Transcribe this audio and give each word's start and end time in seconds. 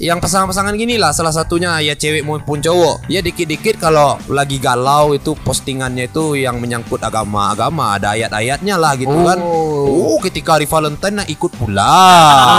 yang 0.00 0.16
pasangan-pasangan 0.16 0.72
gini 0.80 0.96
lah 0.96 1.12
salah 1.12 1.28
satunya 1.28 1.76
ya 1.84 1.92
cewek 1.92 2.24
maupun 2.24 2.64
cowok. 2.64 3.04
Ya 3.12 3.20
dikit-dikit 3.20 3.76
kalau 3.76 4.16
lagi 4.32 4.56
galau 4.56 5.12
itu 5.12 5.36
postingannya 5.36 6.08
itu 6.08 6.40
yang 6.40 6.56
menyangkut 6.56 7.04
agama-agama 7.04 8.00
ada 8.00 8.16
ayat-ayatnya 8.16 8.80
lah 8.80 8.96
gitu 8.96 9.12
kan. 9.12 9.36
Oh, 9.44 10.16
ketika 10.24 10.56
hari 10.56 10.64
Valentine 10.64 11.20
nak 11.20 11.28
ikut 11.28 11.52
pula. 11.52 12.00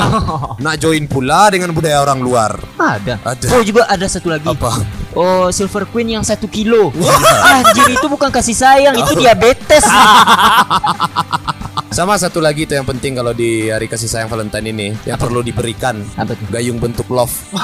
nak 0.63 0.75
join 0.77 1.09
pula 1.09 1.49
dengan 1.49 1.73
budaya 1.73 2.05
orang 2.05 2.21
luar. 2.21 2.61
Ada. 2.77 3.17
Ada. 3.25 3.45
Oh 3.57 3.65
juga 3.65 3.89
ada 3.89 4.05
satu 4.05 4.29
lagi. 4.29 4.45
Apa? 4.45 4.77
Oh 5.17 5.49
Silver 5.49 5.89
Queen 5.89 6.13
yang 6.13 6.23
satu 6.23 6.45
kilo. 6.45 6.93
Anjir 7.57 7.89
itu 7.89 8.05
bukan 8.05 8.29
kasih 8.29 8.53
sayang, 8.53 8.93
itu 8.93 9.17
diabetes. 9.21 9.81
Sama 11.91 12.15
satu 12.15 12.39
lagi 12.39 12.63
itu 12.63 12.71
yang 12.71 12.87
penting 12.87 13.13
kalau 13.13 13.31
di 13.31 13.67
hari 13.67 13.83
kasih 13.83 14.07
sayang 14.07 14.25
Valentine 14.25 14.65
ini 14.65 14.87
yang 15.03 15.19
perlu 15.19 15.43
diberikan 15.43 15.99
Apa 16.15 16.31
tuh? 16.31 16.47
gayung 16.47 16.79
bentuk 16.79 17.03
love. 17.11 17.31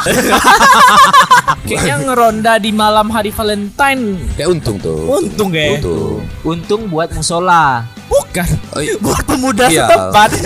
Kayaknya 1.64 1.96
ngeronda 2.04 2.54
di 2.60 2.72
malam 2.72 3.08
hari 3.08 3.32
Valentine. 3.32 4.20
Kayak 4.36 4.50
untung 4.52 4.76
tuh. 4.78 5.00
Untung 5.10 5.50
ya. 5.52 5.74
Untung. 5.74 6.20
Untung 6.44 6.82
buat 6.88 7.10
musola. 7.12 7.88
Bukan. 8.12 8.48
Oh, 8.76 8.80
iya. 8.84 8.96
Buat 9.00 9.24
pemuda 9.24 9.66
Iya. 9.72 9.88
setempat. 9.88 10.30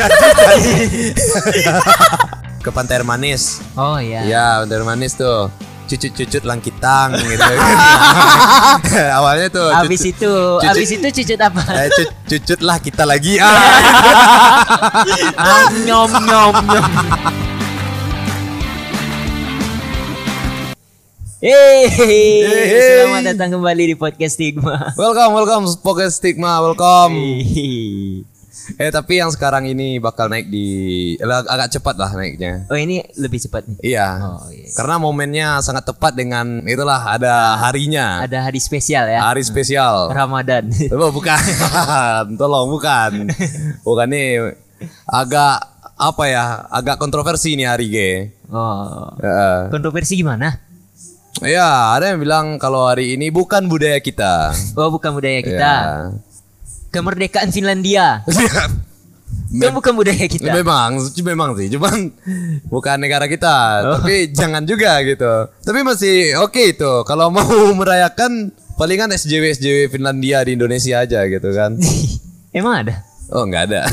Ke 2.62 2.70
pantai 2.70 2.96
Air 2.96 3.04
manis. 3.04 3.60
Oh 3.74 3.98
iya. 3.98 4.22
Ya, 4.24 4.46
pantai 4.62 4.78
Air 4.78 4.86
manis 4.86 5.18
tuh. 5.18 5.50
Cucut-cucut 5.92 6.48
langkitang 6.48 7.20
gitu. 7.20 7.44
Awalnya 9.20 9.52
tuh 9.52 9.68
Abis 9.76 10.00
cucut- 10.00 10.12
itu, 10.16 10.32
cucut- 10.32 10.72
abis 10.72 10.90
itu 10.96 11.08
cucut 11.12 11.40
apa? 11.44 11.62
Eh, 11.68 11.88
cu- 11.92 12.14
cucut 12.32 12.60
lah 12.64 12.78
kita 12.80 13.04
lagi. 13.04 13.36
Ah. 13.36 13.52
Ah, 15.36 15.68
nyom 15.84 16.12
nyom 16.24 16.54
nyom. 16.64 16.86
Hey, 21.42 21.90
selamat 22.72 23.34
datang 23.34 23.60
kembali 23.60 23.84
di 23.92 23.96
podcast 23.98 24.40
Stigma. 24.40 24.96
welcome, 24.96 25.34
welcome 25.34 25.66
Pocket 25.82 26.08
Stigma, 26.08 26.64
welcome. 26.64 27.12
Hey. 27.12 28.24
Eh 28.78 28.92
tapi 28.94 29.20
yang 29.20 29.32
sekarang 29.34 29.68
ini 29.68 29.98
bakal 29.98 30.30
naik 30.30 30.48
di 30.48 30.68
eh, 31.18 31.26
agak 31.26 31.74
cepat 31.80 31.96
lah 31.98 32.12
naiknya. 32.14 32.68
Oh 32.70 32.78
ini 32.78 33.02
lebih 33.18 33.40
cepat 33.42 33.68
nih. 33.68 33.78
Iya. 33.96 34.08
Oh, 34.22 34.48
iya. 34.52 34.70
Karena 34.76 34.96
momennya 35.02 35.48
sangat 35.66 35.90
tepat 35.90 36.14
dengan 36.16 36.64
itulah 36.64 37.02
ada 37.16 37.58
harinya. 37.60 38.22
Ada 38.24 38.48
hari 38.48 38.60
spesial 38.62 39.10
ya. 39.10 39.20
Hari 39.26 39.44
spesial. 39.44 40.12
Ramadan. 40.14 40.70
Oh, 41.02 41.10
bukan. 41.10 41.34
Tolong 42.42 42.70
bukan. 42.70 43.26
Bukan 43.82 44.08
nih 44.14 44.54
agak 45.10 45.66
apa 45.98 46.24
ya? 46.30 46.70
Agak 46.70 47.02
kontroversi 47.02 47.58
nih 47.58 47.66
hari 47.66 47.88
G. 47.90 47.98
Oh. 48.54 49.10
Heeh. 49.18 49.74
Kontroversi 49.74 50.14
gimana? 50.14 50.62
Ya, 51.42 51.98
ada 51.98 52.14
yang 52.14 52.22
bilang 52.22 52.46
kalau 52.62 52.86
hari 52.86 53.18
ini 53.18 53.34
bukan 53.34 53.66
budaya 53.66 53.98
kita. 53.98 54.54
Oh 54.78 54.94
bukan 54.94 55.16
budaya 55.18 55.42
kita. 55.42 55.58
Ya. 55.58 56.31
Kemerdekaan 56.92 57.50
Finlandia. 57.50 58.22
Itu 59.52 59.68
bukan 59.72 59.94
budaya 59.96 60.26
kita. 60.28 60.48
Memang, 60.48 60.96
memang 61.24 61.50
sih, 61.56 61.68
cuman 61.68 62.08
bukan 62.74 62.96
negara 63.00 63.28
kita, 63.28 63.56
Oh. 63.84 63.92
tapi 64.00 64.32
jangan 64.32 64.64
juga 64.64 65.00
gitu. 65.04 65.28
Tapi 65.60 65.80
masih 65.84 66.40
oke 66.40 66.72
itu. 66.72 66.92
Kalau 67.04 67.28
mau 67.28 67.48
merayakan 67.80 68.52
palingan 68.76 69.12
SJW 69.12 69.52
SJW 69.54 69.78
Finlandia 69.88 70.40
di 70.44 70.56
Indonesia 70.56 71.04
aja 71.04 71.28
gitu 71.28 71.52
kan. 71.52 71.76
Emang 72.56 72.88
ada? 72.88 72.96
Oh 73.32 73.48
nggak 73.48 73.64
ada. 73.72 73.88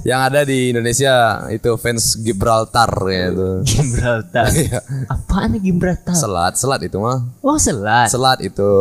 Yang 0.00 0.20
ada 0.22 0.40
di 0.44 0.72
Indonesia 0.72 1.12
itu 1.48 1.76
fans 1.76 2.16
Gibraltar 2.16 2.88
ya 3.04 3.28
itu. 3.28 3.48
Gibraltar. 3.68 4.48
Iya. 4.48 4.80
Apaan 5.08 5.60
Gibraltar? 5.60 6.16
Selat, 6.16 6.56
selat 6.56 6.80
itu 6.80 6.96
mah. 6.96 7.20
Oh 7.44 7.60
selat. 7.60 8.08
Selat 8.08 8.40
itu. 8.40 8.72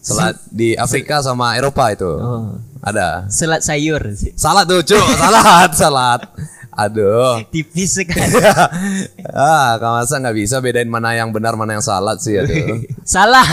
Selat 0.00 0.36
di 0.46 0.76
Afrika 0.76 1.24
sama 1.24 1.56
Eropa 1.56 1.88
itu. 1.88 2.04
Oh. 2.04 2.52
Ada. 2.80 3.28
Selat 3.28 3.60
sayur. 3.60 4.00
Salat 4.16 4.64
tuh, 4.64 4.80
Cuk. 4.80 5.04
Salat, 5.20 5.70
salat. 5.76 6.20
Aduh. 6.80 7.44
Tipis 7.52 8.00
sekali. 8.00 8.40
ah, 9.36 9.76
kamu 9.76 9.94
masa 10.00 10.16
nggak 10.16 10.36
bisa 10.36 10.56
bedain 10.64 10.88
mana 10.88 11.12
yang 11.12 11.28
benar 11.28 11.52
mana 11.58 11.76
yang 11.76 11.84
salat 11.84 12.16
sih 12.24 12.40
aduh. 12.40 12.80
Salah. 13.04 13.44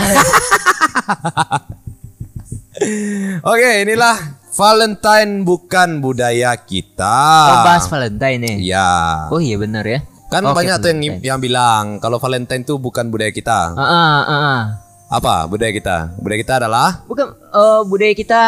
Oke, 3.42 3.70
inilah 3.84 4.16
Valentine 4.54 5.44
bukan 5.44 6.00
budaya 6.00 6.56
kita. 6.56 7.20
Oh, 7.52 7.58
bahas 7.68 7.84
Valentine 7.90 8.40
ya. 8.40 8.56
Iya. 8.56 8.90
Oh 9.28 9.40
iya 9.42 9.60
benar 9.60 9.84
ya. 9.84 10.00
Kan 10.32 10.48
Oke, 10.48 10.64
banyak 10.64 10.76
tuh 10.80 10.88
yang 10.94 11.00
yang 11.20 11.38
bilang 11.42 12.00
kalau 12.00 12.16
Valentine 12.16 12.64
itu 12.64 12.80
bukan 12.80 13.12
budaya 13.12 13.34
kita. 13.34 13.76
Ah, 13.76 13.82
ah, 13.82 14.18
ah, 14.24 14.32
ah. 14.32 14.62
Apa 15.08 15.44
budaya 15.50 15.72
kita? 15.72 16.16
Budaya 16.20 16.38
kita 16.40 16.54
adalah 16.64 17.04
Bukan 17.08 17.26
eh, 17.32 17.80
budaya 17.88 18.14
kita 18.16 18.42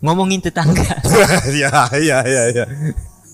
ngomongin 0.00 0.40
tetangga. 0.44 0.84
Iya, 1.48 1.70
iya, 2.04 2.18
iya, 2.24 2.42
iya. 2.52 2.64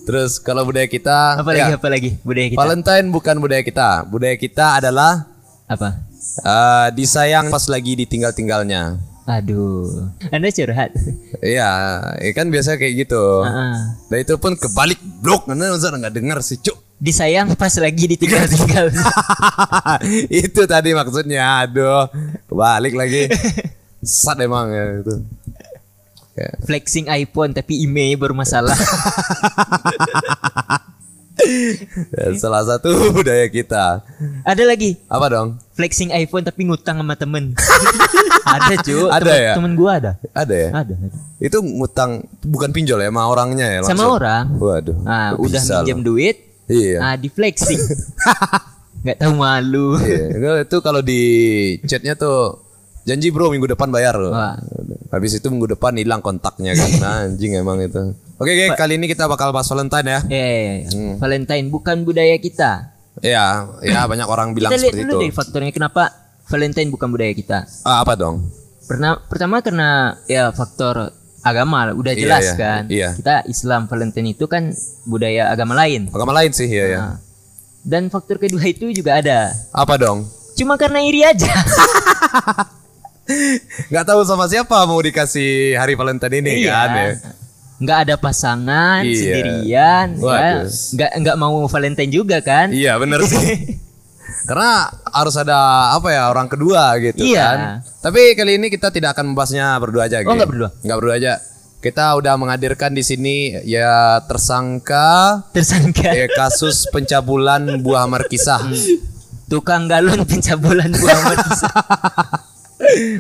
Terus 0.03 0.43
kalau 0.43 0.67
budaya 0.67 0.91
kita 0.91 1.39
apa 1.39 1.51
lagi 1.55 1.63
ya, 1.63 1.79
apa 1.79 1.89
lagi 1.89 2.11
budaya 2.27 2.47
kita? 2.51 2.59
Valentine 2.59 3.07
bukan 3.15 3.37
budaya 3.39 3.63
kita. 3.63 3.89
Budaya 4.11 4.35
kita 4.35 4.83
adalah 4.83 5.31
Apa? 5.71 6.03
eh, 6.43 6.89
disayang 6.99 7.51
pas 7.55 7.63
lagi 7.71 7.95
ditinggal-tinggalnya. 8.03 8.99
Aduh. 9.23 10.11
Anda 10.35 10.51
curhat. 10.51 10.91
Iya, 11.39 11.71
ya 12.19 12.31
kan 12.35 12.51
biasa 12.51 12.75
kayak 12.75 13.07
gitu. 13.07 13.47
Ah. 13.47 13.95
Dan 14.11 14.27
itu 14.27 14.35
pun 14.43 14.59
kebalik 14.59 14.99
blok, 15.23 15.47
karena 15.47 15.71
masa 15.71 15.95
nggak 15.95 16.15
denger 16.19 16.39
sih, 16.43 16.59
cuk. 16.59 16.75
Disayang 16.99 17.55
pas 17.55 17.71
lagi 17.79 18.11
ditinggal-tinggal. 18.11 18.91
itu 20.43 20.63
tadi 20.67 20.91
maksudnya, 20.95 21.67
aduh, 21.67 22.11
kebalik 22.51 22.95
lagi. 22.99 23.31
Sat 24.03 24.43
emang 24.43 24.75
ya 24.75 24.99
itu. 24.99 25.15
Ya. 26.33 26.49
Flexing 26.65 27.13
iPhone 27.13 27.53
tapi 27.53 27.85
email 27.85 28.17
bermasalah. 28.17 28.73
Ya, 32.13 32.31
salah 32.39 32.63
satu 32.63 32.93
budaya 33.17 33.49
kita. 33.51 34.05
Ada 34.47 34.63
lagi 34.63 34.95
Apa 35.11 35.27
dong? 35.27 35.49
flexing 35.75 36.15
iPhone 36.15 36.47
tapi 36.47 36.63
ngutang 36.63 37.03
sama 37.03 37.19
temen. 37.19 37.57
ada 38.47 38.75
cuy. 38.79 39.09
Ada 39.11 39.25
temen, 39.27 39.43
ya? 39.43 39.53
Temen 39.59 39.73
gua 39.75 39.91
ada. 39.99 40.13
Ada 40.31 40.55
ya? 40.55 40.69
Ada. 40.71 40.95
ada. 40.95 41.09
Itu 41.43 41.59
ngutang 41.65 42.23
bukan 42.47 42.71
pinjol 42.71 43.03
ya, 43.03 43.11
sama 43.11 43.27
orangnya 43.27 43.67
ya 43.67 43.79
Sama 43.83 43.91
langsung? 43.91 44.11
orang. 44.23 44.45
Waduh. 44.55 44.97
Nah, 45.03 45.29
udah 45.35 45.61
minjem 45.67 45.99
loh? 45.99 46.05
duit. 46.15 46.37
Iya. 46.71 46.99
Ah, 47.03 47.17
di 47.19 47.27
flexing. 47.27 47.81
Nggak 49.03 49.17
tahu 49.19 49.33
malu. 49.35 49.99
Iya, 49.99 50.63
itu 50.63 50.77
kalau 50.79 51.03
di 51.03 51.21
chatnya 51.91 52.15
tuh 52.15 52.63
janji 53.03 53.35
bro 53.35 53.51
minggu 53.51 53.67
depan 53.67 53.91
bayar. 53.91 54.15
Wah. 54.21 54.55
Habis 55.13 55.37
itu 55.37 55.47
minggu 55.53 55.77
depan 55.77 55.93
hilang 56.01 56.25
kontaknya 56.25 56.73
kan. 56.73 56.89
Nah, 57.03 57.29
anjing 57.29 57.53
emang 57.61 57.77
itu. 57.85 58.17
Oke, 58.41 58.49
oke, 58.49 58.67
kali 58.75 58.97
ini 58.97 59.07
kita 59.07 59.29
bakal 59.29 59.53
bahas 59.53 59.69
Valentine 59.69 60.09
ya. 60.09 60.21
Ya, 60.27 60.47
ya, 60.49 60.61
ya. 60.65 60.89
Hmm. 60.89 61.15
Valentine 61.21 61.67
bukan 61.69 62.03
budaya 62.03 62.35
kita. 62.41 62.91
Iya, 63.21 63.69
ya 63.85 64.09
banyak 64.09 64.25
orang 64.25 64.57
bilang 64.57 64.73
kita 64.73 64.89
lihat 64.89 64.95
dulu 65.05 65.13
itu. 65.13 65.19
dari 65.21 65.31
faktornya 65.37 65.73
kenapa 65.77 66.09
Valentine 66.49 66.89
bukan 66.89 67.13
budaya 67.13 67.33
kita. 67.37 67.69
Ah, 67.85 68.01
apa 68.01 68.17
dong? 68.17 68.49
Pertama, 68.89 69.21
pertama 69.29 69.57
karena 69.61 70.17
ya 70.25 70.49
faktor 70.51 71.13
agama 71.45 71.93
udah 71.93 72.13
Iya, 72.17 72.21
jelas 72.25 72.45
iya, 72.49 72.55
kan. 72.57 72.83
iya. 72.89 73.09
Kita 73.13 73.45
Islam 73.47 73.85
Valentine 73.87 74.33
itu 74.33 74.49
kan 74.49 74.73
budaya 75.05 75.53
agama 75.53 75.77
lain. 75.77 76.09
Agama 76.09 76.33
lain 76.33 76.51
sih 76.57 76.67
ya 76.67 76.87
ya. 76.89 76.99
Nah, 76.99 77.17
dan 77.85 78.09
faktor 78.09 78.41
kedua 78.41 78.65
itu 78.65 78.89
juga 78.97 79.21
ada. 79.21 79.53
Apa 79.77 80.01
dong? 80.01 80.25
Cuma 80.57 80.81
karena 80.81 81.05
iri 81.05 81.21
aja. 81.21 81.53
Nggak 83.89 84.05
tahu 84.05 84.21
sama 84.23 84.47
siapa 84.47 84.77
mau 84.83 84.99
dikasih 84.99 85.75
hari 85.75 85.95
Valentine 85.95 86.43
ini 86.43 86.67
kan 86.67 86.91
ya. 86.91 87.09
Nggak 87.79 87.99
ada 87.99 88.15
pasangan 88.15 89.03
Iya. 89.03 89.15
sendirian, 89.17 90.07
ya. 90.15 90.47
Nggak 90.67 91.11
nggak 91.19 91.37
mau 91.37 91.55
Valentine 91.67 92.11
juga 92.11 92.39
kan? 92.39 92.71
Iya, 92.71 92.95
bener 92.97 93.23
sih. 93.25 93.79
Karena 94.49 94.91
harus 95.07 95.35
ada 95.35 95.55
apa 95.95 96.11
ya 96.11 96.27
orang 96.27 96.47
kedua 96.47 96.99
gitu 96.99 97.23
Iya. 97.23 97.43
kan. 97.43 97.59
Tapi 98.03 98.35
kali 98.35 98.59
ini 98.59 98.67
kita 98.69 98.91
tidak 98.91 99.15
akan 99.15 99.33
membahasnya 99.33 99.79
berdua 99.79 100.07
aja. 100.07 100.23
Oh, 100.23 100.35
nggak 100.35 100.51
berdua? 100.51 100.69
Nggak 100.83 100.99
berdua 100.99 101.15
aja. 101.17 101.33
Kita 101.79 102.15
udah 102.15 102.39
menghadirkan 102.39 102.95
di 102.95 103.03
sini 103.03 103.59
ya 103.67 104.23
tersangka 104.23 105.43
Tersangka 105.51 106.15
ya, 106.15 106.31
kasus 106.31 106.87
pencabulan 106.95 107.83
buah 107.83 108.07
markisah. 108.07 108.63
tukang 109.51 109.85
galon 109.85 110.23
pencabulan 110.23 110.89
buah 110.89 111.19
markisa. 111.25 111.71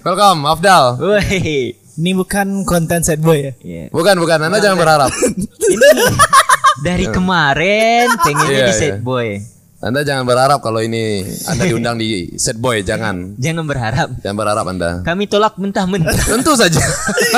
Welcome, 0.00 0.40
Afdal. 0.44 0.84
Woi. 0.98 1.76
Ini 1.92 2.10
bukan 2.16 2.64
konten 2.64 3.04
sad 3.04 3.20
boy 3.20 3.38
ya. 3.38 3.52
Iya. 3.60 3.84
Bukan, 3.92 4.16
bukan. 4.16 4.38
Anda 4.40 4.58
jangan 4.58 4.78
berharap. 4.80 5.10
Ini 5.62 5.88
dari 6.80 7.06
kemarin 7.06 8.08
pengennya 8.18 8.58
Iya, 8.64 8.68
di 8.68 8.74
set 8.74 8.96
iya. 8.96 9.04
boy. 9.04 9.28
Anda 9.82 10.06
jangan 10.06 10.22
berharap 10.22 10.62
kalau 10.62 10.78
ini 10.78 11.26
Anda 11.44 11.66
diundang 11.66 11.98
di 11.98 12.32
set 12.38 12.54
boy, 12.54 12.80
jangan. 12.80 13.34
Jangan 13.36 13.66
berharap. 13.66 14.08
Jangan 14.22 14.36
berharap 14.38 14.64
Anda. 14.64 14.90
Kami 15.02 15.26
tolak 15.26 15.58
mentah-mentah. 15.58 16.16
Tentu 16.22 16.54
saja. 16.54 16.78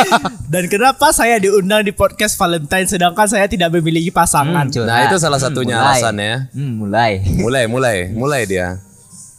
Dan 0.52 0.69
kenapa 0.69 1.08
saya 1.10 1.40
diundang 1.40 1.82
di 1.82 1.90
podcast 1.90 2.37
Valentine 2.37 2.84
sedangkan 2.84 3.25
saya 3.26 3.48
tidak 3.48 3.72
memiliki 3.72 4.12
pasangan? 4.12 4.69
Hmm. 4.69 4.84
Nah, 4.87 5.08
itu 5.08 5.16
salah 5.16 5.40
satunya 5.40 5.80
mulai. 5.80 5.88
alasannya. 5.98 6.32
Hmm, 6.52 6.72
mulai. 6.78 7.12
Mulai, 7.40 7.64
mulai, 7.66 7.96
mulai 8.12 8.42
dia. 8.44 8.76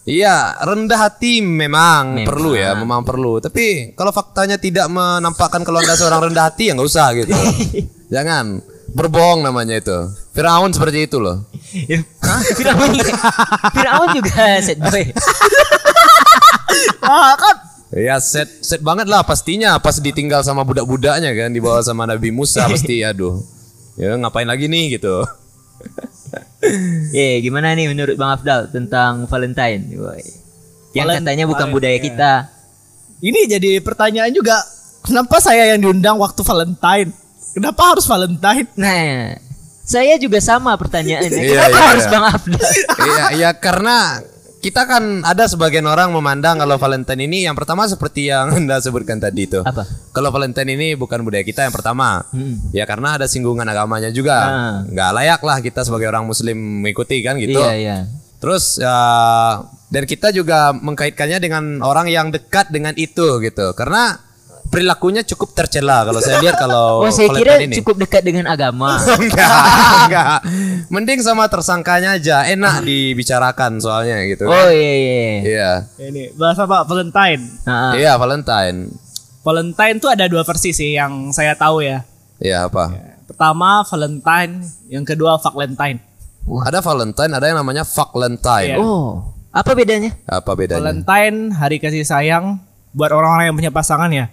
Iya, 0.06 0.54
rendah 0.62 1.02
hati 1.02 1.42
memang, 1.42 2.22
Memang. 2.22 2.30
perlu 2.30 2.54
ya, 2.54 2.78
memang 2.78 3.02
perlu. 3.02 3.42
Tapi 3.42 3.98
kalau 3.98 4.14
faktanya 4.14 4.62
tidak 4.62 4.86
menampakkan 4.86 5.66
kalau 5.66 5.82
anda 5.82 5.98
seorang 5.98 6.30
rendah 6.30 6.46
hati 6.46 6.70
ya 6.70 6.78
nggak 6.78 6.86
usah 6.86 7.10
gitu. 7.18 7.34
Jangan 8.14 8.62
berbohong 8.94 9.42
namanya 9.42 9.82
itu. 9.82 9.98
Firaun 10.30 10.70
seperti 10.78 11.10
itu 11.10 11.18
loh. 11.18 11.50
Hah? 12.22 12.42
Firaun. 12.54 12.94
Firaun 13.74 14.08
juga 14.14 14.62
set 14.62 14.78
boy. 14.78 15.04
Ah, 17.00 17.38
kan 17.40 17.56
Ya 17.96 18.20
set 18.20 18.50
set 18.60 18.84
banget 18.84 19.08
lah 19.08 19.24
pastinya 19.24 19.80
pas 19.80 19.96
ditinggal 19.96 20.44
sama 20.44 20.68
budak-budaknya 20.68 21.32
kan 21.32 21.50
dibawa 21.54 21.80
sama 21.80 22.04
Nabi 22.04 22.34
Musa 22.34 22.68
pasti 22.68 23.00
aduh. 23.00 23.40
Ya 23.96 24.12
ngapain 24.20 24.44
lagi 24.46 24.68
nih 24.68 25.00
gitu. 25.00 25.24
Eh, 27.14 27.46
gimana 27.46 27.78
nih 27.78 27.86
menurut 27.94 28.18
Bang 28.18 28.34
Afdal 28.34 28.74
tentang 28.74 29.30
Valentine? 29.30 29.86
Woy. 29.96 30.26
Yang 30.98 31.06
Valentine, 31.06 31.22
katanya 31.22 31.46
bukan 31.46 31.68
ya. 31.70 31.74
budaya 31.74 31.98
kita. 32.02 32.34
ini 33.22 33.40
jadi 33.46 33.72
pertanyaan 33.86 34.34
juga. 34.34 34.58
Kenapa 35.06 35.38
saya 35.38 35.70
yang 35.70 35.80
diundang 35.86 36.18
waktu 36.18 36.42
Valentine? 36.42 37.14
Kenapa 37.54 37.82
harus 37.94 38.10
Valentine? 38.10 38.68
Nah, 38.74 39.38
saya 39.86 40.18
juga 40.18 40.42
sama 40.42 40.74
pertanyaannya. 40.74 41.30
Iya, 41.30 41.54
Kenapa 41.54 41.78
iya, 41.78 41.86
harus 41.94 42.06
iya. 42.06 42.12
Bang 42.12 42.26
Afdal? 42.26 42.70
Iya, 43.06 43.26
iya 43.38 43.50
karena 43.54 43.98
kita 44.66 44.90
kan 44.90 45.22
ada 45.22 45.46
sebagian 45.46 45.86
orang 45.86 46.10
memandang 46.10 46.58
kalau 46.58 46.82
Valentine 46.82 47.30
ini 47.30 47.46
yang 47.46 47.54
pertama 47.54 47.86
seperti 47.86 48.34
yang 48.34 48.50
Anda 48.58 48.82
sebutkan 48.82 49.22
tadi 49.22 49.46
itu. 49.46 49.62
Apa? 49.62 49.86
Kalau 50.10 50.34
Valentine 50.34 50.74
ini 50.74 50.98
bukan 50.98 51.22
budaya 51.22 51.46
kita 51.46 51.70
yang 51.70 51.74
pertama. 51.76 52.26
Hmm. 52.34 52.58
Ya 52.74 52.90
karena 52.90 53.14
ada 53.14 53.30
singgungan 53.30 53.70
agamanya 53.70 54.10
juga. 54.10 54.38
Ah. 54.42 54.76
Nggak 54.90 55.10
layak 55.22 55.42
lah 55.46 55.58
kita 55.62 55.86
sebagai 55.86 56.10
orang 56.10 56.26
muslim 56.26 56.82
mengikuti 56.82 57.22
kan 57.22 57.38
gitu. 57.38 57.62
Iya, 57.62 57.74
iya. 57.78 57.98
Terus 58.42 58.82
ya 58.82 58.98
dan 59.94 60.04
kita 60.10 60.34
juga 60.34 60.74
mengkaitkannya 60.74 61.38
dengan 61.38 61.64
orang 61.86 62.10
yang 62.10 62.34
dekat 62.34 62.74
dengan 62.74 62.98
itu 62.98 63.38
gitu. 63.46 63.70
Karena 63.78 64.18
perilakunya 64.66 65.22
cukup 65.24 65.54
tercela 65.54 66.04
kalau 66.04 66.20
saya 66.20 66.42
lihat 66.42 66.56
kalau 66.58 66.86
Oh, 67.06 67.12
saya 67.12 67.30
kira 67.32 67.56
Valentine 67.56 67.72
ini. 67.72 67.76
cukup 67.80 67.96
dekat 68.02 68.22
dengan 68.22 68.46
agama. 68.46 69.00
enggak, 69.22 69.62
enggak. 70.06 70.38
Mending 70.90 71.20
sama 71.22 71.48
tersangkanya 71.48 72.18
aja, 72.18 72.44
enak 72.46 72.84
dibicarakan 72.88 73.80
soalnya 73.80 74.20
gitu. 74.26 74.46
Oh 74.46 74.68
iya 74.68 74.94
iya. 74.96 75.24
Iya. 75.42 75.72
Ini 76.02 76.24
bahasa 76.36 76.64
Pak 76.64 76.86
Valentine. 76.86 77.42
Nah, 77.64 77.94
Iya, 77.94 78.18
Valentine. 78.18 78.92
Valentine 79.42 79.96
tuh 79.98 80.10
ada 80.10 80.26
dua 80.26 80.42
versi 80.42 80.74
sih 80.74 80.94
yang 80.94 81.30
saya 81.30 81.54
tahu 81.54 81.86
ya. 81.86 82.02
Iya, 82.42 82.66
apa? 82.68 82.90
Pertama 83.26 83.86
Valentine, 83.86 84.66
yang 84.90 85.06
kedua 85.06 85.38
Valentine. 85.38 86.02
Ada 86.46 86.78
Valentine, 86.78 87.32
ada 87.32 87.46
yang 87.46 87.58
namanya 87.58 87.82
Valentine. 87.82 88.74
Iya. 88.74 88.78
Oh, 88.78 89.34
apa 89.50 89.72
bedanya? 89.72 90.14
Apa 90.26 90.54
bedanya? 90.54 90.82
Valentine 90.82 91.54
hari 91.54 91.78
kasih 91.80 92.06
sayang 92.06 92.60
buat 92.92 93.10
orang-orang 93.10 93.50
yang 93.50 93.58
punya 93.58 93.72
pasangan 93.72 94.10
ya. 94.10 94.28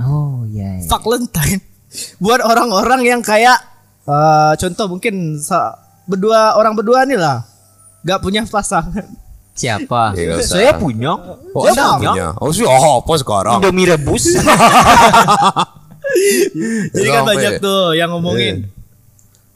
Oh 0.00 0.48
iya. 0.48 0.80
iya. 0.80 0.88
Valentine 0.88 1.60
buat 2.22 2.40
orang-orang 2.40 3.04
yang 3.04 3.20
kayak 3.20 3.58
eh, 4.08 4.52
contoh 4.56 4.86
mungkin 4.96 5.36
berdua 6.08 6.56
orang 6.56 6.72
berdua 6.72 7.04
nih 7.04 7.20
lah 7.20 7.44
gak 8.02 8.20
punya 8.24 8.42
pasangan 8.48 9.06
Siapa? 9.52 10.02
Nggak 10.16 10.48
usah. 10.48 10.56
saya 10.56 10.72
punya. 10.80 11.12
Oh, 11.52 11.68
saya 11.68 12.00
punya. 12.00 12.32
Oh, 12.40 12.48
sih, 12.56 12.64
oh, 12.64 13.04
apa 13.04 13.12
sekarang? 13.20 13.60
Indomie 13.60 13.84
rebus. 13.84 14.32
jadi 16.92 17.08
kan 17.08 17.22
banyak 17.24 17.52
tuh 17.60 17.96
yang 17.96 18.12
ngomongin 18.12 18.68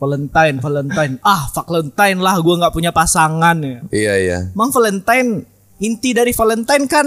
Valentine 0.00 0.56
Valentine 0.56 1.14
ah 1.20 1.48
Valentine 1.52 2.18
lah 2.20 2.40
gua 2.40 2.54
nggak 2.64 2.72
punya 2.72 2.96
pasangan 2.96 3.56
ya 3.60 3.80
Iya, 3.92 4.14
iya. 4.16 4.38
Emang 4.56 4.72
Valentine 4.72 5.44
inti 5.80 6.16
dari 6.16 6.32
Valentine 6.32 6.84
kan 6.88 7.06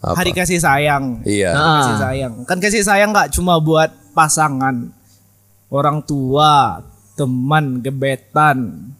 Apa? 0.00 0.16
hari 0.16 0.32
kasih 0.32 0.56
sayang 0.56 1.20
Iya. 1.22 1.52
Nah. 1.52 1.76
kasih 1.78 1.96
sayang 2.00 2.32
kan 2.44 2.56
kasih 2.56 2.80
sayang 2.80 3.12
nggak 3.12 3.30
cuma 3.30 3.60
buat 3.60 3.92
pasangan 4.10 4.88
orang 5.68 6.00
tua 6.02 6.80
teman 7.14 7.78
gebetan 7.78 8.90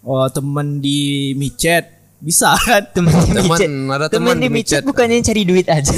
oh 0.00 0.24
teman 0.26 0.80
di 0.80 1.32
micet 1.34 1.92
bisa 2.16 2.56
kan 2.56 2.88
teman 2.96 3.12
di 3.28 3.44
Teman, 3.44 3.92
ada 3.92 4.08
teman 4.08 4.40
di 4.40 4.48
di 4.48 4.48
micet 4.48 4.80
bukannya 4.80 5.20
cari 5.20 5.42
duit 5.44 5.68
aja. 5.68 5.92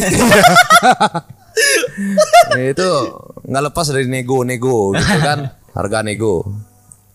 Ya, 2.55 2.65
itu 2.75 2.89
nggak 3.45 3.65
lepas 3.71 3.87
dari 3.89 4.07
nego-nego 4.07 4.95
gitu 4.95 5.19
kan. 5.25 5.55
Harga 5.71 6.03
nego. 6.03 6.43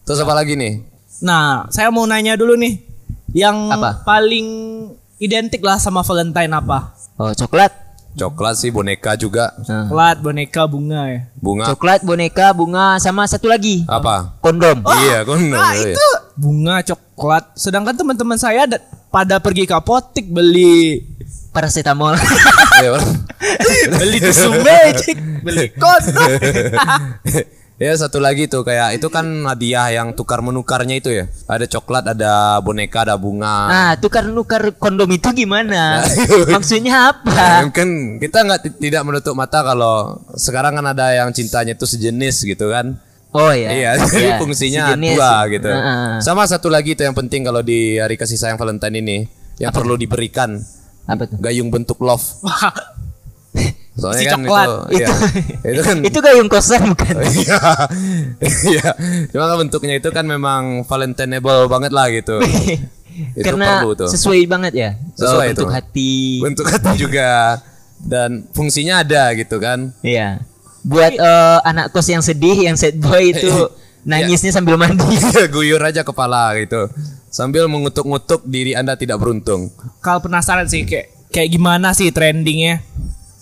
Terus 0.03 0.19
apa 0.19 0.33
lagi 0.33 0.55
nih? 0.55 0.95
nah 1.19 1.69
saya 1.69 1.87
mau 1.87 2.03
nanya 2.03 2.33
dulu 2.33 2.57
nih 2.57 2.83
yang 3.31 3.69
Apa? 3.69 4.03
paling 4.03 4.47
identik 5.17 5.61
lah 5.61 5.77
sama 5.77 6.01
Valentine 6.01 6.51
apa 6.51 6.91
oh, 7.18 7.31
coklat. 7.33 7.71
Coklat 8.13 8.56
sih, 8.62 8.69
boneka 8.69 9.18
juga. 9.18 9.57
Nah. 9.65 9.89
Coklat, 9.89 10.21
boneka, 10.21 10.69
bunga 10.69 11.01
ya. 11.10 11.19
Bunga. 11.42 11.65
Coklat, 11.74 12.06
boneka, 12.06 12.54
bunga 12.54 13.01
sama 13.01 13.25
satu 13.25 13.50
lagi. 13.50 13.81
Apa? 13.89 14.38
Kondom. 14.38 14.86
Iya, 14.86 15.25
kondom. 15.25 15.57
Nah 15.57 15.74
itu 15.74 16.07
bunga, 16.38 16.86
coklat. 16.86 17.57
Sedangkan 17.57 17.98
teman-teman 17.98 18.38
saya 18.38 18.69
da- 18.69 18.81
pada 19.10 19.42
pergi 19.42 19.65
ke 19.65 19.74
apotik 19.74 20.30
beli 20.30 21.01
Paracetamol. 21.54 22.18
Iya, 22.74 22.98
beli 24.01 24.18
tisu 24.18 24.50
magic, 24.65 25.18
beli 25.45 25.69
kondom. 25.77 26.30
ya 27.75 27.91
satu 27.93 28.17
lagi 28.17 28.45
tuh 28.45 28.61
kayak 28.61 28.95
itu 28.95 29.07
kan 29.07 29.25
hadiah 29.43 29.89
yang 29.91 30.13
tukar 30.13 30.39
menukarnya 30.39 30.95
itu 30.97 31.09
ya. 31.11 31.25
Ada 31.45 31.65
coklat, 31.67 32.05
ada 32.07 32.57
boneka, 32.59 33.03
ada 33.03 33.17
bunga. 33.17 33.57
Nah, 33.67 33.91
tukar-nukar 33.97 34.77
kondom 34.77 35.09
itu 35.09 35.29
gimana? 35.33 36.05
Maksudnya 36.55 37.11
apa? 37.11 37.67
kan 37.69 37.89
kita 38.17 38.37
nggak 38.41 38.59
ti- 38.61 38.77
tidak 38.79 39.03
menutup 39.03 39.33
mata 39.33 39.61
kalau 39.61 40.21
sekarang 40.33 40.77
kan 40.77 40.85
ada 40.87 41.11
yang 41.13 41.29
cintanya 41.29 41.73
itu 41.73 41.85
sejenis 41.85 42.45
gitu 42.45 42.69
kan. 42.69 42.95
Oh 43.33 43.49
ya. 43.49 43.73
Iya, 43.73 43.91
jadi 44.13 44.37
fungsinya 44.37 44.93
sejenis. 44.93 45.15
dua 45.17 45.33
gitu. 45.49 45.65
Heeh. 45.67 46.21
Sama 46.21 46.45
satu 46.45 46.69
lagi 46.69 46.93
itu 46.93 47.01
yang 47.01 47.17
penting 47.17 47.41
kalau 47.41 47.65
di 47.65 47.97
hari 47.97 48.13
kasih 48.13 48.37
sayang 48.37 48.61
Valentine 48.61 48.93
ini 48.95 49.17
yang 49.57 49.73
perlu 49.73 49.97
diberikan 49.97 50.61
Apa 51.03 51.25
tuh? 51.25 51.41
gayung 51.41 51.73
bentuk 51.73 51.97
love. 51.99 52.21
Soalnya 53.93 54.21
Si 54.21 54.25
kan 54.25 54.41
coklat. 54.41 54.67
itu, 54.67 54.73
iya. 54.97 55.07
itu 55.77 55.81
kan 55.85 55.97
Itu 56.01 56.17
gayung 56.19 56.49
kosan 56.49 56.81
bukan? 56.97 57.13
Iya, 57.21 57.61
iya. 58.73 58.89
Cuma 59.29 59.45
kan 59.45 59.57
bentuknya 59.61 59.95
itu 60.01 60.09
kan 60.09 60.25
memang 60.25 60.81
Valentineable 60.83 61.69
banget 61.69 61.91
lah 61.93 62.09
gitu. 62.09 62.41
itu 63.37 63.45
Karena 63.45 63.85
perlu 63.85 63.93
tuh. 63.93 64.09
sesuai 64.09 64.41
banget 64.50 64.73
ya. 64.73 64.89
Sesuai 65.13 65.53
bentuk 65.53 65.69
tuh. 65.69 65.73
hati. 65.77 66.13
Bentuk 66.41 66.65
hati 66.65 66.91
juga 66.97 67.62
dan 68.01 68.50
fungsinya 68.51 69.05
ada 69.05 69.29
gitu 69.38 69.62
kan. 69.62 69.93
Iya. 70.01 70.41
Buat 70.83 71.13
eh, 71.15 71.59
anak 71.63 71.93
kos 71.93 72.09
yang 72.09 72.25
sedih, 72.25 72.65
yang 72.65 72.75
sad 72.75 72.97
boy 72.97 73.29
itu 73.29 73.53
nangisnya 74.03 74.50
sambil 74.50 74.75
mandi. 74.75 75.05
Guyur 75.53 75.79
aja 75.79 76.01
kepala 76.01 76.57
gitu. 76.57 76.89
Sambil 77.29 77.69
mengutuk-ngutuk 77.69 78.41
diri 78.45 78.73
Anda 78.73 78.97
tidak 78.97 79.21
beruntung. 79.21 79.69
Kalau 80.01 80.17
penasaran 80.19 80.65
sih 80.65 80.81
kayak 80.83 81.29
kayak 81.29 81.50
gimana 81.53 81.93
sih 81.93 82.09
trendingnya? 82.09 82.81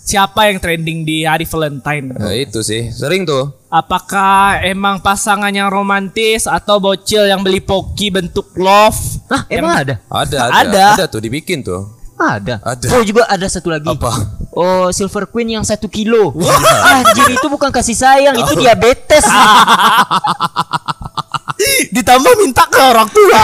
Siapa 0.01 0.49
yang 0.49 0.57
trending 0.57 1.05
di 1.05 1.23
hari 1.23 1.45
Valentine? 1.45 2.17
Nah, 2.17 2.33
itu 2.33 2.65
sih. 2.65 2.89
Sering 2.89 3.21
tuh. 3.21 3.53
Apakah 3.69 4.59
emang 4.65 4.99
pasangan 4.99 5.53
yang 5.53 5.69
romantis 5.69 6.49
atau 6.49 6.81
bocil 6.81 7.29
yang 7.29 7.45
beli 7.45 7.61
poki 7.61 8.09
bentuk 8.09 8.49
love? 8.57 8.97
Hah, 9.29 9.45
emang 9.47 9.85
ada? 9.85 9.95
Ada, 10.09 10.37
ada. 10.49 10.57
Ada. 10.57 10.85
Ada 10.97 11.05
tuh 11.05 11.21
dibikin 11.21 11.61
tuh. 11.61 12.01
Ada. 12.21 12.61
Ada. 12.61 12.85
Oh 12.93 13.01
juga 13.01 13.25
ada 13.25 13.49
satu 13.49 13.73
lagi. 13.73 13.89
Apa? 13.89 14.13
Oh 14.53 14.93
Silver 14.93 15.25
Queen 15.29 15.57
yang 15.57 15.65
satu 15.65 15.89
kilo. 15.89 16.33
Anjir 16.85 17.33
itu 17.33 17.47
bukan 17.49 17.73
kasih 17.73 17.97
sayang, 17.97 18.37
itu 18.37 18.53
diabetes. 18.61 19.25
Ditambah 21.95 22.33
minta 22.41 22.65
ke 22.69 22.81
orang 22.81 23.09
tua. 23.09 23.41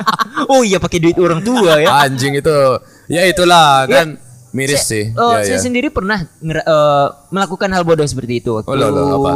oh 0.54 0.62
iya 0.62 0.78
pakai 0.82 0.98
duit 1.02 1.18
orang 1.18 1.42
tua 1.42 1.82
ya. 1.82 2.06
Anjing 2.06 2.38
itu. 2.38 2.58
Ya 3.06 3.22
itulah 3.26 3.86
kan 3.86 4.18
miris 4.56 4.82
sih. 4.82 5.12
Oh, 5.12 5.36
Ya, 5.36 5.44
saya 5.44 5.58
ya. 5.58 5.62
sendiri 5.62 5.88
pernah 5.88 6.24
ngera- 6.40 6.64
eh, 6.64 7.06
melakukan 7.28 7.68
hal 7.68 7.84
bodoh 7.84 8.02
seperti 8.02 8.40
itu 8.40 8.56
waktu 8.56 8.66
Oh, 8.66 8.74
loh, 8.74 8.88
loh, 8.88 9.06
apa? 9.14 9.30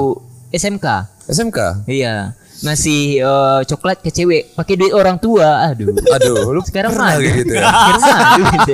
SMK. 0.50 0.86
SMK. 1.28 1.86
Iya, 1.86 2.34
ngasih 2.60 3.00
eh, 3.18 3.60
coklat 3.64 4.00
ke 4.00 4.10
cewek 4.10 4.52
pakai 4.52 4.74
duit 4.74 4.90
orang 4.90 5.14
tua. 5.16 5.68
Aduh. 5.68 5.92
Aduh, 5.92 6.50
lu 6.50 6.60
Sekarang 6.60 6.90
pernah 6.90 7.14
mah 7.14 7.20
gitu 7.20 7.52
ya? 7.52 7.62
Sekarang 7.70 8.00
mah 8.00 8.20
gitu. 8.34 8.72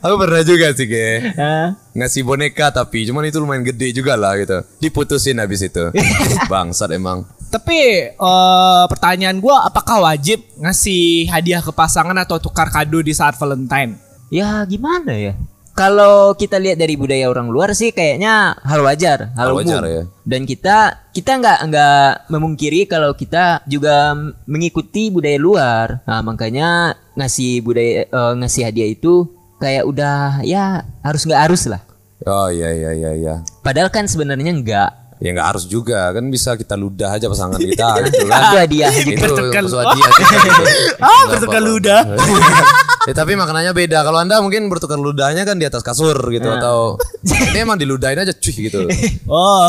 Aku 0.00 0.14
pernah 0.18 0.42
juga 0.42 0.66
sih 0.70 0.86
kayak 0.86 1.18
Hah? 1.34 1.66
ngasih 1.94 2.22
boneka 2.22 2.68
tapi 2.70 3.06
cuman 3.06 3.24
itu 3.24 3.38
lumayan 3.38 3.64
gede 3.64 3.94
juga 3.94 4.14
lah 4.14 4.34
gitu. 4.36 4.58
Diputusin 4.78 5.38
habis 5.38 5.62
itu. 5.62 5.80
Bangsat 6.52 6.90
emang. 6.90 7.24
Tapi 7.48 7.78
eh, 8.10 8.84
pertanyaan 8.84 9.38
gua 9.38 9.64
apakah 9.64 10.04
wajib 10.04 10.42
ngasih 10.56 11.26
hadiah 11.26 11.62
ke 11.62 11.70
pasangan 11.70 12.14
atau 12.16 12.36
tukar 12.36 12.68
kado 12.68 12.98
di 12.98 13.10
saat 13.10 13.32
Valentine? 13.34 13.96
Ya 14.28 14.60
gimana 14.64 15.14
ya? 15.14 15.32
Kalau 15.74 16.32
kita 16.32 16.54
lihat 16.56 16.78
dari 16.78 16.94
budaya 16.94 17.26
orang 17.26 17.50
luar 17.50 17.74
sih 17.74 17.90
kayaknya 17.90 18.54
hal 18.62 18.78
wajar, 18.80 19.34
hal, 19.34 19.50
Hal 19.50 19.58
wajar, 19.58 19.82
umum. 19.82 19.90
ya. 19.90 20.02
Dan 20.22 20.46
kita 20.46 20.76
kita 21.10 21.34
nggak 21.34 21.58
nggak 21.66 22.00
memungkiri 22.28 22.86
kalau 22.86 23.10
kita 23.12 23.58
juga 23.64 24.14
mengikuti 24.44 25.10
budaya 25.10 25.34
luar. 25.34 25.86
Nah 26.04 26.22
makanya 26.22 26.68
ngasih 27.12 27.58
budaya 27.60 28.06
eh, 28.06 28.32
ngasih 28.38 28.62
hadiah 28.64 28.86
itu 28.86 29.26
kayak 29.56 29.82
udah 29.82 30.42
ya 30.42 30.86
harus 31.00 31.26
nggak 31.26 31.42
harus 31.42 31.66
lah. 31.66 31.82
Oh 32.22 32.46
iya 32.48 32.70
iya 32.70 32.90
iya 32.94 33.10
iya. 33.12 33.34
Padahal 33.60 33.90
kan 33.90 34.06
sebenarnya 34.06 34.54
enggak. 34.54 34.90
Ya 35.18 35.30
nggak 35.30 35.48
harus 35.50 35.66
juga 35.66 36.10
kan 36.10 36.26
bisa 36.26 36.54
kita 36.54 36.74
ludah 36.74 37.10
aja 37.10 37.26
pasangan 37.26 37.58
kita 37.58 37.88
gitu 38.06 38.24
kan. 38.24 38.40
Itu 38.46 38.56
hadiah 38.62 38.90
itu 38.94 39.10
gitu. 39.10 39.34
Sesuatu 39.50 39.90
hadiah. 39.90 40.10
Ah, 41.02 41.26
Nggak 41.26 41.42
bertukar 41.42 41.58
apa-apa. 41.58 41.68
ludah. 41.68 42.00
ya, 43.04 43.12
tapi 43.12 43.34
maknanya 43.34 43.70
beda. 43.70 44.00
Kalau 44.00 44.18
anda 44.18 44.38
mungkin 44.38 44.66
bertukar 44.66 44.96
ludahnya 44.96 45.42
kan 45.42 45.56
di 45.56 45.64
atas 45.64 45.80
kasur 45.80 46.16
gitu 46.28 46.48
atau 46.48 46.96
ini 47.50 47.58
emang 47.58 47.76
diludahin 47.76 48.18
aja 48.18 48.32
cuy 48.32 48.54
gitu. 48.64 48.84
Oh, 49.24 49.68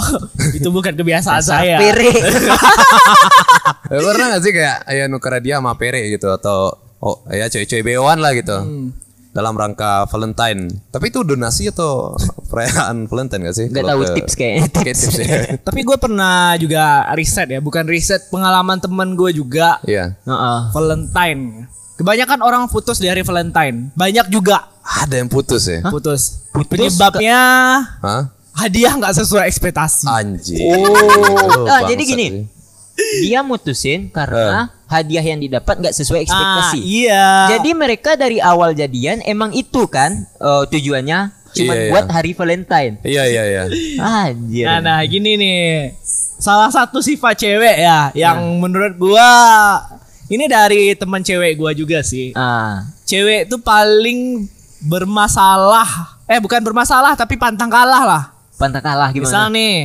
itu 0.51 0.68
bukan 0.68 0.94
kebiasaan 0.94 1.42
saya. 1.42 1.77
Pere. 1.77 2.10
Ya, 3.86 4.01
pernah 4.01 4.34
gak 4.34 4.42
sih 4.42 4.50
kayak 4.50 4.77
ayah 4.89 5.06
nuker 5.06 5.30
dia 5.39 5.62
sama 5.62 5.77
pere 5.77 6.10
gitu 6.10 6.25
atau 6.27 6.74
oh 6.98 7.22
ya 7.30 7.46
cewek-cewek 7.46 7.86
bewan 7.86 8.18
lah 8.18 8.34
gitu. 8.34 8.58
Dalam 9.30 9.54
rangka 9.54 10.08
Valentine. 10.08 10.72
Tapi 10.89 11.12
itu 11.12 11.22
donasi 11.22 11.70
atau 11.70 12.18
perayaan 12.50 13.06
Valentine 13.06 13.46
gak 13.46 13.56
sih? 13.56 13.65
Nggak 13.68 13.84
Kalau 13.84 13.92
tahu 13.94 14.01
ke- 14.01 14.15
tips 14.18 14.34
kayaknya. 14.34 14.63
Kayak 14.75 14.96
tips 14.98 15.15
ya. 15.20 15.27
Tapi 15.62 15.80
gue 15.84 15.98
pernah 16.00 16.56
juga 16.56 16.84
riset 17.13 17.46
ya, 17.48 17.60
bukan 17.60 17.86
riset 17.86 18.25
pengalaman 18.25 18.80
temen 18.80 19.13
gue 19.13 19.32
juga 19.32 19.77
Iya. 19.84 20.18
Heeh. 20.18 20.60
Valentine. 20.72 21.70
Kebanyakan 21.96 22.40
orang 22.44 22.64
putus 22.68 23.00
di 23.00 23.08
hari 23.08 23.24
Valentine. 23.24 23.96
Banyak 23.96 24.28
juga 24.28 24.68
Ada 24.84 25.24
yang 25.24 25.32
putus 25.32 25.64
ya? 25.66 25.80
putus. 25.88 26.44
Putus 26.52 26.68
Penyebabnya 26.68 27.40
Hah? 28.04 28.30
hadiah 28.52 28.94
nggak 29.00 29.16
sesuai 29.16 29.48
ekspektasi. 29.48 30.04
Anjir. 30.08 30.60
Oh, 30.75 31.68
ah, 31.72 31.88
jadi 31.88 32.04
gini. 32.04 32.28
Dia 33.24 33.44
mutusin 33.44 34.08
karena 34.12 34.72
hadiah 34.88 35.24
yang 35.24 35.40
didapat 35.40 35.80
nggak 35.80 35.96
sesuai 35.96 36.28
ekspektasi. 36.28 36.80
Ah, 36.80 36.84
iya. 36.84 37.28
Jadi 37.56 37.72
mereka 37.75 38.20
dari 38.20 38.40
awal 38.44 38.75
jadian 38.75 39.24
emang 39.24 39.56
itu 39.56 39.88
kan 39.88 40.28
eh, 40.40 40.64
tujuannya 40.72 41.32
cuma 41.56 41.72
Iya, 41.72 41.80
iya. 41.88 41.92
buat 41.96 42.06
hari 42.12 42.32
Valentine. 42.36 42.94
Iya 43.08 43.24
iya 43.32 43.44
iya. 43.48 43.64
Anjir. 44.04 44.66
Nah, 44.68 44.80
nah 44.84 45.00
gini 45.08 45.40
nih. 45.40 45.96
Salah 46.36 46.68
satu 46.68 47.00
sifat 47.00 47.40
cewek 47.40 47.80
ya 47.80 48.12
yang 48.12 48.60
menurut 48.60 49.00
gua 49.00 49.32
ini 50.27 50.46
dari 50.46 50.94
teman 50.94 51.20
cewek 51.20 51.55
gua 51.55 51.72
juga 51.72 52.01
sih. 52.01 52.34
Ah, 52.34 52.86
Cewek 53.03 53.46
itu 53.46 53.58
paling 53.58 54.50
bermasalah. 54.82 56.17
Eh 56.25 56.41
bukan 56.41 56.58
bermasalah 56.60 57.13
tapi 57.13 57.36
pantang 57.36 57.70
kalah 57.70 58.03
lah. 58.03 58.24
pantang 58.55 58.79
kalah 58.79 59.12
Misal 59.12 59.46
gimana? 59.46 59.53
nih 59.53 59.75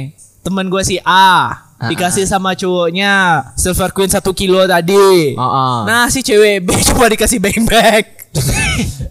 temen 0.40 0.66
gue 0.66 0.80
si 0.80 0.96
A 1.02 1.52
Ah, 1.74 1.88
dikasih 1.88 2.22
sama 2.22 2.52
cowoknya 2.52 3.40
silver 3.56 3.88
queen 3.90 4.06
satu 4.06 4.30
kilo 4.30 4.60
tadi. 4.64 5.32
Oh. 5.34 5.82
Nah 5.82 6.06
si 6.06 6.20
cewek 6.20 6.60
B 6.60 6.76
cuma 6.88 7.08
dikasih 7.08 7.40
bang 7.40 7.64
bag. 7.64 8.04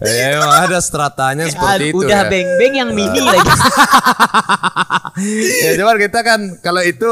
Ya, 0.00 0.40
emang 0.40 0.48
ada 0.48 0.80
stratanya 0.80 1.44
seperti 1.44 1.92
itu 1.92 2.00
Udah 2.02 2.24
ya. 2.24 2.30
beng-beng 2.32 2.74
yang 2.74 2.90
mini 2.90 3.20
lagi. 3.20 3.44
ya 5.64 5.70
cuman 5.76 5.96
kita 6.00 6.20
kan 6.24 6.40
kalau 6.58 6.80
itu 6.80 7.06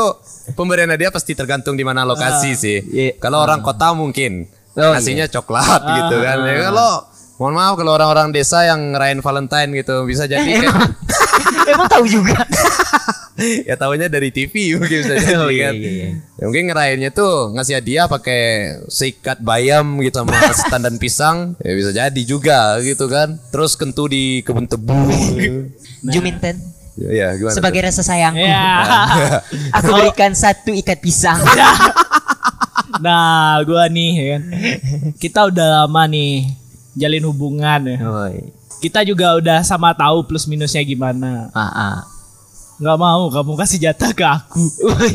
pemberian 0.57 0.89
hadiah 0.89 1.13
pasti 1.13 1.37
tergantung 1.37 1.77
di 1.77 1.85
mana 1.85 2.09
lokasi 2.09 2.57
sih. 2.57 2.79
iya. 2.89 3.13
Kalau 3.17 3.45
orang 3.45 3.61
kota 3.61 3.93
mungkin 3.93 4.49
Oh, 4.73 4.95
kasihnya 4.95 5.27
coklat 5.27 5.83
gitu 5.83 6.23
kan. 6.23 6.39
Ya, 6.47 6.71
kalau 6.71 7.03
mohon 7.37 7.51
maaf 7.53 7.75
kalau 7.75 7.99
orang-orang 7.99 8.31
desa 8.31 8.63
yang 8.63 8.95
ngerayain 8.95 9.19
Valentine 9.19 9.75
gitu 9.75 10.07
bisa 10.07 10.25
jadi 10.25 10.39
kayak 10.39 10.71
Emang 11.69 11.91
tahu 11.91 12.07
juga. 12.07 12.39
ya 13.69 13.75
tahunya 13.79 14.11
dari 14.11 14.35
TV 14.35 14.53
mungkin 14.79 14.99
bisa 15.07 15.15
jadi 15.15 15.37
Oh, 15.39 15.51
iya, 15.51 15.71
kan. 15.71 15.75
iya, 15.79 15.91
iya. 15.91 16.09
Ya, 16.39 16.43
mungkin 16.51 16.65
ngerayainnya 16.71 17.11
tuh 17.15 17.55
ngasih 17.55 17.79
hadiah 17.79 18.07
pakai 18.11 18.43
seikat 18.91 19.39
bayam 19.43 20.03
gitu 20.03 20.23
sama 20.23 20.35
setan 20.59 20.83
dan 20.83 20.97
pisang 20.99 21.37
ya 21.63 21.73
bisa 21.75 21.91
jadi 21.95 22.23
juga 22.27 22.79
gitu 22.83 23.07
kan. 23.07 23.39
Terus 23.55 23.79
kentu 23.79 24.11
di 24.11 24.43
kebun 24.43 24.67
tebu. 24.67 24.99
Juminten. 26.03 26.59
ya, 26.99 27.11
ya, 27.15 27.29
gimana? 27.39 27.55
tuh? 27.55 27.59
Sebagai 27.63 27.81
rasa 27.87 28.03
sayangku. 28.03 28.43
Ya. 28.43 28.75
Aku 29.79 29.95
berikan 29.95 30.35
satu 30.35 30.75
ikat 30.75 30.99
pisang. 30.99 31.39
nah 32.99 33.63
gua 33.63 33.87
nih 33.87 34.11
ya 34.19 34.25
kan. 34.35 34.43
Kita 35.15 35.41
udah 35.47 35.87
lama 35.87 36.03
nih 36.11 36.51
jalin 36.99 37.23
hubungan 37.31 37.81
ya. 37.87 37.99
Oi. 38.03 38.51
Kita 38.79 39.03
juga 39.07 39.39
udah 39.39 39.63
sama 39.63 39.95
tahu 39.95 40.27
plus 40.27 40.47
minusnya 40.51 40.83
gimana. 40.83 41.51
Ah, 41.55 41.71
ah. 41.71 42.18
Nggak 42.79 42.97
mau 42.97 43.27
kamu 43.27 43.53
kasih 43.57 43.79
jatah 43.81 44.11
ke 44.13 44.25
aku. 44.25 44.65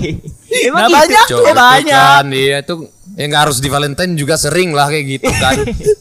Emang 0.67 0.83
Nah, 0.83 0.87
gitu? 0.87 0.95
banyak 0.99 1.25
Cok, 1.25 1.41
eh, 1.41 1.55
banyak. 1.55 1.95
kan 1.95 2.25
iya 2.29 2.57
itu 2.59 2.73
ya 3.13 3.23
nggak 3.25 3.41
harus 3.41 3.57
di 3.57 3.67
Valentine 3.67 4.13
juga 4.13 4.35
sering 4.35 4.71
lah 4.71 4.87
kayak 4.87 5.05
gitu 5.09 5.31
kan. 5.33 5.55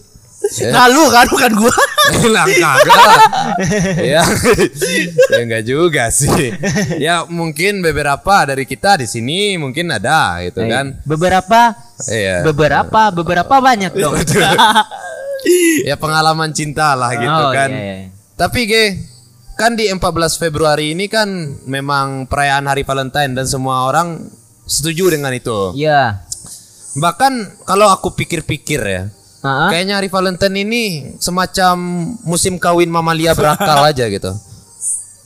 ya. 0.59 0.69
Nah 0.69 0.87
lu 0.87 1.07
kan 1.07 1.25
bukan 1.25 1.53
gua. 1.55 1.77
Lah 2.29 2.47
kagak 2.63 2.99
lah. 2.99 3.21
ya. 3.97 4.23
ya 5.31 5.39
enggak 5.39 5.63
juga 5.63 6.11
sih. 6.11 6.51
Ya 6.99 7.23
mungkin 7.25 7.79
beberapa 7.81 8.43
dari 8.43 8.67
kita 8.67 8.99
di 8.99 9.07
sini 9.07 9.55
mungkin 9.55 9.87
ada 9.89 10.43
gitu 10.43 10.67
kan. 10.67 10.99
Beberapa 11.05 11.79
Iya. 12.03 12.43
beberapa 12.43 13.15
beberapa 13.15 13.55
banyak 13.57 13.95
dong. 13.95 14.19
ya 15.83 15.95
pengalaman 15.95 16.51
cinta 16.51 16.95
lah 16.95 17.15
gitu 17.15 17.31
Oh, 17.41 17.51
kan. 17.51 17.71
iya, 17.71 17.83
iya. 17.97 18.11
Tapi 18.35 18.61
Ge, 18.65 18.85
kan 19.57 19.77
di 19.77 19.89
14 19.89 20.01
Februari 20.41 20.97
ini 20.97 21.07
kan 21.07 21.29
memang 21.69 22.27
perayaan 22.27 22.67
Hari 22.67 22.83
Valentine 22.83 23.33
dan 23.37 23.47
semua 23.47 23.87
orang 23.89 24.29
setuju 24.67 25.13
dengan 25.13 25.33
itu. 25.35 25.77
Iya. 25.77 26.25
Bahkan 26.97 27.65
kalau 27.65 27.89
aku 27.89 28.13
pikir-pikir 28.13 28.81
ya, 28.85 29.03
ah. 29.41 29.69
kayaknya 29.73 30.01
Hari 30.01 30.09
Valentine 30.13 30.57
ini 30.61 30.83
semacam 31.17 31.77
musim 32.25 32.61
kawin 32.61 32.93
mamalia 32.93 33.33
berakal 33.33 33.81
aja 33.91 34.09
gitu. 34.09 34.33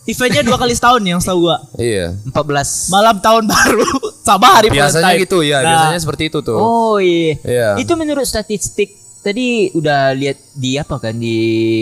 Eventnya 0.06 0.46
dua 0.46 0.54
kali 0.54 0.70
setahun 0.70 1.02
yang 1.02 1.18
setahu 1.18 1.50
gua. 1.50 1.58
Iya. 1.74 2.14
14 2.30 2.94
Malam 2.94 3.16
tahun 3.18 3.44
baru 3.50 3.90
sama 4.28 4.62
hari 4.62 4.70
Biasanya 4.70 5.02
Valentine. 5.02 5.22
gitu 5.26 5.38
ya, 5.42 5.58
Nah, 5.58 5.66
biasanya 5.66 5.98
seperti 5.98 6.22
itu 6.30 6.38
tuh. 6.46 6.58
Oh 6.58 6.96
iya. 7.02 7.34
Iya. 7.42 7.68
Itu 7.82 7.98
menurut 7.98 8.22
statistik 8.22 8.94
tadi 9.26 9.74
udah 9.74 10.14
lihat 10.14 10.38
di 10.54 10.78
apa 10.78 11.02
kan 11.02 11.18
di 11.18 11.36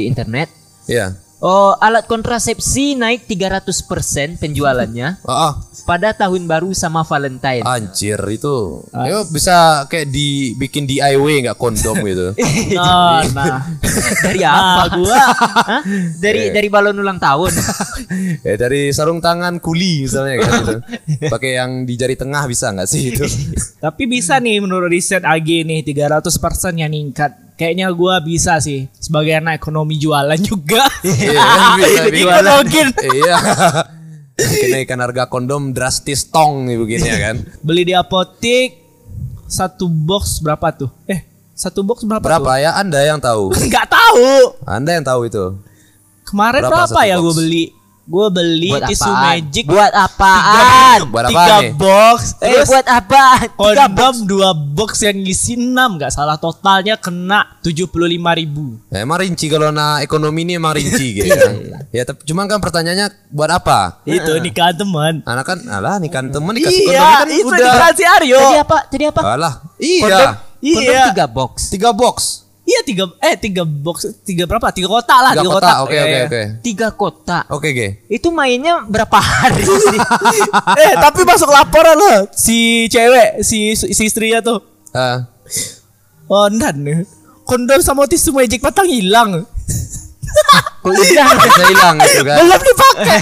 internet. 0.09 0.49
Iya. 0.89 1.24
Oh, 1.45 1.77
alat 1.77 2.09
kontrasepsi 2.09 2.97
naik 2.97 3.29
300% 3.29 4.41
penjualannya 4.41 5.21
Oh, 5.29 5.33
oh, 5.53 5.53
pada 5.85 6.17
tahun 6.17 6.49
baru 6.49 6.73
sama 6.73 7.05
Valentine. 7.05 7.61
anjir 7.61 8.17
itu. 8.33 8.81
Yo 8.89 9.29
bisa 9.29 9.85
kayak 9.93 10.09
dibikin 10.09 10.89
DIY 10.89 11.45
nggak 11.45 11.61
kondom 11.61 12.01
gitu. 12.01 12.33
Nah, 12.73 13.21
nah. 13.37 13.61
dari 14.25 14.41
apa? 14.41 14.97
gua 14.97 15.21
Hah? 15.69 15.83
Dari 16.17 16.49
dari 16.49 16.69
balon 16.73 16.97
ulang 16.97 17.21
tahun. 17.21 17.53
ya 18.41 18.57
dari 18.57 18.89
sarung 18.97 19.21
tangan 19.21 19.61
kuli 19.61 20.09
misalnya 20.09 20.41
kan 20.41 20.53
gitu. 20.65 20.77
Pakai 21.29 21.61
yang 21.61 21.85
di 21.85 21.95
jari 22.01 22.17
tengah 22.17 22.49
bisa 22.49 22.73
nggak 22.73 22.89
sih 22.89 23.13
itu? 23.13 23.25
tapi 23.85 24.09
bisa 24.09 24.41
nih 24.41 24.65
menurut 24.65 24.89
riset 24.89 25.21
AG 25.21 25.45
nih 25.45 25.85
300% 25.85 26.25
yang 26.81 26.89
ningkat. 26.89 27.44
Kayaknya 27.55 27.87
gua 27.95 28.19
bisa 28.19 28.59
sih 28.59 28.91
sebagai 28.99 29.31
anak 29.39 29.63
ekonomi 29.63 29.95
jualan 29.95 30.39
juga. 30.43 30.83
Iya, 31.07 31.39
kan 31.39 32.07
bisa. 32.11 32.35
Iya. 33.15 33.37
Kenaikan 34.67 34.99
harga 34.99 35.31
kondom 35.31 35.71
drastis 35.71 36.27
tong 36.27 36.67
nih 36.67 36.75
begini 36.75 37.07
ya 37.07 37.19
kan. 37.31 37.37
Beli 37.63 37.87
di 37.87 37.95
apotik 37.95 38.75
satu 39.47 39.87
box 39.87 40.43
berapa 40.43 40.75
tuh? 40.75 40.91
Eh, 41.07 41.23
satu 41.55 41.87
box 41.87 42.03
berapa, 42.03 42.19
Berapa 42.19 42.59
ya 42.59 42.75
Anda 42.75 42.99
yang 43.07 43.23
tahu? 43.23 43.55
tuh? 43.55 43.63
Nggak 43.71 43.87
tahu. 43.87 44.27
Anda 44.67 44.91
yang 44.99 45.07
tahu 45.07 45.21
itu. 45.31 45.45
Kemarin 46.27 46.67
Berapa 46.67 46.91
berapa, 46.91 47.01
ya 47.07 47.15
gue 47.23 47.35
beli? 47.39 47.65
Gue 48.05 48.29
beli 48.29 48.69
Buat 48.69 48.85
tisu 48.87 49.01
apaan? 49.03 49.25
magic 49.25 49.65
Buat 49.65 49.93
apaan? 49.97 50.99
Buat 51.09 51.25
apa 51.25 51.31
tiga 51.33 51.57
nih? 51.59 51.71
box. 51.73 52.19
Eh, 52.37 52.53
Terus 52.53 52.69
buat 52.69 52.85
apa? 52.87 53.25
Tiga 53.41 53.49
box. 53.49 53.57
kondom 53.57 54.15
dua 54.27 54.51
box 54.53 54.91
yang 55.01 55.17
ngisi 55.17 55.57
6 55.57 55.73
nggak 55.73 56.13
salah 56.13 56.37
totalnya 56.37 56.95
kena 56.95 57.57
75 57.61 57.89
ribu. 58.35 58.77
Ya, 58.89 59.01
emang 59.01 59.19
rinci 59.19 59.49
kalau 59.49 59.71
na 59.71 59.99
ekonomi 59.99 60.45
ini 60.45 60.53
emang 60.55 60.75
rinci 60.75 61.17
gitu 61.17 61.33
kan. 61.33 61.55
ya 61.89 62.05
tapi 62.09 62.21
cuman 62.23 62.45
kan 62.47 62.61
pertanyaannya 62.61 63.09
buat 63.31 63.49
apa? 63.51 64.05
Itu 64.05 64.37
nikahan 64.37 64.77
teman. 64.77 65.15
Anak 65.25 65.45
kan 65.47 65.59
alah 65.65 65.97
nikahan 65.97 66.29
temen 66.29 66.53
dikasih 66.53 66.85
kondom 66.85 66.93
Iya, 66.95 67.09
kan 67.17 67.29
itu 67.31 67.49
udah. 67.49 67.73
dikasih 67.73 68.07
Aryo. 68.13 68.37
Tadi 68.39 68.59
apa? 68.61 68.79
Tadi 68.87 69.05
apa? 69.07 69.21
Alah, 69.27 69.55
Kondom, 69.65 69.81
iya. 69.81 70.05
kondom 70.05 70.93
Iya. 70.93 71.03
tiga 71.09 71.27
box. 71.27 71.53
Tiga 71.69 71.91
box. 71.91 72.44
Iya 72.65 72.81
tiga 72.81 73.05
eh 73.21 73.37
tiga 73.37 73.61
box 73.63 74.09
tiga 74.25 74.49
berapa? 74.49 74.73
Tiga 74.73 74.89
kotak 74.89 75.19
lah, 75.21 75.33
Tiga 75.33 75.45
tiga, 75.45 75.53
kota. 75.53 75.61
kotak. 75.61 75.77
Oke 75.85 75.93
Iya, 75.93 76.01
oke 76.01 76.09
iya. 76.11 76.25
oke. 76.25 76.43
Tiga 76.61 76.89
kota. 76.91 77.39
Oke, 77.53 77.69
Ge. 77.71 77.89
Itu 78.09 78.29
mainnya 78.31 78.81
berapa 78.83 79.19
hari 79.21 79.61
sih? 79.85 79.99
eh 80.75 80.93
tapi 80.97 81.21
masuk 81.23 81.47
laporan 81.47 81.93
loh 81.93 82.25
si 82.33 82.89
cewek 82.89 83.45
si 83.45 83.77
si 83.77 84.03
istrinya 84.03 84.41
tuh. 84.41 84.65
Ah. 84.91 85.29
Oh 86.25 86.49
dan 86.49 87.05
kondom 87.45 87.85
sama 87.85 88.09
tisu 88.09 88.33
magic 88.33 88.59
patang 88.59 88.89
hilang. 88.89 89.45
Udah? 90.85 91.29
Hilang 91.69 91.97
gitu 92.01 92.23
kan. 92.23 92.37
Belum 92.41 92.61
dipakai. 92.61 93.21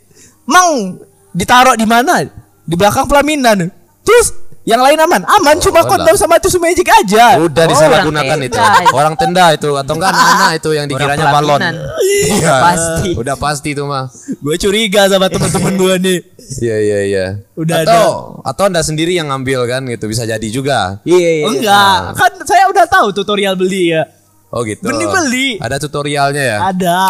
Mang 0.46 1.02
ditaruh 1.30 1.74
di 1.74 1.82
mana? 1.82 2.22
Di 2.62 2.74
belakang 2.74 3.06
pelaminan. 3.06 3.66
Terus 4.02 4.30
yang 4.66 4.82
lain 4.82 4.98
aman? 4.98 5.22
Aman 5.22 5.56
cuma 5.56 5.80
Oh, 5.80 5.86
kondom 5.86 6.12
sama 6.12 6.36
tisu 6.36 6.58
magic 6.58 6.84
aja. 6.84 7.38
Udah 7.38 7.64
Oh, 7.64 7.70
disalahgunakan 7.70 8.38
itu. 8.42 8.58
Orang 8.90 9.14
tenda 9.14 9.54
itu 9.54 9.70
atau 9.70 9.94
enggak 9.94 10.10
anak-anak 10.12 10.50
itu 10.58 10.70
yang 10.72 10.86
dikiranya 10.86 11.26
balon. 11.30 11.60
Iya. 12.02 12.54
Pasti. 12.60 13.10
Udah 13.14 13.36
pasti 13.36 13.68
itu 13.70 13.82
mah. 13.82 14.10
Gue 14.36 14.56
curiga 14.56 15.06
sama 15.06 15.30
temen-temen 15.30 15.72
gue 15.72 15.94
nih. 16.02 16.18
Iya 16.58 16.76
iya 16.78 16.98
iya. 17.04 17.26
Udah 17.54 17.82
atau 17.82 18.06
atau 18.42 18.62
Anda 18.64 18.82
sendiri 18.82 19.10
yang 19.12 19.30
ngambil 19.30 19.66
kan 19.66 19.82
gitu 19.86 20.06
bisa 20.06 20.22
jadi 20.22 20.46
juga. 20.46 20.98
Iya, 21.02 21.30
iya. 21.32 21.44
Enggak, 21.46 21.98
kan 22.14 22.32
saya 22.42 22.66
udah 22.66 22.86
tahu 22.86 23.10
tutorial 23.12 23.54
beli 23.54 23.94
ya. 23.94 24.02
Oh 24.48 24.62
gitu. 24.62 24.82
Beli-beli. 24.82 25.58
Ada 25.58 25.78
tutorialnya 25.78 26.42
ya. 26.44 26.58
Ada. 26.66 27.00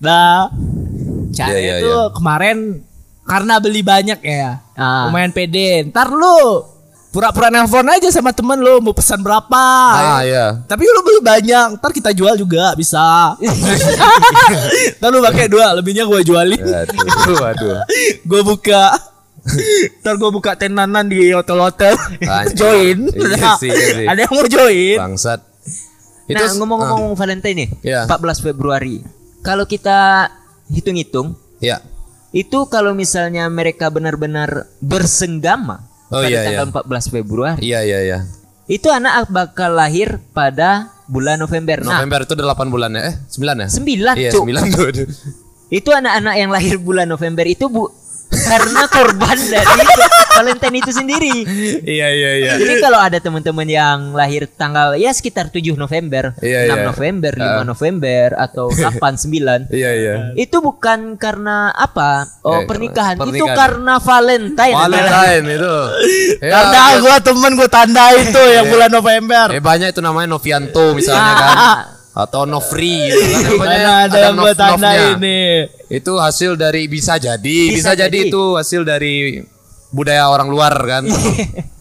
Nah, 0.00 0.48
cara 1.30 1.52
Iya, 1.52 1.58
iya, 1.58 1.74
itu 1.78 1.88
iya. 1.88 2.08
kemarin 2.10 2.56
karena 3.22 3.54
beli 3.56 3.80
banyak 3.80 4.20
ya, 4.20 4.64
Ah. 4.74 5.06
lumayan 5.06 5.30
pede. 5.30 5.84
Ntar 5.86 6.08
lu 6.08 6.64
pura-pura 7.10 7.50
nelpon 7.50 7.86
aja 7.90 8.06
sama 8.14 8.30
temen 8.30 8.58
lu 8.58 8.78
mau 8.78 8.94
pesan 8.94 9.18
berapa. 9.20 9.66
Ah 9.92 10.22
iya. 10.22 10.62
Tapi 10.64 10.82
lu 10.86 11.02
beli 11.02 11.20
banyak, 11.20 11.76
ntar 11.78 11.90
kita 11.90 12.14
jual 12.14 12.38
juga 12.38 12.72
bisa. 12.78 13.34
ntar 14.98 15.08
lu 15.10 15.18
pakai 15.20 15.50
dua, 15.50 15.74
lebihnya 15.74 16.06
gua 16.06 16.22
jualin. 16.22 16.62
Aduh, 16.62 17.38
aduh. 17.42 17.82
gua 18.24 18.42
buka. 18.46 18.84
ntar 20.00 20.14
gua 20.16 20.30
buka 20.30 20.54
tenanan 20.54 21.10
di 21.10 21.34
hotel-hotel. 21.34 21.98
Join. 22.54 23.10
Iya 23.10 23.58
sih, 23.58 23.70
iya 23.70 23.86
sih. 23.98 24.06
Ada 24.06 24.20
yang 24.26 24.32
mau 24.32 24.46
join. 24.46 24.98
Bangsat. 24.98 25.40
Nah, 26.30 26.46
ngomong-ngomong 26.62 27.18
Valentine 27.18 27.66
nih, 27.66 27.68
Iya. 27.82 28.00
14 28.06 28.38
Februari. 28.38 29.02
Kalau 29.42 29.66
kita 29.66 30.30
hitung-hitung, 30.70 31.34
Ya. 31.58 31.82
itu 32.30 32.70
kalau 32.70 32.94
misalnya 32.94 33.50
mereka 33.50 33.90
benar-benar 33.90 34.70
bersenggama 34.78 35.89
Oh, 36.10 36.20
pada 36.20 36.28
iya, 36.28 36.42
tanggal 36.42 36.66
iya. 36.66 37.00
14 37.06 37.14
Februari, 37.14 37.58
Iya 37.62 37.80
iya 37.86 37.98
iya. 38.02 38.18
itu 38.66 38.90
anak 38.90 39.30
bakal 39.30 39.78
lahir 39.78 40.18
pada 40.34 40.90
bulan 41.06 41.38
November. 41.38 41.82
Nah, 41.82 42.02
November 42.02 42.26
itu 42.26 42.34
8 42.34 42.66
bulan 42.70 42.90
ya? 42.94 43.02
Eh, 43.10 43.14
9 43.30 43.62
ya? 43.62 43.68
9, 43.70 44.14
Iya, 44.18 44.30
Cuk. 44.34 44.44
9 44.46 44.74
tuh. 44.74 44.86
Itu 45.78 45.94
anak-anak 45.94 46.34
yang 46.34 46.50
lahir 46.50 46.82
bulan 46.82 47.06
November 47.06 47.46
itu 47.46 47.70
Bu 47.70 47.94
karena 48.30 48.86
korban 48.86 49.34
dari 49.36 49.84
Valentine 50.30 50.76
itu 50.78 50.90
sendiri. 50.90 51.34
iya 51.82 52.08
iya 52.08 52.30
iya. 52.36 52.52
Jadi 52.54 52.78
kalau 52.78 52.96
ada 52.96 53.18
teman-teman 53.18 53.66
yang 53.66 53.98
lahir 54.12 54.46
tanggal 54.48 54.94
ya 54.94 55.10
sekitar 55.10 55.48
7 55.48 55.74
November, 55.74 56.32
Iya, 56.38 56.70
6 56.70 56.72
iya. 56.72 56.84
November, 56.86 57.32
5 57.34 57.62
November 57.66 58.26
atau 58.38 58.70
8 58.96 58.96
9 59.20 59.66
Iya 59.68 59.90
iya. 59.92 60.14
itu 60.34 60.56
bukan 60.58 61.14
karena 61.14 61.70
apa? 61.70 62.24
Oh, 62.40 62.54
Eh, 62.56 62.64
pernikahan. 62.64 63.14
Itu 63.16 63.24
pernikahan. 63.26 63.56
karena 63.56 63.94
Valentine. 63.98 64.74
Valentine 64.76 65.44
itu. 65.58 65.76
Ya, 66.40 66.56
Ada 66.62 66.80
gua 66.98 67.16
temen 67.18 67.52
gua 67.52 67.68
tanda 67.68 68.10
itu 68.12 68.40
yang 68.48 68.66
bulan 68.66 68.88
November. 68.88 69.46
Eh 69.50 69.60
banyak 69.60 69.90
itu 69.90 70.00
namanya 70.00 70.30
Novianto 70.30 70.94
misalnya 70.94 71.32
kan. 71.34 71.56
Atau 72.10 72.42
Novri 72.42 73.06
gitu 73.06 73.22
kan. 73.22 73.40
Pokoknya 73.54 73.78
Mana 73.80 74.04
ada 74.04 74.18
yang 74.20 74.34
gua 74.34 74.44
nov- 74.46 74.58
tanda 74.58 74.90
ini. 75.14 75.40
Itu 75.86 76.12
hasil 76.16 76.54
dari 76.54 76.86
bisa 76.86 77.16
jadi, 77.16 77.58
bisa, 77.70 77.92
Bisa 77.92 77.92
jadi. 77.96 78.10
jadi. 78.10 78.28
itu 78.28 78.42
hasil 78.54 78.82
dari 78.82 79.38
budaya 79.88 80.26
orang 80.26 80.46
luar 80.46 80.74
kan. 80.80 81.06